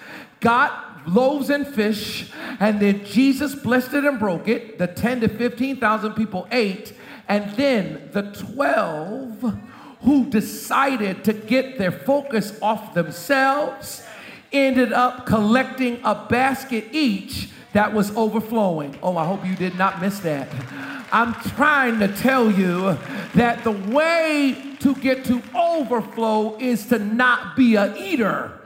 got 0.41 1.07
loaves 1.07 1.49
and 1.49 1.65
fish, 1.65 2.31
and 2.59 2.79
then 2.81 3.05
Jesus 3.05 3.55
blessed 3.55 3.93
it 3.93 4.03
and 4.03 4.19
broke 4.19 4.47
it. 4.49 4.77
The 4.77 4.87
10 4.87 5.21
to 5.21 5.29
15,000 5.29 6.13
people 6.13 6.47
ate, 6.51 6.93
and 7.27 7.49
then 7.55 8.09
the 8.11 8.23
12 8.23 9.59
who 10.01 10.29
decided 10.29 11.23
to 11.23 11.33
get 11.33 11.77
their 11.77 11.91
focus 11.91 12.57
off 12.61 12.93
themselves 12.93 14.03
ended 14.51 14.93
up 14.93 15.25
collecting 15.25 15.99
a 16.03 16.15
basket 16.29 16.85
each 16.91 17.49
that 17.73 17.93
was 17.93 18.15
overflowing. 18.15 18.97
Oh, 19.03 19.17
I 19.17 19.25
hope 19.25 19.45
you 19.45 19.55
did 19.55 19.77
not 19.77 20.01
miss 20.01 20.19
that. 20.19 20.47
I'm 21.11 21.33
trying 21.55 21.99
to 21.99 22.07
tell 22.07 22.51
you 22.51 22.97
that 23.35 23.63
the 23.63 23.71
way 23.71 24.75
to 24.79 24.95
get 24.95 25.25
to 25.25 25.41
overflow 25.55 26.57
is 26.57 26.87
to 26.87 26.99
not 26.99 27.55
be 27.55 27.75
a 27.75 27.95
eater. 27.95 28.59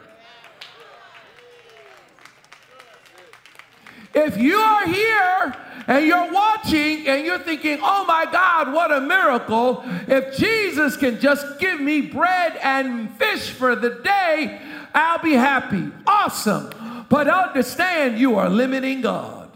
If 4.13 4.37
you 4.37 4.57
are 4.57 4.85
here 4.87 5.55
and 5.87 6.05
you're 6.05 6.31
watching 6.31 7.07
and 7.07 7.25
you're 7.25 7.39
thinking, 7.39 7.79
oh 7.81 8.05
my 8.05 8.25
God, 8.29 8.73
what 8.73 8.91
a 8.91 9.01
miracle. 9.01 9.83
If 10.07 10.37
Jesus 10.37 10.97
can 10.97 11.19
just 11.19 11.59
give 11.59 11.79
me 11.79 12.01
bread 12.01 12.57
and 12.61 13.09
fish 13.17 13.49
for 13.49 13.75
the 13.75 14.01
day, 14.03 14.61
I'll 14.93 15.21
be 15.21 15.33
happy. 15.33 15.91
Awesome. 16.05 16.71
But 17.11 17.27
understand 17.27 18.17
you 18.17 18.39
are 18.39 18.49
limiting 18.49 19.01
God. 19.01 19.51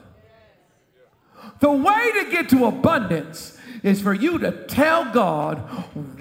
The 1.61 1.71
way 1.71 2.11
to 2.19 2.29
get 2.29 2.49
to 2.49 2.65
abundance 2.65 3.57
is 3.81 4.01
for 4.01 4.13
you 4.13 4.37
to 4.39 4.65
tell 4.65 5.09
God 5.13 5.59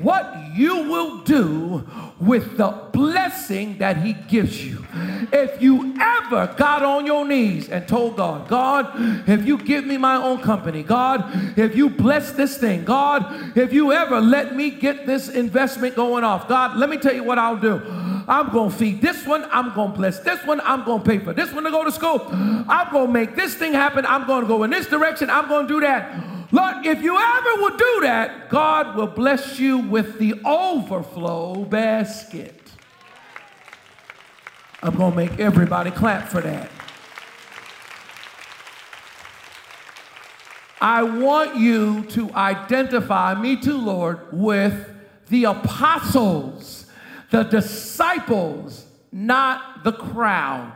what 0.00 0.52
you 0.54 0.88
will 0.88 1.22
do 1.24 1.88
with 2.20 2.56
the 2.56 2.68
blessing 2.92 3.78
that 3.78 3.96
He 3.96 4.12
gives 4.12 4.64
you. 4.64 4.86
If 5.32 5.60
you 5.60 5.96
ever 6.00 6.54
got 6.56 6.84
on 6.84 7.04
your 7.04 7.26
knees 7.26 7.68
and 7.68 7.88
told 7.88 8.16
God, 8.16 8.46
God, 8.46 8.92
if 9.28 9.44
you 9.44 9.58
give 9.58 9.84
me 9.84 9.96
my 9.96 10.14
own 10.14 10.40
company, 10.40 10.84
God, 10.84 11.58
if 11.58 11.74
you 11.74 11.90
bless 11.90 12.30
this 12.30 12.58
thing, 12.58 12.84
God, 12.84 13.56
if 13.58 13.72
you 13.72 13.92
ever 13.92 14.20
let 14.20 14.54
me 14.54 14.70
get 14.70 15.04
this 15.04 15.28
investment 15.28 15.96
going 15.96 16.22
off, 16.22 16.46
God, 16.46 16.76
let 16.76 16.88
me 16.88 16.96
tell 16.96 17.12
you 17.12 17.24
what 17.24 17.40
I'll 17.40 17.56
do. 17.56 17.82
I'm 18.26 18.50
going 18.50 18.70
to 18.70 18.76
feed 18.76 19.02
this 19.02 19.26
one. 19.26 19.44
I'm 19.50 19.74
going 19.74 19.92
to 19.92 19.96
bless 19.96 20.20
this 20.20 20.44
one. 20.46 20.60
I'm 20.62 20.84
going 20.84 21.02
to 21.02 21.08
pay 21.08 21.18
for 21.18 21.32
this 21.32 21.52
one 21.52 21.64
to 21.64 21.70
go 21.70 21.84
to 21.84 21.92
school. 21.92 22.26
I'm 22.30 22.92
going 22.92 23.06
to 23.08 23.12
make 23.12 23.36
this 23.36 23.54
thing 23.54 23.72
happen. 23.72 24.06
I'm 24.06 24.26
going 24.26 24.42
to 24.42 24.48
go 24.48 24.62
in 24.62 24.70
this 24.70 24.86
direction. 24.86 25.30
I'm 25.30 25.48
going 25.48 25.66
to 25.66 25.74
do 25.74 25.80
that. 25.80 26.52
Lord, 26.52 26.86
if 26.86 27.02
you 27.02 27.18
ever 27.18 27.62
would 27.62 27.76
do 27.76 28.00
that, 28.02 28.48
God 28.48 28.96
will 28.96 29.08
bless 29.08 29.58
you 29.58 29.78
with 29.78 30.18
the 30.18 30.40
overflow 30.44 31.64
basket. 31.64 32.60
I'm 34.82 34.96
going 34.96 35.12
to 35.12 35.16
make 35.16 35.40
everybody 35.40 35.90
clap 35.90 36.28
for 36.28 36.40
that. 36.42 36.70
I 40.80 41.02
want 41.02 41.56
you 41.56 42.04
to 42.10 42.30
identify, 42.34 43.34
me 43.34 43.56
too, 43.56 43.78
Lord, 43.78 44.20
with 44.30 44.90
the 45.30 45.44
apostles, 45.44 46.83
the 47.34 47.42
disciples, 47.42 48.86
not 49.10 49.82
the 49.82 49.90
crowd. 49.90 50.72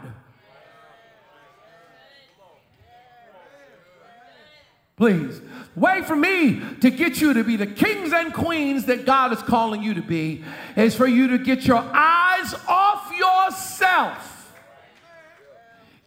Please. 4.96 5.40
Way 5.76 6.02
for 6.02 6.16
me 6.16 6.60
to 6.80 6.90
get 6.90 7.20
you 7.20 7.32
to 7.34 7.44
be 7.44 7.54
the 7.54 7.68
kings 7.68 8.12
and 8.12 8.34
queens 8.34 8.86
that 8.86 9.06
God 9.06 9.32
is 9.32 9.40
calling 9.40 9.84
you 9.84 9.94
to 9.94 10.02
be 10.02 10.42
is 10.76 10.96
for 10.96 11.06
you 11.06 11.28
to 11.28 11.38
get 11.38 11.64
your 11.64 11.78
eyes 11.78 12.52
off 12.66 13.12
yourself. 13.16 14.52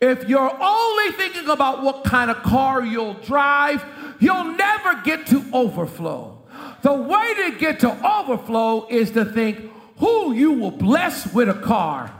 If 0.01 0.27
you're 0.27 0.61
only 0.61 1.11
thinking 1.13 1.47
about 1.47 1.81
what 1.81 2.03
kind 2.03 2.29
of 2.29 2.43
car 2.43 2.83
you'll 2.83 3.13
drive, 3.13 3.85
you'll 4.19 4.53
never 4.57 5.01
get 5.03 5.27
to 5.27 5.45
overflow. 5.53 6.41
The 6.81 6.91
way 6.91 7.35
to 7.35 7.57
get 7.57 7.79
to 7.81 8.05
overflow 8.05 8.87
is 8.89 9.11
to 9.11 9.23
think 9.23 9.71
who 10.01 10.33
you 10.33 10.51
will 10.53 10.71
bless 10.71 11.31
with 11.31 11.47
a 11.47 11.53
car. 11.53 12.11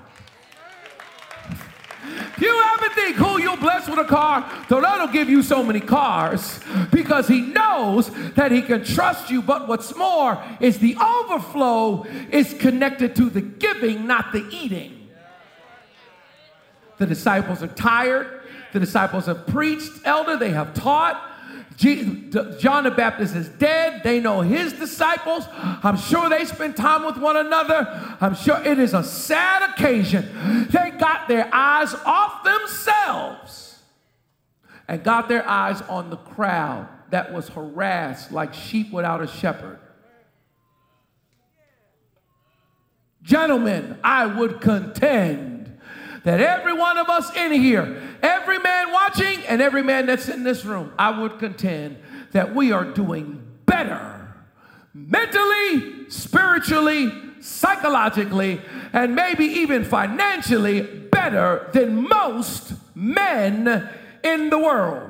You 2.40 2.64
ever 2.76 2.94
think 2.94 3.16
who 3.16 3.42
you'll 3.42 3.58
bless 3.58 3.90
with 3.90 3.98
a 3.98 4.06
car? 4.06 4.48
Lord 4.70 4.84
will 4.84 5.08
give 5.08 5.30
you 5.30 5.42
so 5.42 5.64
many 5.64 5.80
cars 5.80 6.60
because 6.92 7.28
He 7.28 7.42
knows 7.42 8.12
that 8.36 8.52
He 8.52 8.62
can 8.62 8.86
trust 8.86 9.32
you. 9.32 9.42
But 9.42 9.68
what's 9.68 9.96
more 9.96 10.42
is 10.60 10.78
the 10.78 10.96
overflow 10.96 12.06
is 12.32 12.54
connected 12.54 13.16
to 13.16 13.32
the 13.32 13.42
giving, 13.42 14.06
not 14.06 14.32
the 14.32 14.48
eating. 14.52 15.10
The 17.00 17.08
disciples 17.08 17.64
are 17.64 17.68
tired. 17.68 18.42
The 18.74 18.80
disciples 18.80 19.26
have 19.26 19.48
preached, 19.48 19.92
elder, 20.06 20.38
they 20.38 20.52
have 20.52 20.76
taught. 20.76 21.31
John 21.82 22.84
the 22.84 22.94
Baptist 22.96 23.36
is 23.36 23.50
dead. 23.50 24.04
They 24.04 24.20
know 24.20 24.42
his 24.42 24.74
disciples. 24.74 25.46
I'm 25.52 25.98
sure 25.98 26.30
they 26.30 26.46
spend 26.46 26.78
time 26.78 27.06
with 27.06 27.18
one 27.18 27.38
another. 27.38 27.88
I'm 28.22 28.36
sure 28.36 28.62
it 28.64 28.78
is 28.78 28.94
a 28.94 29.04
sad 29.04 29.72
occasion. 29.72 30.68
They 30.70 30.92
got 30.92 31.28
their 31.28 31.50
eyes 31.52 31.96
off 32.06 32.44
themselves 32.44 33.80
and 34.88 35.04
got 35.04 35.28
their 35.28 35.48
eyes 35.48 35.82
on 35.84 36.12
the 36.12 36.18
crowd 36.18 36.88
that 37.10 37.34
was 37.34 37.50
harassed 37.50 38.32
like 38.32 38.54
sheep 38.54 38.92
without 38.92 39.24
a 39.24 39.28
shepherd. 39.28 39.80
Gentlemen, 43.24 43.98
I 44.04 44.28
would 44.28 44.62
contend 44.62 45.51
that 46.24 46.39
every 46.39 46.74
one 46.74 46.97
of 46.97 47.09
us 47.09 47.36
in 47.36 47.51
here 47.51 48.11
Every 48.22 48.59
man 48.59 48.91
watching 48.91 49.39
and 49.47 49.61
every 49.61 49.82
man 49.82 50.05
that's 50.05 50.30
in 50.30 50.43
this 50.43 50.63
room, 50.63 50.93
I 50.97 51.19
would 51.19 51.39
contend 51.39 51.97
that 52.32 52.53
we 52.53 52.72
are 52.72 52.86
doing 52.86 53.43
better 53.65 54.36
mentally, 54.93 56.09
spiritually, 56.09 57.11
psychologically, 57.39 58.61
and 58.93 59.15
maybe 59.15 59.45
even 59.45 59.84
financially 59.84 60.82
better 60.82 61.69
than 61.74 62.07
most 62.07 62.74
men 62.93 63.89
in 64.24 64.49
the 64.49 64.59
world. 64.59 65.09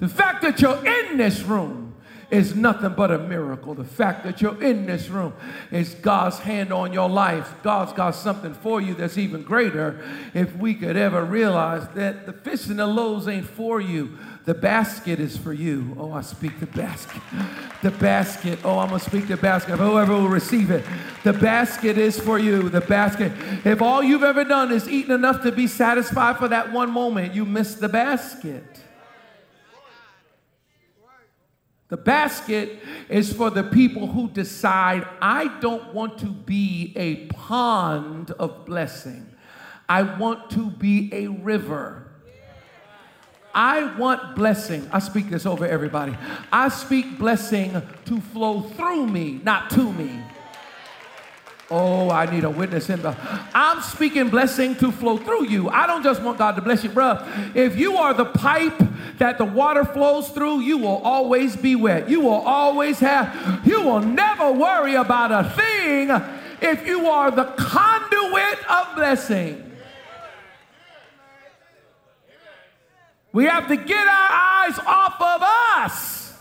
The 0.00 0.08
fact 0.08 0.42
that 0.42 0.60
you're 0.60 0.84
in 0.84 1.16
this 1.16 1.42
room 1.42 1.81
is 2.32 2.56
nothing 2.56 2.94
but 2.94 3.10
a 3.10 3.18
miracle. 3.18 3.74
The 3.74 3.84
fact 3.84 4.24
that 4.24 4.40
you're 4.40 4.60
in 4.62 4.86
this 4.86 5.10
room 5.10 5.34
is 5.70 5.94
God's 5.94 6.38
hand 6.38 6.72
on 6.72 6.90
your 6.90 7.10
life. 7.10 7.52
God's 7.62 7.92
got 7.92 8.14
something 8.14 8.54
for 8.54 8.80
you 8.80 8.94
that's 8.94 9.18
even 9.18 9.42
greater. 9.42 10.00
If 10.32 10.56
we 10.56 10.74
could 10.74 10.96
ever 10.96 11.24
realize 11.24 11.86
that 11.90 12.24
the 12.24 12.32
fish 12.32 12.68
and 12.68 12.78
the 12.78 12.86
loaves 12.86 13.28
ain't 13.28 13.46
for 13.46 13.82
you, 13.82 14.16
the 14.46 14.54
basket 14.54 15.20
is 15.20 15.36
for 15.36 15.52
you. 15.52 15.94
Oh, 16.00 16.12
I 16.12 16.22
speak 16.22 16.58
the 16.58 16.66
basket. 16.66 17.22
The 17.82 17.90
basket. 17.90 18.58
Oh, 18.64 18.78
I'm 18.78 18.88
going 18.88 18.98
to 18.98 19.04
speak 19.04 19.28
the 19.28 19.36
basket. 19.36 19.76
Whoever 19.76 20.14
will 20.14 20.28
receive 20.28 20.70
it. 20.70 20.84
The 21.24 21.34
basket 21.34 21.98
is 21.98 22.18
for 22.18 22.38
you. 22.38 22.70
The 22.70 22.80
basket. 22.80 23.30
If 23.64 23.82
all 23.82 24.02
you've 24.02 24.24
ever 24.24 24.42
done 24.42 24.72
is 24.72 24.88
eaten 24.88 25.12
enough 25.12 25.42
to 25.42 25.52
be 25.52 25.66
satisfied 25.66 26.38
for 26.38 26.48
that 26.48 26.72
one 26.72 26.90
moment, 26.90 27.34
you 27.34 27.44
missed 27.44 27.80
the 27.80 27.90
basket. 27.90 28.71
The 31.92 31.98
basket 31.98 32.78
is 33.10 33.34
for 33.34 33.50
the 33.50 33.64
people 33.64 34.06
who 34.06 34.30
decide, 34.30 35.06
I 35.20 35.48
don't 35.60 35.92
want 35.92 36.16
to 36.20 36.26
be 36.26 36.94
a 36.96 37.26
pond 37.26 38.30
of 38.30 38.64
blessing. 38.64 39.26
I 39.90 40.00
want 40.00 40.48
to 40.52 40.70
be 40.70 41.10
a 41.12 41.26
river. 41.26 42.08
I 43.54 43.94
want 43.98 44.36
blessing. 44.36 44.88
I 44.90 45.00
speak 45.00 45.28
this 45.28 45.44
over 45.44 45.66
everybody. 45.66 46.16
I 46.50 46.70
speak 46.70 47.18
blessing 47.18 47.82
to 48.06 48.20
flow 48.22 48.62
through 48.62 49.08
me, 49.08 49.42
not 49.44 49.68
to 49.72 49.92
me. 49.92 50.18
Oh, 51.74 52.10
I 52.10 52.26
need 52.30 52.44
a 52.44 52.50
witness 52.50 52.90
in 52.90 53.00
the. 53.00 53.16
I'm 53.54 53.80
speaking 53.80 54.28
blessing 54.28 54.74
to 54.76 54.92
flow 54.92 55.16
through 55.16 55.48
you. 55.48 55.70
I 55.70 55.86
don't 55.86 56.02
just 56.02 56.20
want 56.20 56.36
God 56.36 56.54
to 56.56 56.60
bless 56.60 56.84
you, 56.84 56.90
bruh. 56.90 57.56
If 57.56 57.78
you 57.78 57.96
are 57.96 58.12
the 58.12 58.26
pipe 58.26 58.78
that 59.16 59.38
the 59.38 59.46
water 59.46 59.82
flows 59.86 60.28
through, 60.28 60.60
you 60.60 60.76
will 60.76 60.98
always 60.98 61.56
be 61.56 61.74
wet. 61.74 62.10
You 62.10 62.20
will 62.20 62.42
always 62.42 62.98
have, 62.98 63.66
you 63.66 63.80
will 63.80 64.00
never 64.00 64.52
worry 64.52 64.96
about 64.96 65.32
a 65.32 65.48
thing 65.48 66.10
if 66.60 66.86
you 66.86 67.06
are 67.06 67.30
the 67.30 67.44
conduit 67.44 68.70
of 68.70 68.94
blessing. 68.94 69.72
We 73.32 73.46
have 73.46 73.66
to 73.68 73.76
get 73.76 74.06
our 74.06 74.28
eyes 74.30 74.78
off 74.86 75.14
of 75.18 75.40
us 75.42 76.34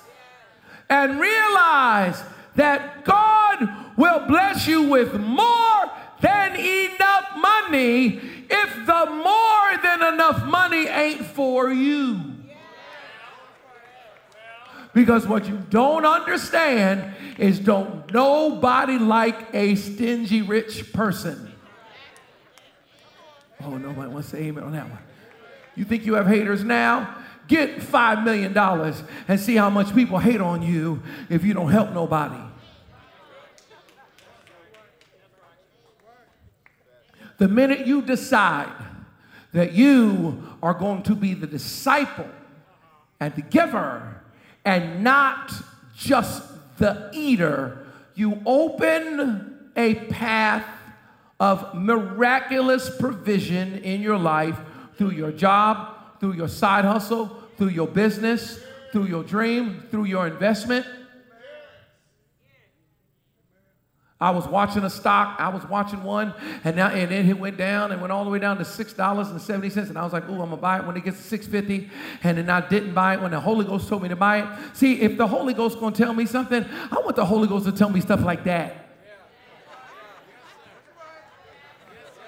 and 0.89 1.21
realize 1.21 2.21
that 2.55 3.05
God 3.05 3.80
will 3.97 4.27
bless 4.27 4.67
you 4.67 4.83
with 4.83 5.13
more 5.13 5.91
than 6.21 6.55
enough 6.55 7.37
money 7.37 8.19
if 8.49 8.85
the 8.85 9.05
more 9.11 9.77
than 9.81 10.13
enough 10.13 10.45
money 10.45 10.87
ain't 10.87 11.25
for 11.25 11.71
you. 11.71 12.19
Because 14.93 15.25
what 15.25 15.47
you 15.47 15.57
don't 15.69 16.05
understand 16.05 17.15
is 17.37 17.59
don't 17.59 18.11
nobody 18.11 18.97
like 18.97 19.53
a 19.53 19.75
stingy 19.75 20.41
rich 20.41 20.91
person. 20.91 21.51
Oh, 23.63 23.77
nobody 23.77 24.09
wants 24.09 24.31
to 24.31 24.37
say 24.37 24.43
amen 24.43 24.63
on 24.63 24.71
that 24.73 24.89
one. 24.89 24.99
You 25.75 25.85
think 25.85 26.05
you 26.05 26.15
have 26.15 26.27
haters 26.27 26.63
now? 26.63 27.17
Get 27.47 27.77
$5 27.79 28.23
million 28.23 28.57
and 29.27 29.39
see 29.39 29.55
how 29.55 29.69
much 29.69 29.93
people 29.95 30.19
hate 30.19 30.41
on 30.41 30.61
you 30.61 31.01
if 31.29 31.43
you 31.43 31.53
don't 31.53 31.71
help 31.71 31.91
nobody. 31.93 32.50
The 37.41 37.47
minute 37.47 37.87
you 37.87 38.03
decide 38.03 38.71
that 39.51 39.73
you 39.73 40.47
are 40.61 40.75
going 40.75 41.01
to 41.01 41.15
be 41.15 41.33
the 41.33 41.47
disciple 41.47 42.29
and 43.19 43.33
the 43.33 43.41
giver 43.41 44.21
and 44.63 45.03
not 45.03 45.51
just 45.97 46.43
the 46.77 47.09
eater, 47.11 47.87
you 48.13 48.39
open 48.45 49.71
a 49.75 49.95
path 49.95 50.67
of 51.39 51.73
miraculous 51.73 52.95
provision 52.99 53.79
in 53.79 54.03
your 54.03 54.19
life 54.19 54.59
through 54.99 55.13
your 55.13 55.31
job, 55.31 55.95
through 56.19 56.33
your 56.33 56.47
side 56.47 56.85
hustle, 56.85 57.41
through 57.57 57.69
your 57.69 57.87
business, 57.87 58.59
through 58.91 59.05
your 59.05 59.23
dream, 59.23 59.81
through 59.89 60.05
your 60.05 60.27
investment. 60.27 60.85
I 64.21 64.29
was 64.29 64.47
watching 64.47 64.83
a 64.83 64.89
stock, 64.89 65.35
I 65.39 65.49
was 65.49 65.65
watching 65.65 66.03
one, 66.03 66.33
and 66.63 66.75
now 66.75 66.89
and 66.89 67.11
then 67.11 67.27
it 67.27 67.39
went 67.39 67.57
down 67.57 67.91
and 67.91 67.99
went 67.99 68.13
all 68.13 68.23
the 68.23 68.29
way 68.29 68.37
down 68.37 68.57
to 68.59 68.65
six 68.65 68.93
dollars 68.93 69.29
and 69.29 69.41
seventy 69.41 69.71
cents. 69.71 69.89
And 69.89 69.97
I 69.97 70.03
was 70.03 70.13
like, 70.13 70.23
"Oh, 70.29 70.33
I'm 70.33 70.51
gonna 70.51 70.57
buy 70.57 70.77
it 70.77 70.85
when 70.85 70.95
it 70.95 71.03
gets 71.03 71.17
to 71.17 71.23
six 71.23 71.47
fifty. 71.47 71.89
And 72.23 72.37
then 72.37 72.49
I 72.49 72.61
didn't 72.67 72.93
buy 72.93 73.15
it 73.15 73.21
when 73.21 73.31
the 73.31 73.39
Holy 73.39 73.65
Ghost 73.65 73.89
told 73.89 74.03
me 74.03 74.09
to 74.09 74.15
buy 74.15 74.41
it. 74.41 74.47
See, 74.73 75.01
if 75.01 75.17
the 75.17 75.25
Holy 75.27 75.55
Ghost 75.55 75.79
gonna 75.79 75.95
tell 75.95 76.13
me 76.13 76.25
something, 76.27 76.63
I 76.91 76.95
want 76.99 77.15
the 77.15 77.25
Holy 77.25 77.47
Ghost 77.47 77.65
to 77.65 77.71
tell 77.71 77.89
me 77.89 77.99
stuff 77.99 78.21
like 78.21 78.43
that. 78.43 78.90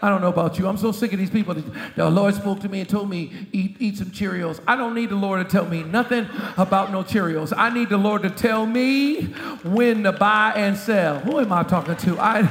I 0.04 0.10
don't 0.10 0.20
know 0.20 0.28
about 0.28 0.60
you. 0.60 0.68
I'm 0.68 0.76
so 0.76 0.92
sick 0.92 1.14
of 1.14 1.20
these 1.20 1.30
people. 1.30 1.56
The 1.96 2.10
Lord 2.10 2.36
spoke 2.36 2.60
to 2.60 2.68
me 2.68 2.82
and 2.82 2.90
told 2.90 3.10
me, 3.10 3.32
eat, 3.54 3.78
eat 3.80 3.98
some 4.00 4.12
Cheerios. 4.12 4.60
I 4.68 4.76
don't 4.76 4.94
need 4.94 5.12
the 5.12 5.16
Lord 5.16 5.48
to 5.48 5.50
tell 5.50 5.66
me 5.66 5.82
nothing 5.82 6.28
about 6.58 6.92
no 6.92 7.04
Cheerios. 7.04 7.54
I 7.56 7.74
need 7.74 7.88
the 7.88 7.96
Lord 7.96 8.24
to 8.24 8.30
tell 8.30 8.66
me 8.66 9.28
when 9.64 10.04
to 10.04 10.12
buy 10.12 10.52
and 10.58 10.76
sell. 10.76 11.20
Who 11.20 11.40
am 11.40 11.54
I 11.54 11.64
talking 11.64 11.96
to? 11.96 12.20
I, 12.20 12.42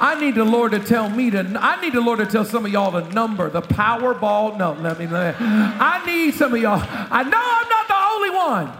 I 0.00 0.18
need 0.18 0.36
the 0.36 0.44
Lord 0.44 0.72
to 0.72 0.78
tell 0.78 1.10
me 1.10 1.28
to, 1.32 1.40
I 1.60 1.78
need 1.82 1.92
the 1.92 2.00
Lord 2.00 2.18
to 2.20 2.24
tell 2.24 2.46
some 2.46 2.64
of 2.64 2.72
y'all 2.72 2.90
the 2.90 3.06
number, 3.10 3.50
the 3.50 3.60
Powerball. 3.60 4.56
No, 4.56 4.72
let 4.72 4.98
me, 4.98 5.06
let 5.06 5.38
me. 5.38 5.46
I 5.46 6.02
need 6.06 6.32
some 6.32 6.54
of 6.54 6.62
y'all. 6.62 6.80
I 6.82 7.24
know 7.24 7.42
I'm 7.42 7.68
not 7.68 7.88
the 7.88 7.96
only 8.14 8.30
one. 8.30 8.72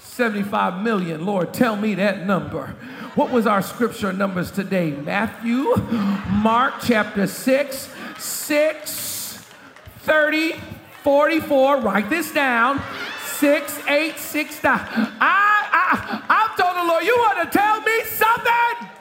75 0.00 0.82
million. 0.82 1.24
Lord, 1.24 1.54
tell 1.54 1.76
me 1.76 1.94
that 1.94 2.26
number. 2.26 2.74
What 3.18 3.32
was 3.32 3.48
our 3.48 3.62
scripture 3.62 4.12
numbers 4.12 4.52
today? 4.52 4.92
Matthew, 4.92 5.74
Mark 6.30 6.74
chapter 6.84 7.26
6, 7.26 7.90
6, 8.16 9.44
30, 10.02 10.52
44. 11.02 11.80
Write 11.80 12.08
this 12.10 12.32
down. 12.32 12.80
6, 13.24 13.80
8, 13.88 14.16
6, 14.16 14.62
9. 14.62 14.72
I, 14.72 15.10
I, 15.20 16.22
I 16.28 16.62
told 16.62 16.76
the 16.76 16.88
Lord, 16.88 17.02
you 17.02 17.16
want 17.18 17.50
to 17.50 17.58
tell 17.58 17.80
me 17.80 18.04
something? 18.04 18.97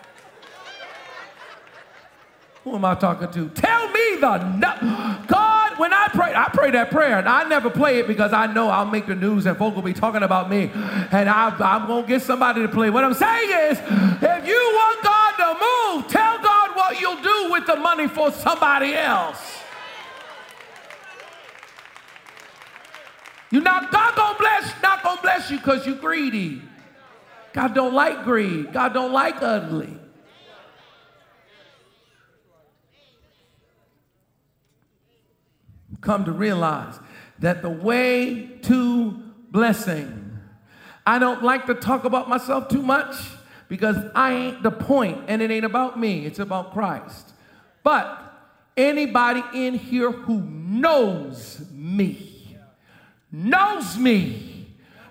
Who 2.68 2.76
am 2.76 2.84
I 2.84 2.96
talking 2.96 3.32
to? 3.32 3.48
Tell 3.52 3.90
me 3.94 4.18
the 4.20 4.38
no- 4.58 5.18
God. 5.26 5.80
When 5.80 5.94
I 5.94 6.10
pray, 6.10 6.34
I 6.36 6.50
pray 6.52 6.72
that 6.72 6.92
prayer, 6.92 7.18
and 7.18 7.30
I 7.30 7.48
never 7.48 7.70
play 7.70 8.00
it 8.00 8.08
because 8.08 8.34
I 8.34 8.48
know 8.48 8.68
I'll 8.68 8.86
make 8.86 9.06
the 9.08 9.16
news 9.16 9.46
and 9.46 9.56
folks 9.56 9.76
will 9.78 9.84
be 9.84 9.94
talking 9.94 10.22
about 10.22 10.50
me, 10.50 10.70
and 10.74 11.30
I, 11.30 11.56
I'm 11.62 11.88
gonna 11.88 12.06
get 12.06 12.24
somebody 12.24 12.62
to 12.64 12.68
play. 12.68 12.90
What 12.90 13.06
I'm 13.06 13.14
saying 13.14 13.50
is, 13.72 13.80
if 13.80 14.48
you 14.48 14.72
want 14.74 15.02
God 15.02 15.32
to 15.38 15.54
move, 15.54 16.12
tell 16.12 16.42
God 16.44 16.76
what 16.76 17.00
you'll 17.00 17.22
do 17.22 17.52
with 17.54 17.68
the 17.68 17.78
money 17.78 18.10
for 18.10 18.32
somebody 18.34 18.96
else. 18.96 19.40
You 23.50 23.62
not 23.62 23.94
God 23.94 24.14
gonna 24.14 24.38
bless, 24.38 24.74
not 24.84 25.04
gonna 25.04 25.22
bless 25.22 25.50
you 25.50 25.58
because 25.58 25.88
you're 25.88 25.96
greedy. 25.96 26.62
God 27.54 27.74
don't 27.74 27.94
like 27.94 28.26
greed. 28.26 28.74
God 28.74 28.94
don't 28.94 29.14
like 29.14 29.42
ugly. 29.42 29.98
Come 36.02 36.26
to 36.26 36.32
realize 36.32 37.00
that 37.40 37.62
the 37.62 37.70
way 37.70 38.48
to 38.64 39.12
blessing, 39.52 40.40
I 41.06 41.20
don't 41.20 41.44
like 41.44 41.66
to 41.68 41.76
talk 41.76 42.04
about 42.04 42.30
myself 42.30 42.68
too 42.68 42.82
much 42.82 43.16
because 43.70 43.98
I 44.16 44.34
ain't 44.34 44.64
the 44.64 44.72
point 44.72 45.26
and 45.28 45.42
it 45.42 45.52
ain't 45.52 45.66
about 45.66 46.00
me, 46.00 46.26
it's 46.26 46.40
about 46.40 46.74
Christ. 46.74 47.34
But 47.84 48.24
anybody 48.76 49.44
in 49.54 49.76
here 49.76 50.12
who 50.12 50.42
knows 50.42 51.66
me, 51.72 52.58
knows 53.32 53.98
me, 53.98 54.68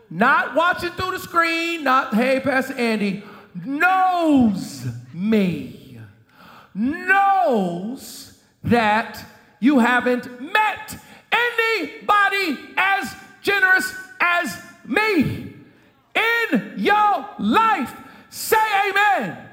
not 0.08 0.54
watching 0.54 0.90
through 0.90 1.12
the 1.12 1.18
screen, 1.18 1.84
not, 1.84 2.14
hey, 2.14 2.40
Pastor 2.40 2.74
Andy, 2.74 3.22
knows 3.64 4.86
me, 5.12 5.98
knows 6.74 8.38
that 8.62 9.24
you 9.60 9.78
haven't 9.78 10.40
met 10.40 10.98
anybody 11.32 12.58
as 12.76 13.14
generous 13.42 13.94
as 14.20 14.56
me 14.84 15.54
in 16.14 16.74
your 16.76 17.28
life. 17.38 17.94
Say 18.30 18.90
amen. 18.90 19.45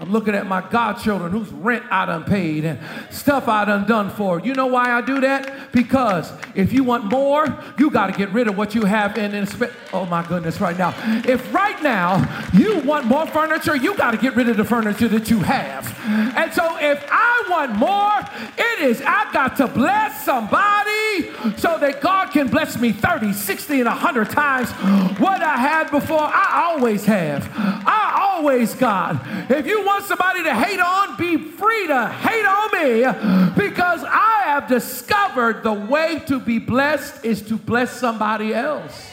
I'm 0.00 0.10
looking 0.10 0.34
at 0.34 0.48
my 0.48 0.60
godchildren 0.60 1.30
whose 1.30 1.48
rent 1.50 1.84
I 1.88 2.06
done 2.06 2.24
paid 2.24 2.64
and 2.64 2.80
stuff 3.10 3.46
I 3.46 3.64
done 3.64 3.86
done 3.86 4.10
for. 4.10 4.40
You 4.40 4.52
know 4.52 4.66
why 4.66 4.90
I 4.90 5.00
do 5.00 5.20
that? 5.20 5.70
Because 5.70 6.32
if 6.56 6.72
you 6.72 6.82
want 6.82 7.04
more, 7.04 7.46
you 7.78 7.90
got 7.90 8.08
to 8.08 8.12
get 8.12 8.32
rid 8.32 8.48
of 8.48 8.56
what 8.56 8.74
you 8.74 8.86
have 8.86 9.16
and 9.16 9.48
spend. 9.48 9.72
Oh 9.92 10.04
my 10.04 10.26
goodness, 10.26 10.60
right 10.60 10.76
now. 10.76 10.92
If 11.24 11.54
right 11.54 11.80
now 11.80 12.48
you 12.52 12.80
want 12.80 13.06
more 13.06 13.24
furniture, 13.28 13.76
you 13.76 13.96
got 13.96 14.10
to 14.10 14.16
get 14.16 14.34
rid 14.34 14.48
of 14.48 14.56
the 14.56 14.64
furniture 14.64 15.06
that 15.08 15.30
you 15.30 15.38
have. 15.40 15.96
And 16.36 16.52
so 16.52 16.76
if 16.80 17.06
I 17.08 17.46
want 17.48 17.76
more, 17.76 18.18
it 18.58 18.80
is 18.80 19.00
I 19.00 19.32
got 19.32 19.56
to 19.58 19.68
bless 19.68 20.24
somebody 20.24 21.30
so 21.56 21.78
that 21.78 22.00
God 22.00 22.32
can 22.32 22.48
bless 22.48 22.80
me 22.80 22.90
30, 22.90 23.32
60, 23.32 23.74
and 23.74 23.86
100 23.86 24.30
times 24.30 24.70
what 25.20 25.40
I 25.40 25.56
had 25.56 25.92
before. 25.92 26.20
I 26.20 26.72
always 26.72 27.04
have. 27.04 27.48
I 27.56 28.03
always, 28.44 28.74
God. 28.74 29.20
If 29.50 29.66
you 29.66 29.86
want 29.86 30.04
somebody 30.04 30.42
to 30.42 30.54
hate 30.54 30.78
on, 30.78 31.16
be 31.16 31.38
free 31.38 31.86
to 31.86 32.08
hate 32.08 32.44
on 32.44 32.68
me 32.74 33.54
because 33.56 34.04
I 34.04 34.42
have 34.44 34.68
discovered 34.68 35.62
the 35.62 35.72
way 35.72 36.22
to 36.26 36.38
be 36.38 36.58
blessed 36.58 37.24
is 37.24 37.40
to 37.48 37.56
bless 37.56 37.98
somebody 37.98 38.52
else. 38.52 39.10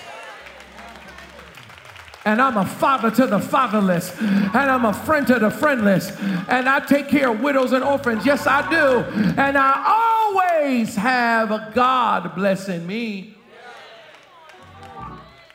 And 2.25 2.41
I'm 2.41 2.57
a 2.57 2.65
father 2.65 3.09
to 3.09 3.25
the 3.25 3.39
fatherless, 3.39 4.15
and 4.19 4.55
I'm 4.55 4.85
a 4.85 4.93
friend 4.93 5.25
to 5.27 5.39
the 5.39 5.49
friendless, 5.49 6.11
and 6.49 6.69
I 6.69 6.81
take 6.81 7.07
care 7.07 7.31
of 7.31 7.41
widows 7.41 7.71
and 7.71 7.83
orphans. 7.83 8.25
Yes, 8.25 8.45
I 8.45 8.69
do. 8.69 8.99
And 9.39 9.57
I 9.57 9.81
always 9.87 10.95
have 10.95 11.51
a 11.51 11.71
God 11.73 12.35
blessing 12.35 12.85
me. 12.85 13.37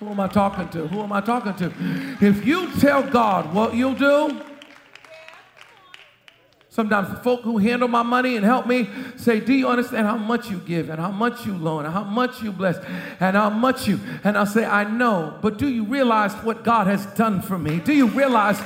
Who 0.07 0.13
am 0.13 0.21
I 0.21 0.29
talking 0.29 0.69
to? 0.69 0.87
Who 0.87 1.01
am 1.03 1.11
I 1.11 1.21
talking 1.21 1.53
to? 1.55 1.73
If 2.21 2.47
you 2.47 2.73
tell 2.79 3.03
God 3.03 3.53
what 3.53 3.75
you'll 3.75 3.93
do, 3.95 4.41
Sometimes 6.77 7.09
the 7.09 7.17
folk 7.17 7.41
who 7.41 7.57
handle 7.57 7.89
my 7.89 8.03
money 8.03 8.37
and 8.37 8.45
help 8.45 8.67
me 8.67 8.87
say, 9.17 9.41
Do 9.41 9.55
you 9.55 9.67
understand 9.67 10.07
how 10.07 10.19
much 10.19 10.51
you 10.51 10.59
give 10.59 10.91
and 10.91 11.01
how 11.01 11.11
much 11.11 11.47
you 11.47 11.57
loan 11.57 11.87
and 11.87 11.95
how 11.95 12.05
much 12.05 12.43
you 12.43 12.53
bless 12.53 12.77
and 13.19 13.35
how 13.35 13.49
much 13.49 13.89
you? 13.89 13.99
And 14.25 14.37
I'll 14.37 14.45
say, 14.45 14.67
I 14.67 14.85
know, 14.85 15.39
but 15.41 15.57
do 15.57 15.69
you 15.69 15.85
realize 15.85 16.35
what 16.45 16.65
God 16.65 16.87
has 16.87 17.07
done 17.15 17.41
for 17.41 17.57
me? 17.57 17.79
Do 17.79 17.95
you 17.95 18.09
realize 18.09 18.61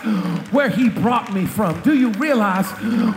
where 0.51 0.69
He 0.69 0.89
brought 0.89 1.33
me 1.33 1.47
from? 1.47 1.81
Do 1.83 1.95
you 1.95 2.09
realize 2.15 2.69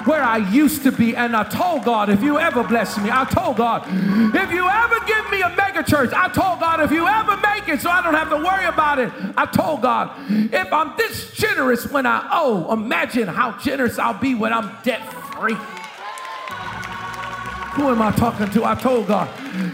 where 0.05 0.21
I 0.21 0.37
used 0.51 0.83
to 0.83 0.91
be? 0.91 1.15
And 1.15 1.35
I 1.35 1.45
told 1.45 1.85
God, 1.85 2.09
if 2.11 2.21
you 2.21 2.37
ever 2.37 2.63
bless 2.63 2.95
me, 2.99 3.09
I 3.11 3.25
told 3.25 3.57
God, 3.57 3.87
if 3.87 4.51
you 4.51 4.69
ever 4.69 4.99
give 5.07 5.31
me 5.31 5.41
a 5.41 5.49
mega 5.55 5.81
church, 5.81 6.11
I 6.13 6.29
told 6.29 6.59
God, 6.59 6.81
if 6.81 6.91
you 6.91 7.07
ever 7.07 7.35
make 7.37 7.67
it 7.67 7.81
so 7.81 7.89
I 7.89 8.03
don't 8.03 8.13
have 8.13 8.29
to 8.29 8.37
worry 8.37 8.65
about 8.65 8.99
it, 8.99 9.11
I 9.35 9.47
told 9.47 9.81
God, 9.81 10.11
if 10.29 10.71
I'm 10.71 10.93
this 10.97 11.31
generous 11.33 11.89
when 11.89 12.05
I 12.05 12.29
owe, 12.31 12.71
imagine 12.71 13.27
how 13.27 13.57
generous 13.57 13.97
I'll 13.97 14.19
be 14.19 14.35
when 14.35 14.53
I'm 14.53 14.82
debt 14.83 15.01
free. 15.33 15.57
Who 17.73 17.89
am 17.89 18.01
I 18.01 18.11
talking 18.11 18.49
to? 18.51 18.65
I 18.65 18.75
told 18.75 19.07
God, 19.07 19.29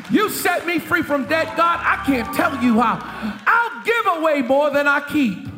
you 0.09 0.29
set 0.29 0.65
me 0.65 0.79
free 0.79 1.03
from 1.03 1.27
debt, 1.27 1.57
God. 1.57 1.79
I 1.81 2.01
can't 2.05 2.33
tell 2.33 2.63
you 2.63 2.79
how. 2.79 2.99
I'll 3.45 3.83
give 3.83 4.21
away 4.21 4.41
more 4.41 4.69
than 4.69 4.87
I 4.87 5.01
keep. 5.01 5.49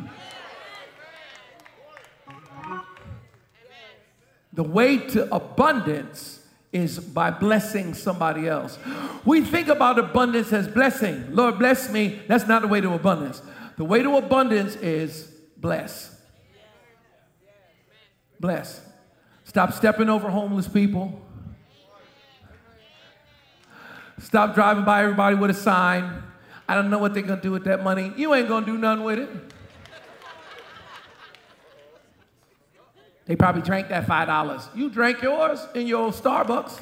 The 4.52 4.64
way 4.64 4.98
to 4.98 5.34
abundance 5.34 6.40
is 6.72 6.98
by 6.98 7.30
blessing 7.30 7.94
somebody 7.94 8.48
else. 8.48 8.78
We 9.24 9.42
think 9.42 9.68
about 9.68 9.98
abundance 9.98 10.52
as 10.52 10.66
blessing. 10.66 11.34
Lord, 11.34 11.58
bless 11.58 11.90
me. 11.90 12.22
That's 12.26 12.46
not 12.46 12.62
the 12.62 12.68
way 12.68 12.80
to 12.80 12.92
abundance. 12.92 13.40
The 13.76 13.84
way 13.84 14.02
to 14.02 14.16
abundance 14.16 14.76
is 14.76 15.30
bless. 15.56 16.20
Bless. 18.40 18.91
Stop 19.44 19.72
stepping 19.72 20.08
over 20.08 20.30
homeless 20.30 20.68
people. 20.68 21.20
Stop 24.18 24.54
driving 24.54 24.84
by 24.84 25.02
everybody 25.02 25.36
with 25.36 25.50
a 25.50 25.54
sign. 25.54 26.22
I 26.68 26.74
don't 26.74 26.90
know 26.90 26.98
what 26.98 27.12
they're 27.12 27.22
going 27.22 27.40
to 27.40 27.42
do 27.42 27.50
with 27.50 27.64
that 27.64 27.82
money. 27.82 28.12
You 28.16 28.32
ain't 28.34 28.48
going 28.48 28.64
to 28.64 28.72
do 28.72 28.78
nothing 28.78 29.04
with 29.04 29.18
it. 29.18 29.28
They 33.26 33.36
probably 33.36 33.62
drank 33.62 33.88
that 33.88 34.06
$5. 34.06 34.76
You 34.76 34.90
drank 34.90 35.22
yours 35.22 35.66
in 35.74 35.86
your 35.86 36.10
Starbucks. 36.10 36.78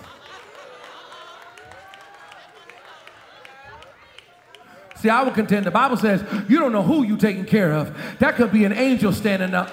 See, 4.97 5.09
I 5.09 5.23
will 5.23 5.33
contend. 5.33 5.65
The 5.65 5.71
Bible 5.71 5.97
says 5.97 6.23
you 6.49 6.59
don't 6.59 6.73
know 6.73 6.83
who 6.83 7.05
you're 7.05 7.17
taking 7.17 7.47
care 7.47 7.73
of. 7.73 7.97
That 8.19 8.37
could 8.37 8.53
be 8.53 8.65
an 8.65 8.73
angel 8.73 9.13
standing 9.13 9.55
up. 9.55 9.71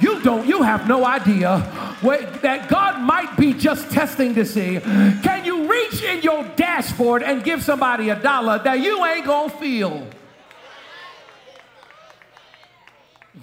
You 0.00 0.20
don't, 0.22 0.46
you 0.46 0.62
have 0.62 0.88
no 0.88 1.04
idea 1.04 1.58
what, 2.00 2.42
that 2.42 2.68
God 2.68 3.00
might 3.00 3.36
be 3.36 3.52
just 3.52 3.90
testing 3.90 4.34
to 4.34 4.44
see. 4.44 4.80
Can 4.80 5.44
you 5.44 5.70
reach 5.70 6.02
in 6.02 6.22
your 6.22 6.44
dashboard 6.56 7.22
and 7.22 7.44
give 7.44 7.62
somebody 7.62 8.08
a 8.08 8.20
dollar 8.20 8.58
that 8.64 8.80
you 8.80 9.04
ain't 9.04 9.26
gonna 9.26 9.50
feel? 9.50 10.06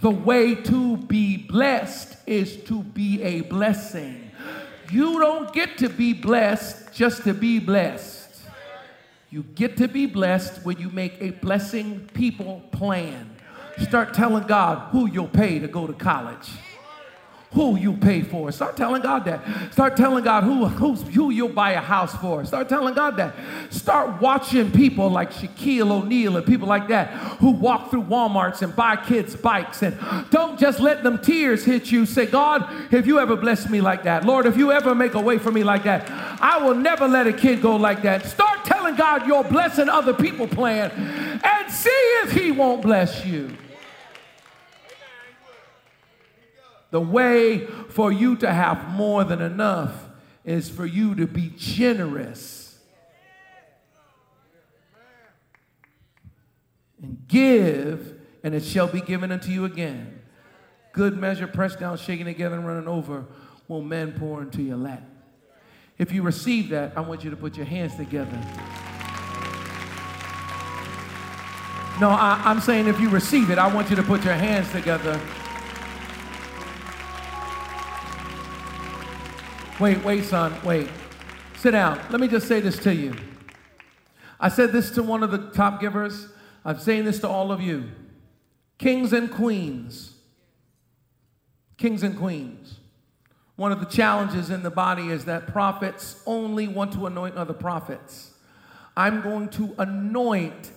The 0.01 0.11
way 0.11 0.55
to 0.55 0.97
be 0.97 1.37
blessed 1.37 2.17
is 2.27 2.57
to 2.63 2.83
be 2.83 3.21
a 3.23 3.41
blessing. 3.41 4.31
You 4.91 5.19
don't 5.19 5.51
get 5.53 5.77
to 5.79 5.89
be 5.89 6.13
blessed 6.13 6.93
just 6.93 7.23
to 7.23 7.33
be 7.33 7.59
blessed. 7.59 8.41
You 9.29 9.43
get 9.43 9.77
to 9.77 9.87
be 9.87 10.05
blessed 10.05 10.65
when 10.65 10.79
you 10.79 10.89
make 10.89 11.21
a 11.21 11.31
blessing 11.31 12.09
people 12.13 12.61
plan. 12.71 13.36
Start 13.79 14.13
telling 14.13 14.47
God 14.47 14.89
who 14.91 15.07
you'll 15.07 15.27
pay 15.27 15.59
to 15.59 15.67
go 15.67 15.87
to 15.87 15.93
college 15.93 16.49
who 17.53 17.77
you 17.77 17.93
pay 17.93 18.21
for. 18.21 18.51
Start 18.51 18.75
telling 18.75 19.01
God 19.01 19.25
that. 19.25 19.73
Start 19.73 19.95
telling 19.95 20.23
God 20.23 20.43
who, 20.43 20.65
who's, 20.67 21.01
who 21.13 21.31
you'll 21.31 21.49
buy 21.49 21.71
a 21.71 21.81
house 21.81 22.15
for. 22.17 22.43
Start 22.45 22.67
telling 22.67 22.93
God 22.93 23.17
that. 23.17 23.33
Start 23.71 24.21
watching 24.21 24.71
people 24.71 25.09
like 25.09 25.31
Shaquille 25.31 25.89
O'Neal 25.89 26.37
and 26.37 26.45
people 26.45 26.67
like 26.67 26.87
that 26.89 27.07
who 27.39 27.51
walk 27.51 27.89
through 27.89 28.03
Walmarts 28.03 28.61
and 28.61 28.75
buy 28.75 28.95
kids 28.97 29.35
bikes. 29.35 29.81
And 29.81 29.97
don't 30.29 30.59
just 30.59 30.79
let 30.79 31.03
them 31.03 31.19
tears 31.19 31.63
hit 31.63 31.91
you. 31.91 32.05
Say, 32.05 32.25
God, 32.25 32.93
if 32.93 33.07
you 33.07 33.19
ever 33.19 33.35
bless 33.35 33.69
me 33.69 33.81
like 33.81 34.03
that, 34.03 34.25
Lord, 34.25 34.45
if 34.45 34.57
you 34.57 34.71
ever 34.71 34.93
make 34.93 35.13
a 35.13 35.21
way 35.21 35.37
for 35.37 35.51
me 35.51 35.63
like 35.63 35.83
that, 35.83 36.09
I 36.41 36.59
will 36.59 36.75
never 36.75 37.07
let 37.07 37.27
a 37.27 37.33
kid 37.33 37.61
go 37.61 37.75
like 37.75 38.01
that. 38.03 38.25
Start 38.25 38.65
telling 38.65 38.95
God 38.95 39.25
you're 39.25 39.43
blessing 39.43 39.89
other 39.89 40.13
people 40.13 40.47
plan 40.47 40.91
and 41.43 41.71
see 41.71 41.89
if 42.23 42.31
he 42.31 42.51
won't 42.51 42.81
bless 42.81 43.25
you. 43.25 43.49
The 46.97 47.01
way 47.01 47.63
for 47.89 48.11
you 48.11 48.37
to 48.37 48.51
have 48.51 48.89
more 48.89 49.23
than 49.23 49.39
enough 49.39 49.93
is 50.43 50.67
for 50.67 50.83
you 50.83 51.13
to 51.13 51.27
be 51.27 51.53
generous 51.55 52.79
and 56.99 57.23
give, 57.27 58.19
and 58.43 58.55
it 58.55 58.63
shall 58.63 58.87
be 58.87 59.01
given 59.01 59.31
unto 59.31 59.51
you 59.51 59.63
again. 59.63 60.21
Good 60.91 61.19
measure, 61.19 61.45
pressed 61.45 61.79
down, 61.79 61.97
shaking 61.97 62.25
together, 62.25 62.55
and 62.55 62.65
running 62.65 62.87
over, 62.87 63.27
will 63.67 63.83
men 63.83 64.13
pour 64.13 64.41
into 64.41 64.63
your 64.63 64.77
lap. 64.77 65.03
If 65.99 66.11
you 66.11 66.23
receive 66.23 66.69
that, 66.69 66.97
I 66.97 67.01
want 67.01 67.23
you 67.23 67.29
to 67.29 67.37
put 67.37 67.55
your 67.57 67.67
hands 67.67 67.95
together. 67.95 68.41
No, 72.01 72.09
I, 72.09 72.41
am 72.45 72.59
saying 72.59 72.87
if 72.87 72.99
you 72.99 73.09
receive 73.09 73.51
it, 73.51 73.59
I 73.59 73.71
want 73.71 73.91
you 73.91 73.95
to 73.97 74.03
put 74.03 74.23
your 74.23 74.33
hands 74.33 74.71
together. 74.71 75.21
Wait, 79.79 80.03
wait, 80.03 80.23
son, 80.23 80.51
wait. 80.63 80.89
Sit 81.57 81.71
down. 81.71 81.99
Let 82.09 82.19
me 82.19 82.27
just 82.27 82.47
say 82.47 82.59
this 82.59 82.79
to 82.79 82.95
you. 82.95 83.13
I 84.39 84.49
said 84.49 84.71
this 84.71 84.89
to 84.91 85.03
one 85.03 85.21
of 85.21 85.29
the 85.29 85.51
top 85.51 85.79
givers. 85.79 86.29
I'm 86.65 86.79
saying 86.79 87.05
this 87.05 87.19
to 87.19 87.27
all 87.27 87.51
of 87.51 87.61
you. 87.61 87.91
Kings 88.79 89.13
and 89.13 89.31
queens. 89.31 90.15
Kings 91.77 92.01
and 92.01 92.17
queens. 92.17 92.79
One 93.55 93.71
of 93.71 93.79
the 93.79 93.85
challenges 93.85 94.49
in 94.49 94.63
the 94.63 94.71
body 94.71 95.09
is 95.09 95.25
that 95.25 95.45
prophets 95.45 96.23
only 96.25 96.67
want 96.67 96.93
to 96.93 97.05
anoint 97.05 97.35
other 97.35 97.53
prophets. 97.53 98.31
I'm 98.95 99.21
going 99.21 99.49
to 99.49 99.75
anoint 99.77 100.71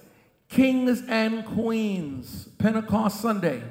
kings 0.51 1.03
and 1.09 1.46
queens. 1.46 2.48
Pentecost 2.59 3.20
Sunday. 3.22 3.62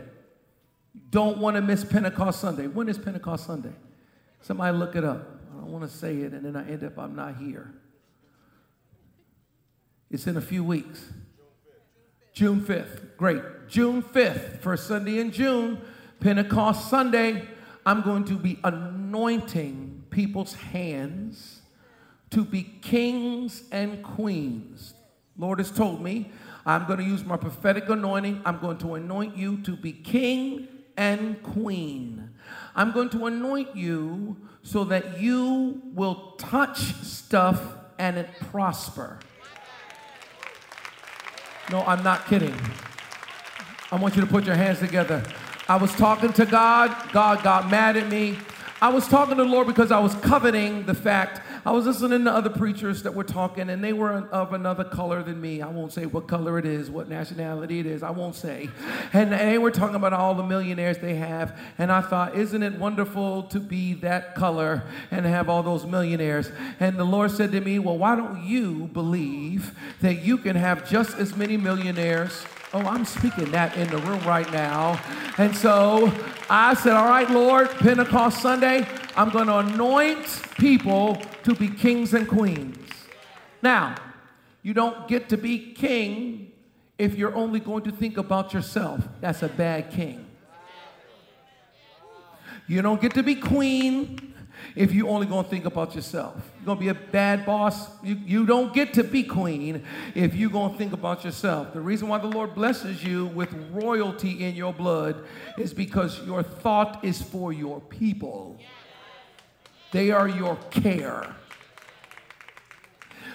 Don't 1.12 1.38
want 1.38 1.56
to 1.56 1.62
miss 1.62 1.84
Pentecost 1.84 2.40
Sunday. 2.40 2.66
When 2.66 2.90
is 2.90 2.98
Pentecost 2.98 3.46
Sunday? 3.46 3.74
Somebody 4.42 4.78
look 4.78 4.96
it 4.96 5.04
up. 5.04 5.40
I 5.52 5.62
don't 5.62 5.72
want 5.72 5.90
to 5.90 5.96
say 5.96 6.18
it 6.18 6.34
and 6.34 6.46
then 6.46 6.56
I 6.56 6.70
end 6.70 6.84
up, 6.84 6.98
I'm 6.98 7.16
not 7.16 7.38
here. 7.38 7.74
It's 10.10 10.26
in 10.28 10.38
a 10.38 10.42
few 10.42 10.64
weeks. 10.64 11.06
June 12.34 12.62
5th. 12.62 13.18
Great. 13.18 13.42
June 13.68 14.02
5th, 14.02 14.60
first 14.60 14.88
Sunday 14.88 15.20
in 15.20 15.32
June, 15.32 15.82
Pentecost 16.20 16.90
Sunday, 16.90 17.48
I'm 17.86 18.02
going 18.02 18.26
to 18.26 18.36
be 18.36 18.60
anointing 18.64 20.06
people's 20.10 20.54
hands 20.54 21.62
to 22.32 22.44
be 22.44 22.64
kings 22.64 23.64
and 23.72 24.04
queens. 24.04 24.94
Lord 25.38 25.60
has 25.60 25.72
told 25.72 26.02
me 26.02 26.32
I'm 26.66 26.86
going 26.86 27.00
to 27.00 27.06
use 27.06 27.24
my 27.24 27.38
prophetic 27.38 27.90
anointing. 27.90 28.42
I'm 28.46 28.60
going 28.60 28.78
to 28.80 28.96
anoint 28.96 29.38
you 29.38 29.58
to 29.64 29.76
be 29.76 29.92
king 29.92 30.68
and 30.98 31.42
queen. 31.42 32.29
I'm 32.80 32.94
going 32.94 33.10
to 33.10 33.26
anoint 33.26 33.76
you 33.76 34.38
so 34.64 34.86
that 34.86 35.20
you 35.20 35.82
will 35.94 36.36
touch 36.38 36.80
stuff 36.80 37.62
and 37.98 38.18
it 38.18 38.30
prosper. 38.52 39.20
No, 41.70 41.82
I'm 41.82 42.02
not 42.04 42.26
kidding. 42.28 42.56
I 43.92 43.98
want 43.98 44.16
you 44.16 44.22
to 44.22 44.28
put 44.28 44.46
your 44.46 44.56
hands 44.56 44.80
together. 44.80 45.22
I 45.68 45.76
was 45.76 45.94
talking 45.96 46.32
to 46.32 46.46
God, 46.46 46.96
God 47.12 47.44
got 47.44 47.70
mad 47.70 47.98
at 47.98 48.08
me. 48.08 48.38
I 48.82 48.88
was 48.88 49.10
talking 49.10 49.36
to 49.36 49.44
the 49.44 49.50
Lord 49.50 49.68
because 49.68 49.92
I 49.92 50.00
was 50.00 50.16
coveting 50.16 50.86
the 50.86 50.94
fact 50.94 51.42
I 51.66 51.72
was 51.72 51.86
listening 51.86 52.24
to 52.26 52.32
other 52.32 52.50
preachers 52.50 53.04
that 53.04 53.14
were 53.14 53.24
talking, 53.24 53.70
and 53.70 53.84
they 53.84 53.94
were 53.94 54.28
of 54.30 54.54
another 54.54 54.84
color 54.84 55.22
than 55.24 55.42
me. 55.42 55.62
I 55.62 55.68
won't 55.68 55.92
say 55.92 56.06
what 56.06 56.28
color 56.28 56.58
it 56.58 56.66
is, 56.66 56.90
what 56.90 57.10
nationality 57.10 57.80
it 57.80 57.86
is. 57.86 58.04
I 58.04 58.12
won't 58.12 58.36
say. 58.36 58.70
And, 59.14 59.34
they 59.34 59.58
were 59.58 59.72
talking 59.72 59.96
about 59.96 60.14
all 60.14 60.36
the 60.36 60.44
millionaires 60.44 60.98
they 60.98 61.16
have. 61.16 61.58
And 61.78 61.92
I 61.92 62.02
thought, 62.02 62.36
isn't 62.36 62.62
it 62.62 62.74
wonderful 62.78 63.44
to 63.44 63.60
be 63.60 63.94
that 63.96 64.36
color 64.36 64.84
and 65.12 65.26
have 65.26 65.50
all 65.50 65.64
those 65.64 65.86
millionaires? 65.86 66.52
And 66.80 66.98
the 66.98 67.04
Lord 67.04 67.32
said 67.32 67.52
to 67.54 67.62
me, 67.62 67.80
Well, 67.80 67.98
why 67.98 68.16
don't 68.16 68.44
you 68.44 68.90
believe 68.94 69.76
that 70.02 70.24
you 70.24 70.38
can 70.38 70.56
have 70.56 70.90
just 70.90 71.18
as 71.18 71.36
many 71.36 71.58
millionaires? 71.58 72.46
Oh, 72.72 72.86
I'm 72.86 73.04
speaking 73.04 73.50
that 73.52 73.76
in 73.78 73.88
the 73.88 73.98
room 73.98 74.22
right 74.28 74.52
now. 74.54 75.02
And 75.40 75.56
so 75.56 76.14
I 76.50 76.76
said, 76.76 76.94
All 76.94 77.08
right, 77.08 77.30
Lord, 77.30 77.70
Pentecost 77.72 78.42
Sunday, 78.42 78.88
I'm 79.16 79.32
going 79.32 79.48
to 79.48 79.58
anoint 79.58 80.44
people 80.60 81.16
to 81.44 81.56
be 81.56 81.68
kings 81.68 82.14
and 82.14 82.28
queens. 82.28 82.78
Now, 83.64 83.96
you 84.62 84.76
don't 84.76 85.08
get 85.08 85.30
to 85.30 85.38
be 85.38 85.74
king 85.74 86.52
if 87.00 87.16
you're 87.16 87.36
only 87.36 87.60
going 87.60 87.84
to 87.84 87.92
think 87.92 88.18
about 88.18 88.54
yourself. 88.54 89.02
That's 89.20 89.42
a 89.42 89.48
bad 89.48 89.90
king. 89.90 90.28
You 92.68 92.84
don't 92.84 93.02
get 93.02 93.16
to 93.16 93.24
be 93.24 93.34
queen 93.34 94.36
if 94.76 94.94
you 94.94 95.08
only 95.08 95.26
going 95.26 95.44
to 95.44 95.50
think 95.50 95.66
about 95.66 95.96
yourself. 95.96 96.36
You're 96.58 96.66
going 96.66 96.78
to 96.78 96.82
be 96.82 96.90
a 96.90 97.12
bad 97.12 97.46
boss. 97.46 97.90
You, 98.04 98.16
you 98.26 98.46
don't 98.46 98.74
get 98.74 98.94
to 98.94 99.04
be 99.04 99.24
queen 99.24 99.84
if 100.16 100.36
you're 100.36 100.50
going 100.50 100.72
to 100.72 100.78
think 100.78 100.94
about 100.94 101.24
yourself. 101.24 101.74
The 101.74 101.82
reason 101.82 102.08
why 102.08 102.20
the 102.20 102.28
Lord 102.28 102.56
blesses 102.56 103.04
you 103.04 103.28
with 103.28 103.54
royalty 103.72 104.46
in 104.46 104.56
your 104.56 104.74
blood 104.74 105.24
is 105.58 105.74
because 105.74 106.24
your 106.26 106.44
thought 106.44 107.04
is 107.04 107.22
for 107.22 107.52
your 107.52 107.80
people. 107.82 108.60
They 109.92 110.12
are 110.12 110.28
your 110.28 110.56
care. 110.70 111.36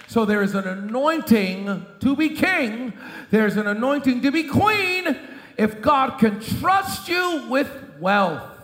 So 0.07 0.23
there 0.23 0.41
is 0.41 0.55
an 0.55 0.67
anointing 0.67 1.85
to 1.99 2.15
be 2.15 2.29
king, 2.29 2.93
there's 3.31 3.57
an 3.57 3.67
anointing 3.67 4.21
to 4.21 4.31
be 4.31 4.43
queen 4.43 5.17
if 5.57 5.81
God 5.81 6.19
can 6.19 6.39
trust 6.39 7.09
you 7.09 7.47
with 7.49 7.69
wealth. 7.99 8.54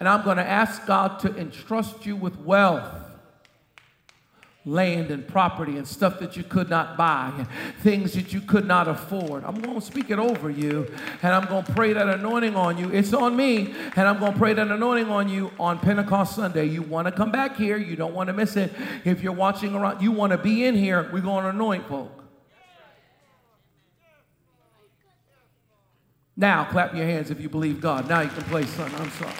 And 0.00 0.08
I'm 0.08 0.24
going 0.24 0.36
to 0.38 0.46
ask 0.46 0.86
God 0.86 1.18
to 1.20 1.36
entrust 1.36 2.04
you 2.04 2.16
with 2.16 2.36
wealth 2.38 3.04
land 4.66 5.10
and 5.10 5.26
property 5.28 5.76
and 5.76 5.86
stuff 5.86 6.18
that 6.18 6.36
you 6.36 6.42
could 6.42 6.70
not 6.70 6.96
buy 6.96 7.30
and 7.36 7.46
things 7.80 8.14
that 8.14 8.32
you 8.32 8.40
could 8.40 8.66
not 8.66 8.88
afford. 8.88 9.44
I'm 9.44 9.60
going 9.60 9.78
to 9.78 9.84
speak 9.84 10.10
it 10.10 10.18
over 10.18 10.48
you 10.48 10.90
and 11.22 11.34
I'm 11.34 11.46
going 11.46 11.64
to 11.64 11.72
pray 11.72 11.92
that 11.92 12.08
anointing 12.08 12.56
on 12.56 12.78
you. 12.78 12.90
It's 12.90 13.12
on 13.12 13.36
me 13.36 13.74
and 13.94 14.08
I'm 14.08 14.18
going 14.18 14.32
to 14.32 14.38
pray 14.38 14.54
that 14.54 14.68
anointing 14.68 15.10
on 15.10 15.28
you 15.28 15.50
on 15.60 15.78
Pentecost 15.78 16.34
Sunday. 16.34 16.64
You 16.64 16.82
want 16.82 17.06
to 17.06 17.12
come 17.12 17.30
back 17.30 17.56
here, 17.56 17.76
you 17.76 17.94
don't 17.94 18.14
want 18.14 18.28
to 18.28 18.32
miss 18.32 18.56
it. 18.56 18.72
If 19.04 19.22
you're 19.22 19.32
watching 19.32 19.74
around, 19.74 20.02
you 20.02 20.12
want 20.12 20.32
to 20.32 20.38
be 20.38 20.64
in 20.64 20.74
here, 20.74 21.10
we're 21.12 21.20
going 21.20 21.44
to 21.44 21.50
anoint 21.50 21.86
folk. 21.86 22.22
Now, 26.36 26.64
clap 26.64 26.94
your 26.94 27.06
hands 27.06 27.30
if 27.30 27.40
you 27.40 27.48
believe 27.48 27.80
God. 27.80 28.08
Now 28.08 28.22
you 28.22 28.30
can 28.30 28.42
play 28.44 28.64
son. 28.64 28.90
I'm 28.96 29.10
sorry. 29.10 29.32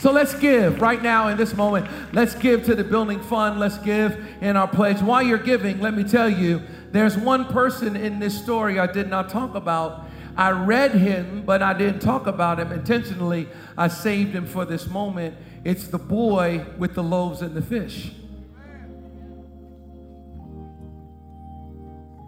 So 0.00 0.12
let's 0.12 0.34
give 0.34 0.80
right 0.80 1.02
now 1.02 1.28
in 1.28 1.36
this 1.36 1.54
moment. 1.54 1.86
Let's 2.14 2.34
give 2.34 2.64
to 2.64 2.74
the 2.74 2.82
building 2.82 3.20
fund. 3.20 3.60
Let's 3.60 3.76
give 3.76 4.18
in 4.40 4.56
our 4.56 4.66
pledge. 4.66 5.02
While 5.02 5.22
you're 5.22 5.36
giving, 5.36 5.78
let 5.80 5.92
me 5.92 6.04
tell 6.04 6.28
you, 6.28 6.62
there's 6.90 7.18
one 7.18 7.44
person 7.46 7.96
in 7.96 8.18
this 8.18 8.40
story 8.42 8.78
I 8.78 8.86
did 8.86 9.10
not 9.10 9.28
talk 9.28 9.54
about. 9.54 10.06
I 10.38 10.52
read 10.52 10.92
him, 10.92 11.42
but 11.44 11.62
I 11.62 11.74
didn't 11.74 12.00
talk 12.00 12.26
about 12.26 12.58
him 12.58 12.72
intentionally. 12.72 13.46
I 13.76 13.88
saved 13.88 14.34
him 14.34 14.46
for 14.46 14.64
this 14.64 14.86
moment. 14.86 15.36
It's 15.64 15.88
the 15.88 15.98
boy 15.98 16.64
with 16.78 16.94
the 16.94 17.02
loaves 17.02 17.42
and 17.42 17.54
the 17.54 17.60
fish. 17.60 18.12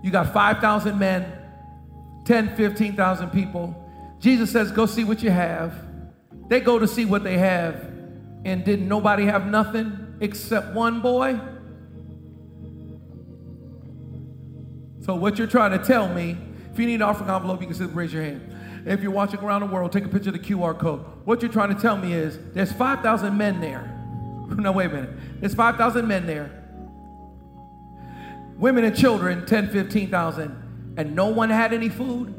You 0.02 0.10
got 0.10 0.30
5,000 0.34 0.98
men, 0.98 1.32
10, 2.26 2.54
15,000 2.54 3.30
people. 3.30 3.74
Jesus 4.20 4.52
says, 4.52 4.70
Go 4.70 4.84
see 4.84 5.04
what 5.04 5.22
you 5.22 5.30
have. 5.30 5.91
They 6.48 6.60
go 6.60 6.78
to 6.78 6.86
see 6.86 7.04
what 7.04 7.24
they 7.24 7.38
have. 7.38 7.90
And 8.44 8.64
didn't 8.64 8.88
nobody 8.88 9.24
have 9.26 9.46
nothing 9.46 10.16
except 10.20 10.74
one 10.74 11.00
boy? 11.00 11.40
So, 15.00 15.14
what 15.14 15.38
you're 15.38 15.46
trying 15.46 15.72
to 15.72 15.84
tell 15.84 16.08
me, 16.08 16.36
if 16.72 16.78
you 16.78 16.86
need 16.86 16.96
an 16.96 17.02
offering 17.02 17.30
envelope, 17.30 17.60
you 17.60 17.66
can 17.66 17.76
simply 17.76 17.96
raise 17.96 18.12
your 18.12 18.22
hand. 18.22 18.54
If 18.84 19.00
you're 19.00 19.12
watching 19.12 19.40
around 19.40 19.60
the 19.60 19.66
world, 19.66 19.92
take 19.92 20.04
a 20.04 20.08
picture 20.08 20.30
of 20.30 20.34
the 20.34 20.40
QR 20.40 20.78
code. 20.78 21.04
What 21.24 21.42
you're 21.42 21.52
trying 21.52 21.74
to 21.74 21.80
tell 21.80 21.96
me 21.96 22.12
is 22.12 22.38
there's 22.52 22.72
5,000 22.72 23.36
men 23.36 23.60
there. 23.60 23.88
No, 24.52 24.70
wait 24.70 24.86
a 24.86 24.88
minute. 24.90 25.40
There's 25.40 25.54
5,000 25.54 26.06
men 26.06 26.26
there 26.26 26.62
women 28.62 28.84
and 28.84 28.96
children 28.96 29.44
10 29.44 29.70
15,000 29.70 30.94
and 30.96 31.16
no 31.16 31.26
one 31.26 31.50
had 31.50 31.72
any 31.72 31.88
food 31.88 32.32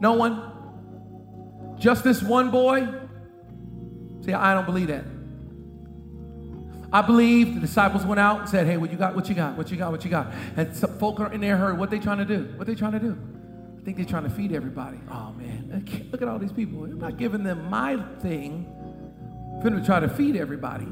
no 0.00 0.14
one? 0.14 1.76
Just 1.78 2.04
this 2.04 2.22
one 2.22 2.50
boy? 2.50 2.88
See 4.24 4.32
I 4.32 4.54
don't 4.54 4.66
believe 4.66 4.88
that. 4.88 5.04
I 6.90 7.02
believe 7.02 7.54
the 7.54 7.60
disciples 7.60 8.06
went 8.06 8.18
out 8.18 8.40
and 8.40 8.48
said 8.48 8.66
hey 8.66 8.76
what 8.76 8.90
you 8.90 8.96
got? 8.96 9.14
What 9.14 9.28
you 9.28 9.34
got? 9.34 9.56
What 9.56 9.70
you 9.70 9.76
got? 9.76 9.92
What 9.92 10.04
you 10.04 10.10
got? 10.10 10.32
And 10.56 10.74
some 10.76 10.98
folk 10.98 11.20
are 11.20 11.32
in 11.32 11.40
there 11.40 11.56
heard 11.56 11.78
what 11.78 11.90
they 11.90 11.98
trying 11.98 12.18
to 12.18 12.24
do. 12.24 12.52
What 12.56 12.66
they 12.66 12.74
trying 12.74 12.92
to 12.92 13.00
do? 13.00 13.18
I 13.80 13.84
think 13.84 13.96
they're 13.96 14.06
trying 14.06 14.24
to 14.24 14.30
feed 14.30 14.52
everybody. 14.52 14.98
Oh 15.10 15.32
man. 15.32 15.84
Look 16.10 16.22
at 16.22 16.28
all 16.28 16.38
these 16.38 16.52
people. 16.52 16.84
I'm 16.84 16.98
not 16.98 17.16
giving 17.16 17.44
them 17.44 17.70
my 17.70 18.02
thing 18.20 18.74
I'm 19.58 19.64
going 19.64 19.80
to 19.80 19.84
try 19.84 19.98
to 19.98 20.08
feed 20.08 20.36
everybody. 20.36 20.86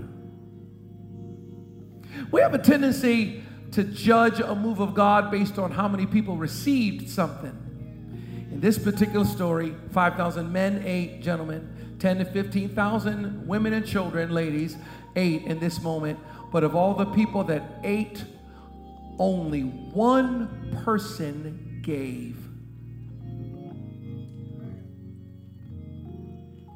We 2.33 2.41
have 2.41 2.53
a 2.53 2.59
tendency 2.59 3.45
to 3.73 3.85
judge 3.85 4.41
a 4.41 4.57
move 4.57 4.81
of 4.81 4.93
God 4.93 5.31
based 5.31 5.57
on 5.57 5.71
how 5.71 5.87
many 5.87 6.05
people 6.05 6.37
received 6.37 7.09
something. 7.09 7.57
In 8.57 8.63
this 8.63 8.79
particular 8.79 9.27
story, 9.27 9.75
5,000 9.93 10.51
men 10.51 10.83
ate, 10.87 11.21
gentlemen, 11.21 11.97
10 11.99 12.21
to 12.21 12.25
15,000 12.25 13.47
women 13.47 13.75
and 13.75 13.87
children, 13.87 14.31
ladies, 14.31 14.79
ate 15.15 15.43
in 15.43 15.61
this 15.61 15.83
moment. 15.83 16.19
But 16.51 16.65
of 16.65 16.75
all 16.75 16.95
the 16.95 17.05
people 17.05 17.45
that 17.45 17.63
ate, 17.85 18.25
only 19.19 19.61
one 19.61 20.81
person 20.87 21.81
gave. 21.83 22.39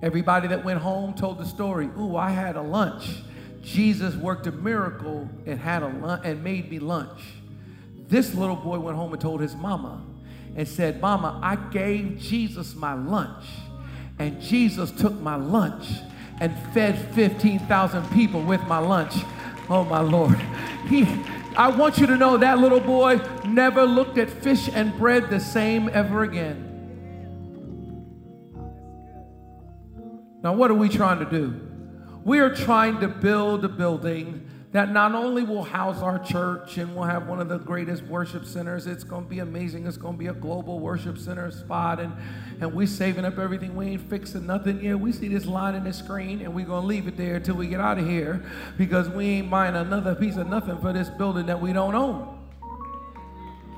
Everybody 0.03 0.49
that 0.49 0.63
went 0.63 0.81
home 0.81 1.15
told 1.15 1.39
the 1.39 1.47
story. 1.47 1.89
Ooh, 1.99 2.15
I 2.15 2.29
had 2.29 2.57
a 2.57 2.63
lunch. 2.63 3.23
Jesus 3.63 4.15
worked 4.17 4.47
a 4.47 4.53
miracle 4.53 5.31
and 5.47 5.59
had 5.59 5.83
a 5.83 5.89
lunch 5.89 6.27
and 6.27 6.45
made 6.45 6.71
me 6.71 6.79
lunch. 6.79 7.23
This 8.07 8.35
little 8.35 8.57
boy 8.57 8.79
went 8.81 8.99
home 8.99 9.15
and 9.15 9.23
told 9.23 9.41
his 9.41 9.57
mama 9.57 10.05
and 10.57 10.67
said, 10.67 11.01
Mama, 11.01 11.39
I 11.43 11.57
gave 11.57 12.19
Jesus 12.19 12.75
my 12.75 12.95
lunch. 12.95 13.45
And 14.19 14.41
Jesus 14.41 14.91
took 14.91 15.15
my 15.21 15.37
lunch 15.37 15.87
and 16.41 16.57
fed 16.73 16.99
15,000 17.15 18.11
people 18.11 18.43
with 18.43 18.63
my 18.63 18.79
lunch. 18.79 19.15
Oh 19.69 19.85
my 19.85 20.01
Lord. 20.01 20.39
He 20.89 21.07
I 21.57 21.69
want 21.69 21.99
you 21.99 22.07
to 22.07 22.17
know 22.17 22.37
that 22.37 22.59
little 22.59 22.81
boy 22.81 23.21
never 23.45 23.85
looked 23.85 24.19
at 24.19 24.31
fish 24.31 24.69
and 24.73 24.97
bread 24.97 25.31
the 25.31 25.41
same 25.41 25.91
ever 25.93 26.23
again. 26.23 26.67
Now, 30.43 30.55
what 30.55 30.71
are 30.71 30.75
we 30.75 30.89
trying 30.89 31.19
to 31.19 31.31
do? 31.31 31.61
We 32.25 32.39
are 32.39 32.55
trying 32.55 33.01
to 33.01 33.09
build 33.09 33.65
a 33.65 33.69
building 33.69 34.50
that 34.73 34.93
not 34.93 35.15
only 35.15 35.43
will 35.43 35.65
house 35.65 36.01
our 36.01 36.19
church 36.19 36.79
and 36.79 36.95
we'll 36.95 37.05
have 37.05 37.27
one 37.27 37.41
of 37.41 37.49
the 37.49 37.59
greatest 37.59 38.05
worship 38.05 38.45
centers, 38.45 38.87
it's 38.87 39.03
going 39.03 39.25
to 39.25 39.29
be 39.29 39.41
amazing. 39.41 39.85
It's 39.87 39.97
going 39.97 40.15
to 40.15 40.19
be 40.19 40.29
a 40.29 40.33
global 40.33 40.79
worship 40.79 41.19
center 41.19 41.51
spot. 41.51 41.99
And, 41.99 42.13
and 42.61 42.73
we're 42.73 42.87
saving 42.87 43.25
up 43.25 43.37
everything. 43.39 43.75
We 43.75 43.87
ain't 43.89 44.09
fixing 44.09 44.47
nothing 44.47 44.81
yet. 44.81 45.01
We 45.01 45.11
see 45.11 45.27
this 45.27 45.45
line 45.45 45.75
in 45.75 45.83
the 45.83 45.93
screen 45.93 46.41
and 46.41 46.55
we're 46.55 46.67
going 46.67 46.83
to 46.83 46.87
leave 46.87 47.09
it 47.09 47.17
there 47.17 47.37
until 47.37 47.57
we 47.57 47.67
get 47.67 47.81
out 47.81 47.99
of 47.99 48.07
here 48.07 48.45
because 48.79 49.09
we 49.09 49.27
ain't 49.27 49.51
buying 49.51 49.75
another 49.75 50.15
piece 50.15 50.37
of 50.37 50.47
nothing 50.47 50.79
for 50.79 50.93
this 50.93 51.09
building 51.11 51.47
that 51.47 51.61
we 51.61 51.73
don't 51.73 51.97
own. 51.97 52.40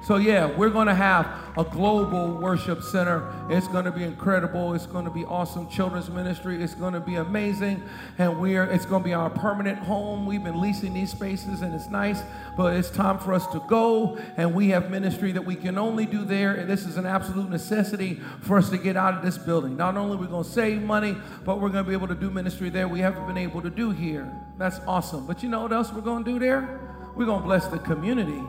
So, 0.03 0.17
yeah, 0.17 0.47
we're 0.47 0.71
going 0.71 0.89
to 0.89 0.95
have 0.95 1.29
a 1.57 1.63
global 1.63 2.33
worship 2.35 2.83
center. 2.83 3.33
It's 3.49 3.69
going 3.69 3.85
to 3.85 3.93
be 3.93 4.03
incredible. 4.03 4.75
It's 4.75 4.87
going 4.87 5.05
to 5.05 5.11
be 5.11 5.25
awesome 5.25 5.69
children's 5.69 6.11
ministry. 6.11 6.61
It's 6.61 6.75
going 6.75 6.95
to 6.95 7.01
be 7.01 7.17
amazing. 7.17 7.83
And 8.19 8.41
we're, 8.41 8.65
it's 8.65 8.85
going 8.85 9.03
to 9.03 9.09
be 9.09 9.15
our 9.15 9.31
permanent 9.31 9.79
home. 9.79 10.27
We've 10.27 10.43
been 10.43 10.61
leasing 10.61 10.93
these 10.93 11.11
spaces 11.11 11.63
and 11.63 11.73
it's 11.73 11.89
nice, 11.89 12.23
but 12.57 12.75
it's 12.75 12.91
time 12.91 13.19
for 13.19 13.33
us 13.33 13.47
to 13.49 13.61
go. 13.69 14.19
And 14.37 14.55
we 14.55 14.71
have 14.71 14.91
ministry 14.91 15.31
that 15.33 15.45
we 15.45 15.55
can 15.55 15.79
only 15.79 16.07
do 16.07 16.25
there. 16.25 16.55
And 16.55 16.69
this 16.69 16.85
is 16.85 16.97
an 16.97 17.07
absolute 17.07 17.49
necessity 17.49 18.21
for 18.41 18.59
us 18.59 18.71
to 18.71 18.79
get 18.79 18.97
out 18.97 19.15
of 19.15 19.23
this 19.23 19.39
building. 19.39 19.77
Not 19.77 19.97
only 19.97 20.17
we're 20.17 20.23
we 20.23 20.29
going 20.29 20.45
to 20.45 20.51
save 20.51 20.83
money, 20.83 21.17
but 21.45 21.61
we're 21.61 21.69
going 21.69 21.85
to 21.85 21.89
be 21.89 21.95
able 21.95 22.09
to 22.09 22.15
do 22.15 22.31
ministry 22.31 22.71
there 22.71 22.89
we 22.89 23.01
haven't 23.01 23.27
been 23.27 23.39
able 23.39 23.63
to 23.63 23.71
do 23.71 23.91
here. 23.91 24.33
That's 24.59 24.81
awesome. 24.87 25.27
But 25.27 25.43
you 25.43 25.49
know 25.49 25.63
what 25.63 25.73
else 25.73 25.93
we're 25.93 26.01
going 26.01 26.25
to 26.25 26.33
do 26.33 26.39
there? 26.39 26.81
We're 27.15 27.27
going 27.27 27.43
to 27.43 27.47
bless 27.47 27.67
the 27.69 27.79
community. 27.79 28.43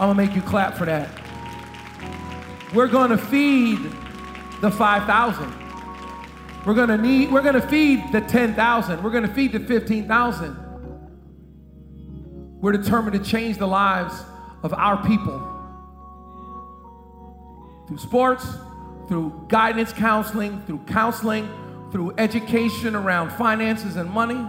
I'm 0.00 0.08
gonna 0.08 0.14
make 0.14 0.34
you 0.34 0.40
clap 0.40 0.78
for 0.78 0.86
that. 0.86 1.10
We're 2.72 2.88
gonna 2.88 3.18
feed 3.18 3.78
the 4.62 4.70
5,000. 4.70 5.52
We're 6.64 6.72
gonna 6.72 6.96
need, 6.96 7.30
we're 7.30 7.42
gonna 7.42 7.60
feed 7.60 8.10
the 8.10 8.22
10,000. 8.22 9.02
We're 9.02 9.10
gonna 9.10 9.32
feed 9.34 9.52
the 9.52 9.60
15,000. 9.60 10.56
We're 12.62 12.72
determined 12.72 13.22
to 13.22 13.30
change 13.30 13.58
the 13.58 13.66
lives 13.66 14.14
of 14.62 14.72
our 14.72 15.06
people 15.06 15.46
through 17.86 17.98
sports, 17.98 18.46
through 19.06 19.46
guidance 19.48 19.92
counseling, 19.92 20.62
through 20.62 20.78
counseling, 20.86 21.46
through 21.92 22.14
education 22.16 22.96
around 22.96 23.32
finances 23.32 23.96
and 23.96 24.08
money. 24.10 24.46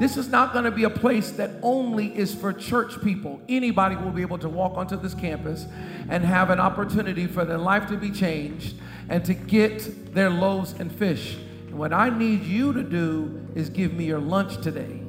This 0.00 0.16
is 0.16 0.30
not 0.30 0.54
going 0.54 0.64
to 0.64 0.70
be 0.70 0.84
a 0.84 0.90
place 0.90 1.30
that 1.32 1.50
only 1.62 2.16
is 2.16 2.34
for 2.34 2.54
church 2.54 3.02
people. 3.02 3.38
Anybody 3.50 3.96
will 3.96 4.12
be 4.12 4.22
able 4.22 4.38
to 4.38 4.48
walk 4.48 4.78
onto 4.78 4.96
this 4.96 5.12
campus 5.12 5.66
and 6.08 6.24
have 6.24 6.48
an 6.48 6.58
opportunity 6.58 7.26
for 7.26 7.44
their 7.44 7.58
life 7.58 7.86
to 7.88 7.98
be 7.98 8.10
changed 8.10 8.76
and 9.10 9.22
to 9.26 9.34
get 9.34 10.14
their 10.14 10.30
loaves 10.30 10.72
and 10.72 10.90
fish. 10.90 11.36
And 11.66 11.78
what 11.78 11.92
I 11.92 12.08
need 12.08 12.44
you 12.44 12.72
to 12.72 12.82
do 12.82 13.46
is 13.54 13.68
give 13.68 13.92
me 13.92 14.06
your 14.06 14.20
lunch 14.20 14.62
today. 14.62 15.02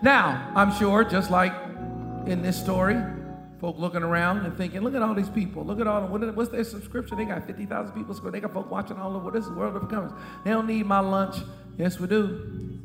Now, 0.00 0.50
I'm 0.56 0.72
sure, 0.72 1.04
just 1.04 1.30
like 1.30 1.52
in 2.24 2.40
this 2.40 2.58
story, 2.58 2.96
folk 3.60 3.78
looking 3.78 4.02
around 4.02 4.46
and 4.46 4.56
thinking, 4.56 4.80
look 4.80 4.94
at 4.94 5.02
all 5.02 5.14
these 5.14 5.28
people. 5.28 5.66
Look 5.66 5.80
at 5.80 5.86
all 5.86 6.00
them. 6.00 6.34
what's 6.34 6.50
their 6.50 6.64
subscription? 6.64 7.18
They 7.18 7.26
got 7.26 7.46
50,000 7.46 7.92
people. 7.92 8.14
They 8.30 8.40
got 8.40 8.54
folk 8.54 8.70
watching 8.70 8.96
all 8.96 9.20
what 9.20 9.34
this 9.34 9.48
world 9.48 9.76
of 9.76 9.86
coming. 9.90 10.14
They 10.44 10.50
don't 10.52 10.66
need 10.66 10.86
my 10.86 11.00
lunch. 11.00 11.36
Yes, 11.78 12.00
we 12.00 12.08
do. 12.08 12.80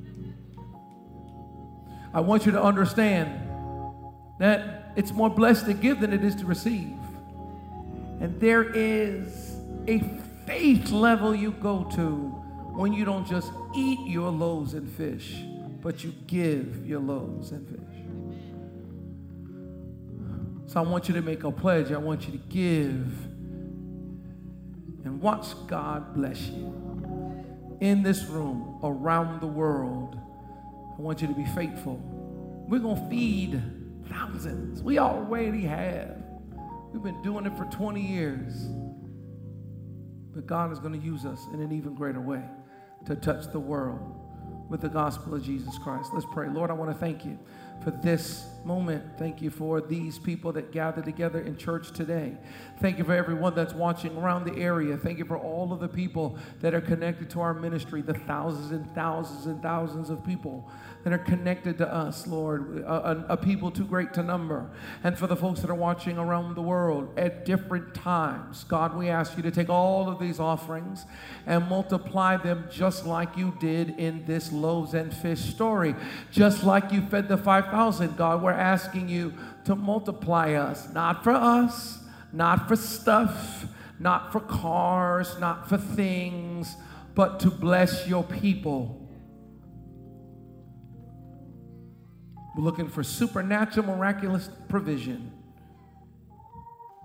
I 2.13 2.19
want 2.19 2.45
you 2.45 2.51
to 2.51 2.61
understand 2.61 3.41
that 4.39 4.93
it's 4.95 5.11
more 5.11 5.31
blessed 5.31 5.65
to 5.65 5.73
give 5.73 5.99
than 5.99 6.13
it 6.13 6.23
is 6.23 6.35
to 6.35 6.45
receive. 6.45 6.95
And 8.21 8.39
there 8.39 8.63
is 8.63 9.57
a 9.87 9.99
faith 10.45 10.91
level 10.91 11.33
you 11.33 11.53
go 11.53 11.85
to 11.95 12.29
when 12.75 12.93
you 12.93 13.03
don't 13.03 13.27
just 13.27 13.51
eat 13.75 13.99
your 14.05 14.29
loaves 14.29 14.75
and 14.75 14.87
fish, 14.87 15.41
but 15.81 16.03
you 16.03 16.13
give 16.27 16.85
your 16.85 16.99
loaves 16.99 17.51
and 17.51 17.67
fish. 17.67 17.79
So 20.71 20.79
I 20.79 20.83
want 20.83 21.07
you 21.07 21.15
to 21.15 21.21
make 21.23 21.43
a 21.43 21.51
pledge. 21.51 21.91
I 21.91 21.97
want 21.97 22.27
you 22.27 22.33
to 22.33 22.43
give 22.49 23.25
and 25.03 25.19
watch 25.19 25.47
God 25.67 26.13
bless 26.13 26.41
you 26.41 26.82
in 27.81 28.03
this 28.03 28.23
room, 28.25 28.79
around 28.83 29.41
the 29.41 29.47
world. 29.47 30.17
I 30.97 31.01
want 31.01 31.21
you 31.21 31.27
to 31.27 31.33
be 31.33 31.45
faithful. 31.45 31.99
We're 32.67 32.79
going 32.79 33.01
to 33.01 33.09
feed 33.09 33.61
thousands. 34.09 34.81
We 34.81 34.99
already 34.99 35.61
have. 35.61 36.17
We've 36.91 37.03
been 37.03 37.21
doing 37.21 37.45
it 37.45 37.57
for 37.57 37.65
20 37.65 38.01
years. 38.01 38.67
But 40.33 40.47
God 40.47 40.71
is 40.71 40.79
going 40.79 40.99
to 40.99 41.05
use 41.05 41.25
us 41.25 41.39
in 41.53 41.61
an 41.61 41.71
even 41.71 41.95
greater 41.95 42.21
way 42.21 42.43
to 43.05 43.15
touch 43.15 43.51
the 43.51 43.59
world 43.59 44.19
with 44.69 44.81
the 44.81 44.89
gospel 44.89 45.35
of 45.35 45.43
Jesus 45.43 45.77
Christ. 45.77 46.11
Let's 46.13 46.25
pray. 46.31 46.49
Lord, 46.49 46.69
I 46.69 46.73
want 46.73 46.91
to 46.91 46.97
thank 46.97 47.25
you 47.25 47.37
for 47.83 47.91
this 47.91 48.47
moment. 48.65 49.17
Thank 49.17 49.41
you 49.41 49.49
for 49.49 49.81
these 49.81 50.19
people 50.19 50.51
that 50.53 50.71
gather 50.71 51.01
together 51.01 51.41
in 51.41 51.57
church 51.57 51.91
today. 51.91 52.37
Thank 52.79 52.97
you 52.97 53.03
for 53.03 53.13
everyone 53.13 53.55
that's 53.55 53.73
watching 53.73 54.17
around 54.17 54.45
the 54.45 54.55
area. 54.55 54.97
Thank 54.97 55.17
you 55.19 55.25
for 55.25 55.37
all 55.37 55.73
of 55.73 55.79
the 55.79 55.87
people 55.87 56.37
that 56.61 56.73
are 56.73 56.81
connected 56.81 57.29
to 57.31 57.41
our 57.41 57.53
ministry, 57.53 58.01
the 58.01 58.13
thousands 58.13 58.71
and 58.71 58.93
thousands 58.95 59.45
and 59.45 59.61
thousands 59.61 60.09
of 60.09 60.25
people 60.25 60.69
that 61.03 61.11
are 61.11 61.17
connected 61.17 61.77
to 61.77 61.93
us, 61.93 62.27
Lord, 62.27 62.79
a, 62.79 63.25
a, 63.29 63.37
people 63.37 63.71
too 63.71 63.83
great 63.83 64.13
to 64.13 64.23
number. 64.23 64.69
And 65.03 65.17
for 65.17 65.27
the 65.27 65.35
folks 65.35 65.59
that 65.59 65.69
are 65.69 65.75
watching 65.75 66.17
around 66.17 66.55
the 66.55 66.61
world 66.61 67.13
at 67.17 67.43
different 67.43 67.93
times, 67.93 68.63
God, 68.63 68.95
we 68.95 69.09
ask 69.09 69.35
you 69.35 69.43
to 69.43 69.51
take 69.51 69.69
all 69.69 70.09
of 70.09 70.17
these 70.19 70.39
offerings 70.39 71.05
and 71.45 71.67
multiply 71.67 72.37
them 72.37 72.65
just 72.71 73.05
like 73.05 73.35
you 73.35 73.53
did 73.59 73.99
in 73.99 74.23
this 74.25 74.51
loaves 74.53 74.93
and 74.93 75.13
fish 75.13 75.41
story. 75.41 75.93
Just 76.31 76.63
like 76.63 76.93
you 76.93 77.01
fed 77.01 77.27
the 77.27 77.37
5,000, 77.37 78.15
God, 78.15 78.41
we're 78.41 78.51
asking 78.51 79.09
you 79.09 79.33
to 79.65 79.75
multiply 79.75 80.53
us, 80.53 80.91
not 80.93 81.21
for 81.21 81.33
us, 81.33 81.99
not 82.31 82.69
for 82.69 82.77
stuff, 82.77 83.65
not 83.99 84.31
for 84.31 84.39
cars, 84.39 85.37
not 85.37 85.67
for 85.67 85.77
things, 85.77 86.77
but 87.13 87.41
to 87.41 87.51
bless 87.51 88.07
your 88.07 88.23
people 88.23 89.02
We're 92.55 92.63
looking 92.63 92.87
for 92.87 93.03
supernatural, 93.03 93.87
miraculous 93.87 94.49
provision. 94.69 95.31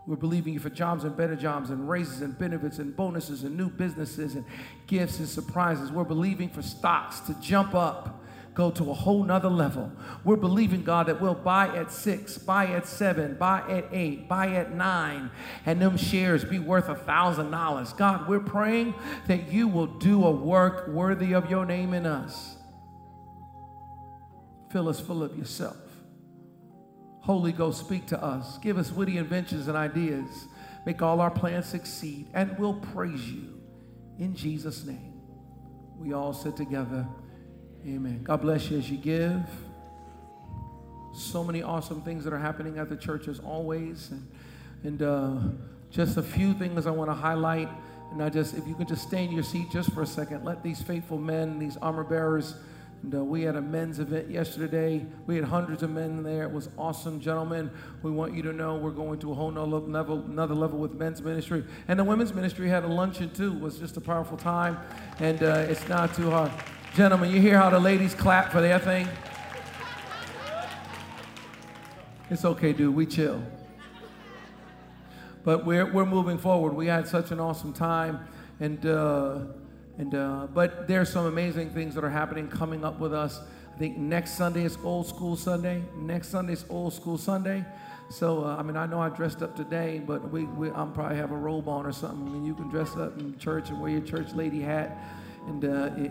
We're 0.06 0.16
believing 0.16 0.54
you 0.54 0.60
for 0.60 0.70
jobs 0.70 1.04
and 1.04 1.16
better 1.16 1.36
jobs 1.36 1.70
and 1.70 1.88
raises 1.88 2.22
and 2.22 2.38
benefits 2.38 2.78
and 2.78 2.96
bonuses 2.96 3.44
and 3.44 3.56
new 3.56 3.68
businesses 3.68 4.34
and 4.34 4.44
gifts 4.86 5.18
and 5.18 5.28
surprises. 5.28 5.92
We're 5.92 6.04
believing 6.04 6.48
for 6.48 6.62
stocks 6.62 7.20
to 7.20 7.34
jump 7.40 7.74
up, 7.74 8.24
go 8.54 8.70
to 8.70 8.90
a 8.90 8.94
whole 8.94 9.22
nother 9.22 9.50
level. 9.50 9.92
We're 10.24 10.36
believing, 10.36 10.82
God, 10.82 11.06
that 11.06 11.20
we'll 11.20 11.34
buy 11.34 11.68
at 11.76 11.92
six, 11.92 12.38
buy 12.38 12.68
at 12.68 12.86
seven, 12.86 13.36
buy 13.36 13.62
at 13.68 13.86
eight, 13.92 14.28
buy 14.28 14.48
at 14.48 14.74
nine, 14.74 15.30
and 15.66 15.80
them 15.80 15.98
shares 15.98 16.42
be 16.42 16.58
worth 16.58 16.88
a 16.88 16.94
thousand 16.94 17.50
dollars. 17.50 17.92
God, 17.92 18.28
we're 18.28 18.40
praying 18.40 18.94
that 19.26 19.52
you 19.52 19.68
will 19.68 19.86
do 19.86 20.24
a 20.26 20.30
work 20.30 20.88
worthy 20.88 21.34
of 21.34 21.50
your 21.50 21.66
name 21.66 21.92
in 21.92 22.06
us. 22.06 22.57
Fill 24.70 24.88
us 24.88 25.00
full 25.00 25.22
of 25.22 25.36
yourself. 25.36 25.76
Holy 27.20 27.52
Ghost, 27.52 27.80
speak 27.80 28.06
to 28.06 28.22
us. 28.22 28.58
Give 28.58 28.78
us 28.78 28.90
witty 28.90 29.18
inventions 29.18 29.68
and 29.68 29.76
ideas. 29.76 30.46
Make 30.86 31.02
all 31.02 31.20
our 31.20 31.30
plans 31.30 31.66
succeed. 31.66 32.28
And 32.32 32.58
we'll 32.58 32.80
praise 32.80 33.28
you 33.30 33.60
in 34.18 34.34
Jesus' 34.34 34.84
name. 34.84 35.20
We 35.98 36.12
all 36.12 36.32
sit 36.32 36.56
together. 36.56 37.06
Amen. 37.86 38.22
God 38.22 38.40
bless 38.40 38.70
you 38.70 38.78
as 38.78 38.90
you 38.90 38.96
give. 38.96 39.42
So 41.14 41.42
many 41.44 41.62
awesome 41.62 42.02
things 42.02 42.24
that 42.24 42.32
are 42.32 42.38
happening 42.38 42.78
at 42.78 42.88
the 42.88 42.96
church 42.96 43.28
as 43.28 43.40
always. 43.40 44.10
And, 44.10 44.30
and 44.84 45.02
uh, 45.02 45.38
just 45.90 46.16
a 46.16 46.22
few 46.22 46.54
things 46.54 46.86
I 46.86 46.90
want 46.90 47.10
to 47.10 47.14
highlight. 47.14 47.68
And 48.12 48.22
I 48.22 48.30
just, 48.30 48.54
if 48.54 48.66
you 48.66 48.74
could 48.74 48.88
just 48.88 49.06
stay 49.06 49.24
in 49.24 49.32
your 49.32 49.42
seat 49.42 49.70
just 49.70 49.92
for 49.92 50.02
a 50.02 50.06
second, 50.06 50.44
let 50.44 50.62
these 50.62 50.80
faithful 50.80 51.18
men, 51.18 51.58
these 51.58 51.76
armor 51.78 52.04
bearers, 52.04 52.54
and, 53.02 53.14
uh, 53.14 53.24
we 53.24 53.42
had 53.42 53.54
a 53.54 53.60
men's 53.60 54.00
event 54.00 54.28
yesterday. 54.28 55.06
We 55.26 55.36
had 55.36 55.44
hundreds 55.44 55.82
of 55.82 55.90
men 55.90 56.22
there. 56.24 56.42
It 56.42 56.52
was 56.52 56.68
awesome, 56.76 57.20
gentlemen. 57.20 57.70
We 58.02 58.10
want 58.10 58.34
you 58.34 58.42
to 58.42 58.52
know 58.52 58.76
we're 58.76 58.90
going 58.90 59.20
to 59.20 59.30
a 59.30 59.34
whole 59.34 59.52
nother 59.52 59.76
level, 59.76 60.24
another 60.26 60.54
level 60.54 60.78
with 60.78 60.94
men's 60.94 61.22
ministry. 61.22 61.64
And 61.86 61.98
the 61.98 62.04
women's 62.04 62.34
ministry 62.34 62.68
had 62.68 62.84
a 62.84 62.88
luncheon 62.88 63.30
too. 63.30 63.52
It 63.54 63.60
was 63.60 63.78
just 63.78 63.96
a 63.96 64.00
powerful 64.00 64.36
time. 64.36 64.78
And 65.20 65.42
uh, 65.42 65.66
it's 65.68 65.88
not 65.88 66.12
too 66.14 66.30
hard. 66.30 66.50
Gentlemen, 66.94 67.30
you 67.30 67.40
hear 67.40 67.56
how 67.56 67.70
the 67.70 67.78
ladies 67.78 68.14
clap 68.14 68.50
for 68.50 68.60
their 68.60 68.80
thing? 68.80 69.06
It's 72.30 72.44
okay, 72.44 72.72
dude. 72.72 72.94
We 72.94 73.06
chill. 73.06 73.42
But 75.44 75.64
we're, 75.64 75.90
we're 75.90 76.04
moving 76.04 76.36
forward. 76.36 76.74
We 76.74 76.88
had 76.88 77.06
such 77.06 77.30
an 77.30 77.38
awesome 77.38 77.72
time. 77.72 78.26
And, 78.58 78.84
uh, 78.84 79.38
and 79.98 80.14
uh, 80.14 80.46
but 80.54 80.86
there's 80.86 81.12
some 81.12 81.26
amazing 81.26 81.70
things 81.70 81.94
that 81.96 82.04
are 82.04 82.10
happening 82.10 82.48
coming 82.48 82.84
up 82.84 83.00
with 83.00 83.12
us. 83.12 83.40
I 83.74 83.78
think 83.78 83.98
next 83.98 84.32
Sunday 84.32 84.64
is 84.64 84.78
Old 84.82 85.06
School 85.06 85.36
Sunday. 85.36 85.82
Next 85.96 86.28
Sunday 86.28 86.52
is 86.52 86.64
Old 86.70 86.94
School 86.94 87.18
Sunday. 87.18 87.64
So 88.08 88.44
uh, 88.44 88.56
I 88.56 88.62
mean, 88.62 88.76
I 88.76 88.86
know 88.86 89.00
I 89.00 89.08
dressed 89.08 89.42
up 89.42 89.56
today, 89.56 90.00
but 90.04 90.30
we, 90.30 90.44
we 90.44 90.70
I'm 90.70 90.92
probably 90.92 91.16
have 91.16 91.32
a 91.32 91.36
robe 91.36 91.68
on 91.68 91.84
or 91.84 91.92
something. 91.92 92.26
I 92.26 92.30
mean, 92.30 92.44
you 92.44 92.54
can 92.54 92.68
dress 92.68 92.96
up 92.96 93.18
in 93.18 93.36
church 93.38 93.70
and 93.70 93.80
wear 93.80 93.90
your 93.90 94.00
church 94.00 94.32
lady 94.32 94.60
hat. 94.60 94.96
And, 95.46 95.64
uh, 95.64 95.68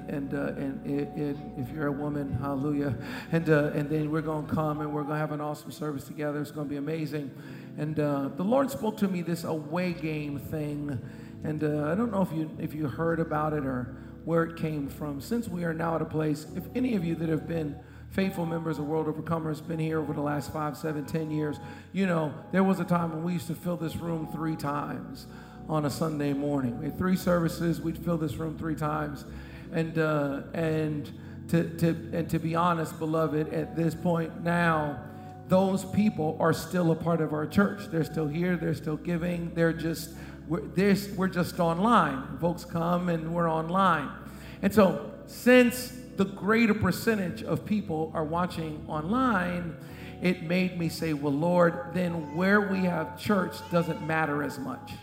and, 0.08 0.34
uh, 0.34 0.54
and 0.58 0.86
it, 1.00 1.10
it, 1.16 1.38
if 1.58 1.70
you're 1.72 1.88
a 1.88 1.92
woman, 1.92 2.34
hallelujah. 2.42 2.98
And, 3.32 3.48
uh, 3.48 3.72
and 3.76 3.88
then 3.88 4.10
we're 4.10 4.22
going 4.22 4.48
to 4.48 4.54
come 4.54 4.82
and 4.82 4.92
we're 4.92 5.04
going 5.04 5.14
to 5.14 5.20
have 5.20 5.32
an 5.32 5.42
awesome 5.42 5.72
service 5.72 6.06
together. 6.06 6.42
It's 6.42 6.50
going 6.50 6.66
to 6.66 6.72
be 6.72 6.78
amazing. 6.78 7.30
And 7.78 8.00
uh, 8.00 8.30
the 8.36 8.44
Lord 8.44 8.72
spoke 8.72 8.98
to 8.98 9.08
me 9.08 9.22
this 9.22 9.44
away 9.44 9.94
game 9.94 10.40
thing 10.40 11.00
and 11.44 11.64
uh, 11.64 11.92
I 11.92 11.96
don't 11.96 12.12
know 12.12 12.22
if 12.22 12.32
you 12.32 12.50
if 12.60 12.74
you 12.74 12.88
heard 12.88 13.20
about 13.20 13.54
it 13.54 13.66
or 13.66 13.96
where 14.26 14.44
it 14.44 14.58
came 14.58 14.90
from. 14.90 15.22
Since 15.22 15.48
we 15.48 15.64
are 15.64 15.74
now 15.74 15.96
at 15.96 16.02
a 16.02 16.06
place, 16.06 16.48
if 16.56 16.64
any 16.76 16.96
of 16.96 17.06
you 17.06 17.16
that 17.16 17.30
have 17.30 17.48
been 17.48 17.78
faithful 18.10 18.46
members 18.46 18.80
of 18.80 18.86
World 18.86 19.08
Overcomers 19.08 19.66
been 19.66 19.80
here 19.80 20.00
over 20.00 20.14
the 20.14 20.22
last 20.22 20.52
five, 20.52 20.78
seven, 20.78 21.06
ten 21.06 21.32
years, 21.32 21.58
you 21.94 22.06
know 22.06 22.34
there 22.52 22.64
was 22.64 22.80
a 22.80 22.86
time 22.86 23.12
when 23.12 23.24
we 23.24 23.34
used 23.34 23.48
to 23.48 23.56
fill 23.56 23.78
this 23.78 23.96
room 23.96 24.28
three 24.32 24.56
times 24.56 25.28
on 25.70 25.86
a 25.86 25.90
Sunday 25.90 26.34
morning. 26.34 26.80
We 26.80 26.86
had 26.86 26.98
three 26.98 27.18
services. 27.18 27.82
We'd 27.82 27.98
fill 27.98 28.18
this 28.18 28.36
room 28.36 28.58
three 28.58 28.76
times, 28.76 29.26
and 29.72 29.98
uh, 29.98 30.44
and 30.54 31.12
to 31.50 31.70
to 31.78 31.88
and 32.14 32.30
to 32.30 32.40
be 32.40 32.56
honest, 32.56 32.98
beloved, 33.00 33.54
at 33.54 33.76
this 33.76 33.96
point 33.96 34.44
now 34.44 35.04
those 35.48 35.86
people 35.86 36.36
are 36.40 36.54
still 36.54 36.92
a 36.92 36.96
part 36.96 37.22
of 37.22 37.34
our 37.34 37.48
church. 37.48 37.86
They're 37.90 38.04
still 38.04 38.28
here, 38.28 38.58
they're 38.58 38.74
still 38.74 38.98
giving, 38.98 39.54
they're 39.54 39.74
just 39.74 40.12
we're, 40.48 40.96
we're 41.16 41.28
just 41.28 41.60
online. 41.60 42.38
Folks 42.40 42.66
come 42.66 43.10
and 43.10 43.34
we're 43.34 43.50
online. 43.50 44.10
And 44.62 44.74
so, 44.74 45.12
since 45.26 45.94
the 46.16 46.26
greater 46.26 46.74
percentage 46.74 47.44
of 47.44 47.66
people 47.66 48.12
are 48.16 48.24
watching 48.24 48.84
online, 48.88 49.76
it 50.22 50.44
made 50.44 50.80
me 50.80 50.90
say, 50.90 51.14
well, 51.14 51.34
Lord, 51.34 51.92
then 51.94 52.36
where 52.36 52.62
we 52.62 52.80
have 52.80 53.20
church 53.20 53.56
doesn't 53.72 54.06
matter 54.06 54.42
as 54.42 54.58
much. 54.58 54.94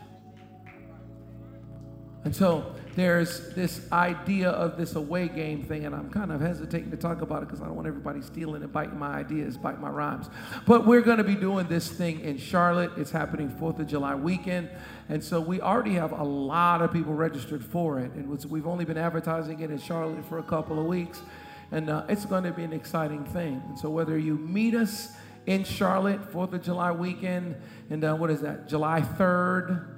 And 2.24 2.34
so 2.34 2.74
there's 2.96 3.54
this 3.54 3.80
idea 3.90 4.50
of 4.50 4.76
this 4.76 4.94
away 4.94 5.28
game 5.28 5.64
thing, 5.64 5.84
and 5.84 5.94
I'm 5.94 6.10
kind 6.10 6.30
of 6.30 6.40
hesitating 6.40 6.90
to 6.92 6.96
talk 6.96 7.22
about 7.22 7.42
it 7.42 7.46
because 7.46 7.60
I 7.60 7.66
don't 7.66 7.74
want 7.74 7.88
everybody 7.88 8.22
stealing 8.22 8.62
and 8.62 8.72
biting 8.72 8.98
my 8.98 9.14
ideas, 9.14 9.56
biting 9.56 9.80
my 9.80 9.90
rhymes. 9.90 10.28
But 10.66 10.86
we're 10.86 11.00
going 11.00 11.18
to 11.18 11.24
be 11.24 11.34
doing 11.34 11.66
this 11.66 11.88
thing 11.88 12.20
in 12.20 12.38
Charlotte. 12.38 12.92
It's 12.96 13.10
happening 13.10 13.50
4th 13.50 13.80
of 13.80 13.86
July 13.88 14.14
weekend. 14.14 14.70
And 15.08 15.22
so 15.22 15.40
we 15.40 15.60
already 15.60 15.94
have 15.94 16.12
a 16.12 16.22
lot 16.22 16.82
of 16.82 16.92
people 16.92 17.14
registered 17.14 17.64
for 17.64 17.98
it. 17.98 18.12
And 18.12 18.28
we've 18.50 18.66
only 18.66 18.84
been 18.84 18.98
advertising 18.98 19.60
it 19.60 19.70
in 19.70 19.78
Charlotte 19.78 20.24
for 20.26 20.38
a 20.38 20.44
couple 20.44 20.78
of 20.78 20.86
weeks. 20.86 21.20
And 21.72 21.90
uh, 21.90 22.04
it's 22.08 22.24
going 22.24 22.44
to 22.44 22.52
be 22.52 22.62
an 22.62 22.72
exciting 22.72 23.24
thing. 23.24 23.62
And 23.68 23.78
so 23.78 23.90
whether 23.90 24.16
you 24.16 24.36
meet 24.36 24.74
us 24.74 25.12
in 25.46 25.64
Charlotte, 25.64 26.32
4th 26.32 26.52
of 26.52 26.62
July 26.62 26.92
weekend, 26.92 27.56
and 27.90 28.04
uh, 28.04 28.14
what 28.14 28.30
is 28.30 28.40
that, 28.42 28.68
July 28.68 29.00
3rd? 29.00 29.88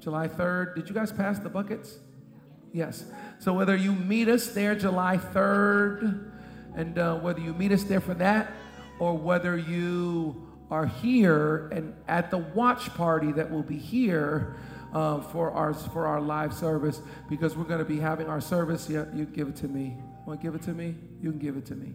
July 0.00 0.28
3rd. 0.28 0.76
Did 0.76 0.88
you 0.88 0.94
guys 0.94 1.12
pass 1.12 1.38
the 1.38 1.48
buckets? 1.48 1.98
Yes. 2.76 3.06
So 3.38 3.54
whether 3.54 3.74
you 3.74 3.92
meet 3.92 4.28
us 4.28 4.48
there 4.48 4.74
July 4.74 5.16
3rd, 5.16 6.30
and 6.74 6.98
uh, 6.98 7.16
whether 7.16 7.40
you 7.40 7.54
meet 7.54 7.72
us 7.72 7.84
there 7.84 8.02
for 8.02 8.12
that, 8.14 8.52
or 8.98 9.16
whether 9.16 9.56
you 9.56 10.46
are 10.70 10.84
here 10.84 11.68
and 11.68 11.94
at 12.06 12.30
the 12.30 12.36
watch 12.36 12.92
party 12.92 13.32
that 13.32 13.50
will 13.50 13.62
be 13.62 13.78
here 13.78 14.56
uh, 14.92 15.22
for 15.22 15.52
our 15.52 15.72
for 15.72 16.06
our 16.06 16.20
live 16.20 16.52
service, 16.52 17.00
because 17.30 17.56
we're 17.56 17.64
going 17.64 17.78
to 17.78 17.86
be 17.86 17.98
having 17.98 18.26
our 18.26 18.42
service. 18.42 18.90
Yeah, 18.90 19.06
you 19.14 19.24
give 19.24 19.48
it 19.48 19.56
to 19.56 19.68
me. 19.68 19.96
Want 20.26 20.42
to 20.42 20.46
give 20.46 20.54
it 20.54 20.60
to 20.64 20.74
me? 20.74 20.96
You 21.22 21.30
can 21.30 21.38
give 21.38 21.56
it 21.56 21.64
to 21.66 21.74
me. 21.74 21.94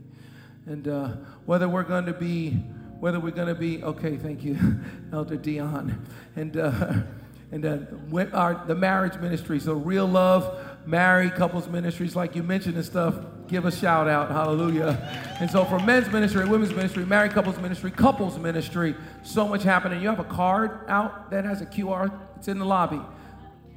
And 0.65 0.87
uh, 0.87 1.09
whether 1.45 1.69
we're 1.69 1.83
going 1.83 2.07
to 2.07 2.13
be, 2.13 2.53
whether 2.99 3.19
we're 3.19 3.29
going 3.29 3.49
to 3.49 3.55
be, 3.55 3.83
okay, 3.83 4.17
thank 4.17 4.43
you, 4.43 4.57
Elder 5.13 5.37
Dion, 5.37 6.07
and. 6.35 6.57
Uh, 6.57 6.93
and 7.51 7.63
then 7.63 8.29
our, 8.33 8.63
the 8.65 8.75
marriage 8.75 9.17
ministry. 9.17 9.59
So 9.59 9.73
real 9.73 10.07
love, 10.07 10.70
married 10.85 11.35
couples 11.35 11.67
ministries, 11.67 12.15
like 12.15 12.35
you 12.35 12.43
mentioned 12.43 12.75
and 12.75 12.85
stuff, 12.85 13.15
give 13.47 13.65
a 13.65 13.71
shout 13.71 14.07
out. 14.07 14.31
Hallelujah. 14.31 14.97
And 15.39 15.49
so 15.49 15.65
for 15.65 15.79
men's 15.79 16.11
ministry, 16.11 16.45
women's 16.45 16.73
ministry, 16.73 17.05
married 17.05 17.31
couples 17.31 17.57
ministry, 17.57 17.91
couples 17.91 18.37
ministry, 18.37 18.95
so 19.23 19.47
much 19.47 19.63
happening. 19.63 20.01
You 20.01 20.09
have 20.09 20.19
a 20.19 20.25
card 20.25 20.79
out 20.87 21.29
that 21.31 21.45
has 21.45 21.61
a 21.61 21.65
QR. 21.65 22.11
It's 22.37 22.47
in 22.47 22.59
the 22.59 22.65
lobby. 22.65 23.01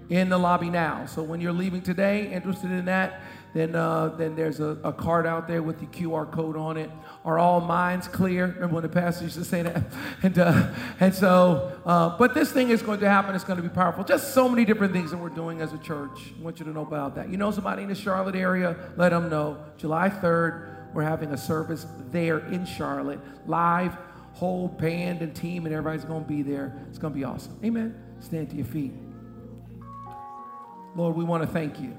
In 0.09 0.29
the 0.29 0.39
lobby 0.39 0.71
now. 0.71 1.07
So 1.07 1.23
when 1.23 1.41
you're 1.41 1.53
leaving 1.53 1.83
today, 1.83 2.33
interested 2.33 2.71
in 2.71 2.85
that, 2.87 3.21
then, 3.55 3.77
uh, 3.77 4.09
then 4.09 4.35
there's 4.35 4.59
a, 4.59 4.77
a, 4.83 4.93
card 4.93 5.27
out 5.27 5.47
there 5.47 5.63
with 5.63 5.79
the 5.79 5.87
QR 5.87 6.31
code 6.31 6.57
on 6.57 6.77
it. 6.77 6.91
Are 7.25 7.39
all 7.39 7.61
minds 7.61 8.09
clear? 8.09 8.47
Remember 8.47 8.75
when 8.75 8.83
the 8.83 8.89
pastor 8.89 9.25
used 9.25 9.37
to 9.37 9.45
say 9.45 9.63
that? 9.63 9.85
And, 10.25 10.39
uh, 10.39 10.75
and 10.99 11.15
so, 11.15 11.79
uh, 11.87 12.17
but 12.19 12.35
this 12.35 12.51
thing 12.51 12.71
is 12.71 12.83
going 12.83 12.99
to 13.01 13.09
happen. 13.09 13.35
It's 13.35 13.45
going 13.45 13.59
to 13.59 13.63
be 13.63 13.69
powerful. 13.69 14.03
Just 14.03 14.35
so 14.35 14.49
many 14.49 14.65
different 14.65 14.93
things 14.93 15.13
that 15.13 15.19
we're 15.19 15.29
doing 15.29 15.61
as 15.61 15.73
a 15.73 15.79
church. 15.79 16.33
I 16.37 16.43
want 16.43 16.59
you 16.59 16.65
to 16.65 16.73
know 16.73 16.83
about 16.83 17.15
that. 17.15 17.29
You 17.29 17.37
know 17.37 17.53
somebody 17.53 17.83
in 17.83 17.89
the 17.89 17.95
Charlotte 17.95 18.35
area? 18.35 18.77
Let 18.97 19.11
them 19.11 19.29
know. 19.29 19.59
July 19.77 20.09
3rd, 20.09 20.93
we're 20.93 21.03
having 21.03 21.31
a 21.31 21.37
service 21.37 21.87
there 22.11 22.39
in 22.49 22.67
Charlotte, 22.67 23.21
live, 23.47 23.97
whole 24.33 24.67
band 24.67 25.23
and 25.23 25.35
team, 25.35 25.67
and 25.67 25.75
everybody's 25.75 26.05
going 26.05 26.25
to 26.25 26.29
be 26.29 26.43
there. 26.43 26.85
It's 26.89 26.99
going 26.99 27.13
to 27.13 27.19
be 27.19 27.25
awesome. 27.25 27.57
Amen. 27.65 27.95
Stand 28.19 28.51
to 28.51 28.57
your 28.57 28.67
feet. 28.67 28.95
Lord, 30.97 31.15
we 31.15 31.23
want 31.23 31.43
to 31.43 31.49
thank 31.49 31.79
you 31.79 31.97